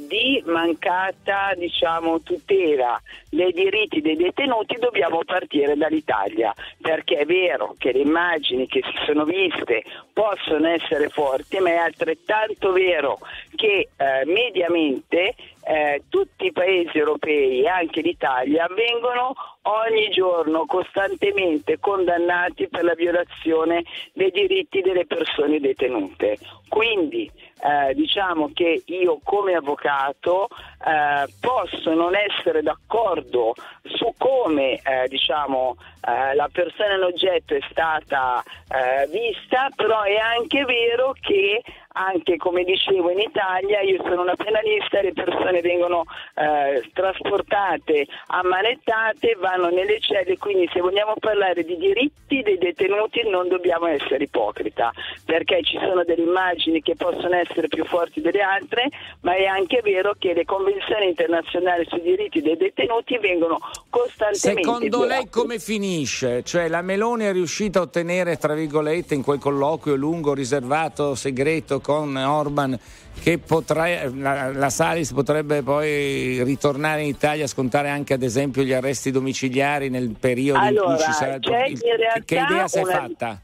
di 0.09 0.42
mancata 0.47 1.53
diciamo, 1.57 2.20
tutela 2.20 3.01
dei 3.28 3.53
diritti 3.53 4.01
dei 4.01 4.16
detenuti, 4.16 4.76
dobbiamo 4.78 5.20
partire 5.24 5.76
dall'Italia, 5.76 6.55
perché 6.80 7.18
è 7.18 7.26
vero 7.26 7.74
che 7.78 7.92
le 7.92 8.01
immagini 8.01 8.66
che 8.66 8.82
si 8.82 9.05
sono 9.05 9.24
viste 9.24 9.84
possono 10.12 10.68
essere 10.68 11.09
forti, 11.09 11.59
ma 11.59 11.70
è 11.70 11.76
altrettanto 11.76 12.72
vero 12.72 13.18
che 13.55 13.88
eh, 13.97 14.24
mediamente 14.26 15.34
eh, 15.69 16.05
tutti 16.09 16.47
i 16.47 16.53
paesi 16.53 16.97
europei, 16.97 17.67
anche 17.67 18.01
l'Italia, 18.01 18.69
vengono 18.73 19.35
ogni 19.62 20.09
giorno 20.11 20.64
costantemente 20.64 21.81
condannati 21.81 22.69
per 22.69 22.85
la 22.85 22.95
violazione 22.95 23.83
dei 24.12 24.31
diritti 24.31 24.81
delle 24.81 25.07
persone 25.07 25.59
detenute. 25.59 26.39
Quindi 26.69 27.29
eh, 27.61 27.95
diciamo 27.95 28.51
che 28.55 28.83
io 28.85 29.19
come 29.25 29.55
avvocato 29.55 30.47
eh, 30.47 31.27
posso 31.41 31.95
non 31.95 32.14
essere 32.14 32.62
d'accordo 32.62 33.55
su 33.83 34.14
come 34.19 34.75
eh, 34.75 35.09
diciamo, 35.09 35.77
eh, 36.07 36.35
la 36.35 36.49
persona 36.53 36.95
in 36.95 37.03
oggetto 37.03 37.55
è 37.55 37.61
stata 37.71 38.43
eh, 38.69 39.09
vista, 39.09 39.69
però 39.75 40.03
è 40.03 40.17
anche 40.17 40.64
vero 40.64 41.12
che 41.21 41.62
anche 41.97 42.36
come 42.36 42.62
dicevo 42.64 43.11
in 43.11 43.20
Italia 43.20 43.80
io 43.80 44.03
sono 44.03 44.22
una 44.22 44.36
penalista 44.36 45.01
le 45.01 45.12
persone 45.12 45.61
vengono 45.61 46.05
eh, 46.34 46.88
trasportate, 46.92 48.07
ammanettate, 48.26 49.36
vanno 49.40 49.68
nelle 49.70 49.99
celle, 50.01 50.36
quindi 50.36 50.68
se 50.72 50.80
vogliamo 50.80 51.14
parlare 51.18 51.64
di 51.64 51.76
diritti 51.76 52.42
dei 52.42 52.59
detenuti 52.59 53.26
non 53.28 53.49
dobbiamo 53.49 53.86
essere 53.86 54.24
ipocrita, 54.24 54.92
perché 55.24 55.62
ci 55.62 55.78
sono 55.80 56.05
delle 56.05 56.22
immagini 56.22 56.82
che 56.82 56.97
possono 56.97 57.34
essere 57.34 57.68
più 57.68 57.84
forti 57.84 58.20
delle 58.20 58.42
altre, 58.42 58.88
ma 59.22 59.34
è 59.34 59.47
anche 59.47 59.80
vero 59.82 60.14
che 60.18 60.34
le 60.34 60.44
convenzioni 60.44 61.09
internazionali 61.09 61.86
sui 61.88 62.03
diritti 62.03 62.42
dei 62.42 62.57
detenuti 62.57 63.16
vengono 63.18 63.59
costantemente 63.88 64.62
Secondo 64.62 64.99
violate. 64.99 65.14
lei 65.14 65.28
come 65.30 65.59
finisce? 65.59 66.42
Cioè 66.42 66.68
la 66.68 66.82
Meloni 66.82 67.24
è 67.24 67.32
riuscita 67.32 67.78
a 67.78 67.82
ottenere, 67.82 68.36
tra 68.36 68.55
virgolette, 68.55 69.14
in 69.14 69.22
quel 69.22 69.38
colloquio 69.38 69.94
lungo, 69.94 70.34
riservato, 70.34 71.14
segreto 71.14 71.80
con 71.87 72.16
Orban 72.16 72.76
che 73.22 73.39
potre, 73.39 74.11
la, 74.12 74.53
la, 74.53 74.70
Salis 74.70 75.12
potrebbe 75.12 75.62
poi 75.62 76.43
ritornare 76.43 77.03
in 77.03 77.07
Italia 77.07 77.45
a 77.45 77.47
scontare 77.47 77.89
anche 77.89 78.12
ad 78.12 78.24
esempio 78.24 78.64
gli 78.64 78.72
arresti 78.72 79.12
domiciliari 79.12 79.89
nel 79.89 80.16
periodo 80.18 80.59
allora, 80.59 80.91
in 80.91 80.97
cui 80.97 81.05
ci 81.05 81.12
sarà 81.12 81.34
il, 81.37 81.70
il 81.70 82.24
Che 82.24 82.34
idea 82.34 82.66
si 82.66 82.78
è 82.80 82.82
fatta? 82.82 83.41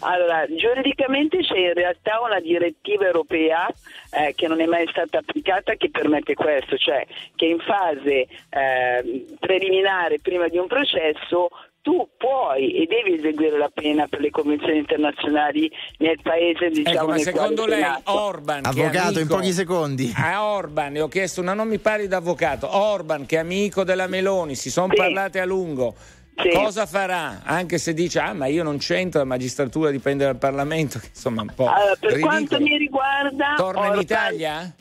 Allora, 0.00 0.46
giuridicamente 0.54 1.38
c'è 1.38 1.58
in 1.58 1.74
realtà 1.74 2.20
una 2.20 2.38
direttiva 2.38 3.06
europea 3.06 3.66
eh, 4.10 4.32
che 4.36 4.46
non 4.46 4.60
è 4.60 4.66
mai 4.66 4.86
stata 4.88 5.18
applicata 5.18 5.74
che 5.74 5.90
permette 5.90 6.34
questo, 6.34 6.76
cioè 6.76 7.04
che 7.34 7.46
in 7.46 7.58
fase 7.58 8.28
eh, 8.50 9.26
preliminare 9.40 10.20
prima 10.20 10.46
di 10.46 10.58
un 10.58 10.68
processo 10.68 11.48
tu 11.88 12.06
puoi 12.18 12.74
e 12.82 12.86
devi 12.86 13.16
eseguire 13.18 13.56
la 13.56 13.70
pena 13.72 14.06
per 14.06 14.20
le 14.20 14.28
convenzioni 14.28 14.76
internazionali 14.76 15.70
nel 16.00 16.18
paese 16.22 16.68
diciamo 16.68 16.96
ecco, 16.98 17.06
ma 17.06 17.16
secondo 17.18 17.64
lei 17.64 17.80
nato. 17.80 18.12
Orban 18.12 18.66
avvocato 18.66 18.98
amico, 19.06 19.20
in 19.20 19.26
pochi 19.26 19.52
secondi 19.52 20.12
a 20.14 20.44
Orban 20.44 20.92
le 20.92 21.00
ho 21.00 21.08
chiesto 21.08 21.40
una 21.40 21.54
non 21.54 21.66
mi 21.66 21.78
parli 21.78 22.06
d'avvocato 22.06 22.76
Orban 22.76 23.24
che 23.24 23.36
è 23.36 23.38
amico 23.38 23.84
della 23.84 24.06
Meloni 24.06 24.54
si 24.54 24.70
sono 24.70 24.88
Sì. 24.90 24.96
parlate 24.96 25.40
a 25.40 25.46
lungo 25.46 25.94
Sì. 26.36 26.50
Cosa 26.50 26.84
farà? 26.84 27.40
Anche 27.42 27.78
se 27.78 27.94
dice, 27.94 28.20
ah, 28.20 28.32
ma 28.34 28.46
io 28.46 28.62
non 28.62 28.76
c'entro, 28.78 29.18
la 29.18 29.24
magistratura 29.24 29.90
dipende 29.90 30.24
dal 30.24 30.36
Parlamento, 30.36 31.00
insomma 31.08 31.40
un 31.42 31.50
po'. 31.54 31.66
Allora, 31.66 31.96
per 31.98 32.10
ridicolo. 32.12 32.26
quanto 32.32 32.60
mi 32.60 32.76
riguarda 32.76 33.54
Torna 33.56 33.80
in 33.80 33.86
Orban- 33.86 34.02
Italia? 34.02 34.74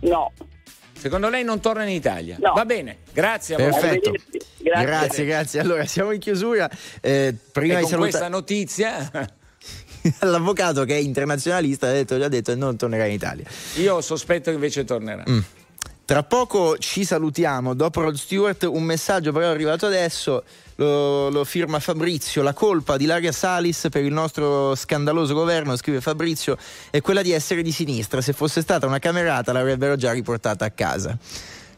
No. 0.00 0.32
Secondo 0.98 1.28
lei 1.28 1.44
non 1.44 1.60
torna 1.60 1.84
in 1.84 1.94
Italia? 1.94 2.36
No. 2.40 2.52
Va 2.54 2.64
bene, 2.64 2.98
grazie 3.12 3.54
a 3.54 3.58
voi. 3.58 3.70
Perfetto. 3.70 4.08
Arrivederci. 4.08 4.38
Grazie. 4.58 4.84
Grazie, 4.86 5.24
grazie. 5.24 5.60
Allora, 5.60 5.84
siamo 5.84 6.10
in 6.10 6.18
chiusura. 6.18 6.68
Eh, 7.00 7.34
prima 7.52 7.74
E 7.74 7.76
di 7.76 7.82
con 7.82 7.90
salutare 7.90 8.10
questa 8.10 8.28
notizia 8.28 9.10
l'avvocato 10.20 10.84
che 10.84 10.94
è 10.94 10.98
internazionalista 10.98 11.88
ha 11.88 11.92
detto, 11.92 12.16
gli 12.16 12.22
ha 12.22 12.28
detto 12.28 12.52
che 12.52 12.58
non 12.58 12.76
tornerà 12.76 13.06
in 13.06 13.12
Italia. 13.12 13.44
io 13.76 14.00
sospetto 14.00 14.50
che 14.50 14.56
invece 14.56 14.84
tornerà. 14.84 15.24
Mm. 15.28 15.38
Tra 16.04 16.22
poco 16.22 16.78
ci 16.78 17.04
salutiamo, 17.04 17.74
dopo 17.74 18.00
Rod 18.00 18.14
Stewart 18.14 18.62
un 18.62 18.84
messaggio 18.84 19.32
però 19.32 19.46
è 19.46 19.48
arrivato 19.50 19.86
adesso, 19.86 20.44
lo, 20.76 21.30
lo 21.30 21.44
firma 21.44 21.78
Fabrizio, 21.80 22.42
la 22.42 22.52
colpa 22.52 22.96
di 22.96 23.06
Laria 23.06 23.32
Salis 23.32 23.86
per 23.90 24.04
il 24.04 24.12
nostro 24.12 24.74
scandaloso 24.74 25.34
governo, 25.34 25.76
scrive 25.76 26.00
Fabrizio, 26.00 26.56
è 26.90 27.00
quella 27.00 27.22
di 27.22 27.32
essere 27.32 27.62
di 27.62 27.72
sinistra, 27.72 28.20
se 28.20 28.32
fosse 28.32 28.60
stata 28.60 28.86
una 28.86 28.98
camerata 28.98 29.52
l'avrebbero 29.52 29.96
già 29.96 30.12
riportata 30.12 30.64
a 30.64 30.70
casa. 30.70 31.16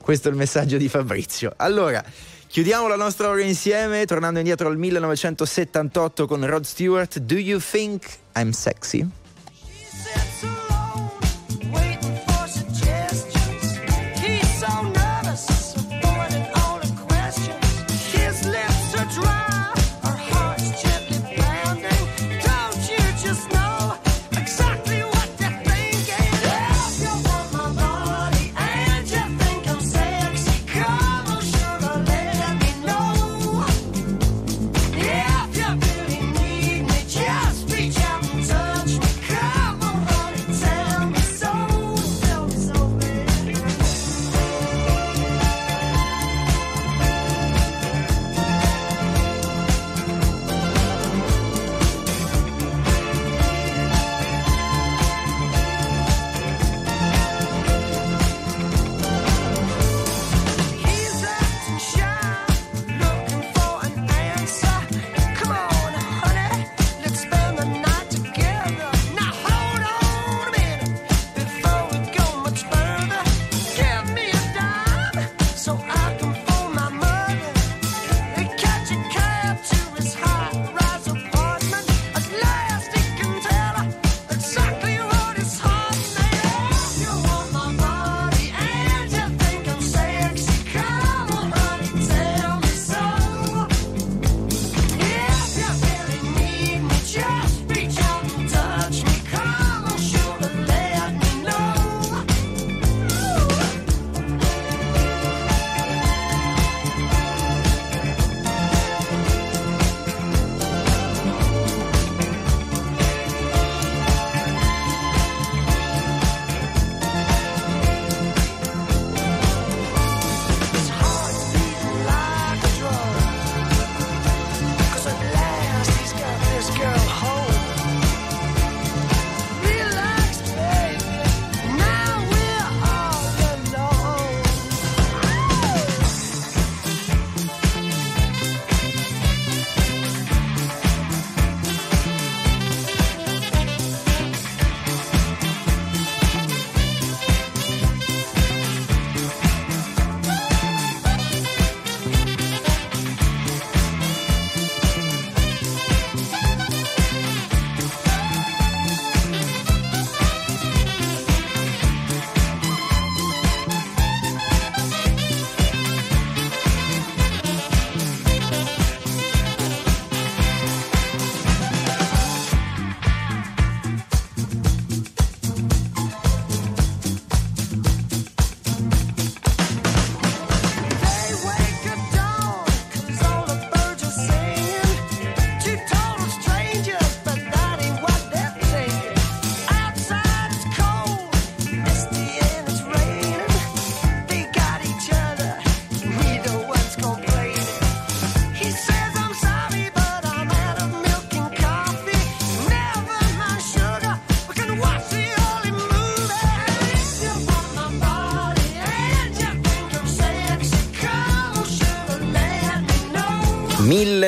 Questo 0.00 0.28
è 0.28 0.30
il 0.30 0.36
messaggio 0.36 0.76
di 0.78 0.88
Fabrizio. 0.88 1.52
Allora, 1.56 2.02
chiudiamo 2.46 2.88
la 2.88 2.96
nostra 2.96 3.28
ora 3.28 3.42
insieme, 3.42 4.04
tornando 4.06 4.38
indietro 4.38 4.68
al 4.68 4.78
1978 4.78 6.26
con 6.26 6.46
Rod 6.46 6.64
Stewart, 6.64 7.18
Do 7.18 7.36
You 7.36 7.60
Think 7.60 8.04
I'm 8.34 8.50
Sexy? 8.50 9.06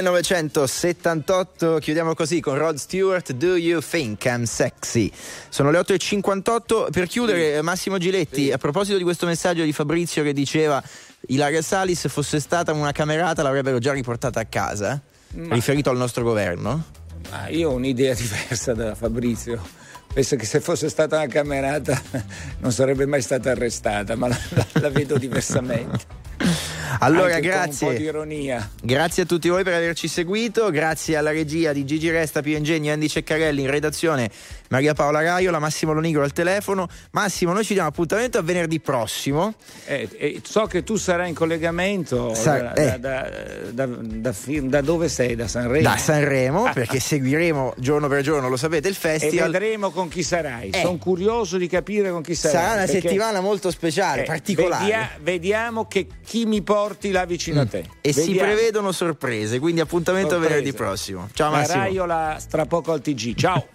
1978, 0.01 1.79
chiudiamo 1.79 2.15
così 2.15 2.41
con 2.41 2.57
Rod 2.57 2.77
Stewart, 2.77 3.33
Do 3.33 3.57
You 3.57 3.81
Think 3.81 4.25
I'm 4.25 4.45
Sexy? 4.45 5.11
Sono 5.49 5.71
le 5.71 5.79
8.58, 5.79 6.91
per 6.91 7.07
chiudere 7.07 7.61
Massimo 7.61 7.99
Giletti, 7.99 8.51
a 8.51 8.57
proposito 8.57 8.97
di 8.97 9.03
questo 9.03 9.27
messaggio 9.27 9.63
di 9.63 9.73
Fabrizio 9.73 10.23
che 10.23 10.33
diceva 10.33 10.83
Ilaria 11.27 11.61
Salis 11.61 12.09
fosse 12.09 12.41
stata 12.41 12.73
una 12.73 12.93
camerata 12.93 13.43
l'avrebbero 13.43 13.79
già 13.79 13.93
riportata 13.93 14.41
a 14.41 14.47
casa, 14.47 15.01
Ma... 15.33 15.55
riferito 15.55 15.91
al 15.91 15.99
nostro 15.99 16.25
governo? 16.25 16.85
Ma 17.31 17.49
io 17.49 17.71
ho 17.71 17.75
un'idea 17.75 18.15
diversa 18.19 18.73
da 18.73 18.95
Fabrizio. 18.95 19.61
Penso 20.13 20.37
che 20.37 20.47
se 20.47 20.61
fosse 20.61 20.89
stata 20.89 21.17
una 21.17 21.27
camerata 21.27 22.01
non 22.61 22.73
sarebbe 22.73 23.05
mai 23.05 23.21
stata 23.21 23.51
arrestata, 23.51 24.17
ma 24.17 24.29
la, 24.29 24.39
la, 24.51 24.67
la 24.73 24.89
vedo 24.89 25.19
diversamente. 25.19 25.99
Allora, 26.99 27.37
Anche 27.37 27.49
grazie. 27.49 27.87
Grazie 28.83 29.23
a 29.23 29.27
tutti 29.27 29.49
voi 29.49 29.63
per 29.63 29.75
averci 29.75 30.09
seguito. 30.09 30.71
Grazie 30.71 31.17
alla 31.17 31.31
regia 31.31 31.73
di 31.73 31.85
Gigi 31.85 32.11
Resta, 32.11 32.43
Pio 32.43 32.57
Ingegni, 32.57 32.91
Andy 32.91 33.09
Ceccarelli 33.09 33.63
in 33.63 33.71
redazione, 33.71 34.31
Maria 34.69 34.93
Paola 34.95 35.23
Raiola, 35.23 35.59
Massimo 35.59 35.93
Lonigro 35.93 36.23
al 36.23 36.33
telefono. 36.33 36.89
Massimo, 37.13 37.53
noi 37.53 37.65
ci 37.65 37.75
diamo 37.75 37.89
appuntamento 37.89 38.39
a 38.39 38.43
venerdì 38.43 38.81
prossimo. 38.81 39.55
Eh, 39.87 40.09
eh, 40.17 40.41
so 40.45 40.67
che 40.67 40.83
tu 40.83 40.97
sarai 40.97 41.29
in 41.29 41.35
collegamento 41.35 42.35
Sa- 42.35 42.59
da, 42.59 42.73
eh. 42.75 42.99
da, 42.99 43.31
da, 43.71 43.87
da, 43.87 44.81
dove 44.81 45.09
sei? 45.09 45.37
Da 45.37 45.49
Sanremo? 45.49 45.89
Da 45.89 45.97
Sanremo, 45.97 46.65
ah, 46.65 46.73
perché 46.73 46.97
ah. 46.97 47.01
seguiremo 47.01 47.75
giorno 47.77 48.09
per 48.09 48.23
giorno, 48.23 48.49
lo 48.49 48.57
sapete, 48.57 48.89
il 48.89 48.95
festival. 48.95 49.49
E 49.49 49.51
vedremo 49.51 49.91
con 49.91 50.09
chi 50.09 50.23
sarai. 50.23 50.71
Sono 50.75 50.99
curioso 50.99 51.57
di 51.57 51.69
capire 51.69 52.11
con 52.11 52.23
chi 52.23 52.35
sarai. 52.35 52.61
Sarà 52.61 52.75
una 52.75 52.87
settimana 52.87 53.41
molto 53.41 53.71
speciale, 53.71 54.23
particolare. 54.25 54.85
Vedia- 54.85 55.11
vediamo 55.21 55.87
che 55.87 56.07
chi 56.25 56.47
mi 56.47 56.63
porti 56.81 57.11
là 57.11 57.25
vicino 57.25 57.61
mm. 57.61 57.65
a 57.65 57.67
te. 57.67 57.79
E 58.01 58.13
Vediamo. 58.13 58.31
si 58.31 58.37
prevedono 58.37 58.93
sorprese, 58.93 59.59
quindi 59.59 59.81
appuntamento 59.81 60.31
sorprese. 60.31 60.55
venerdì 60.55 60.77
prossimo. 60.77 61.29
Ciao 61.33 61.51
Massimo. 61.51 61.77
La 61.77 61.85
Raiola 61.85 62.39
tra 62.49 62.67
poco 62.67 62.93
al 62.93 63.01
TG. 63.01 63.35
Ciao. 63.35 63.67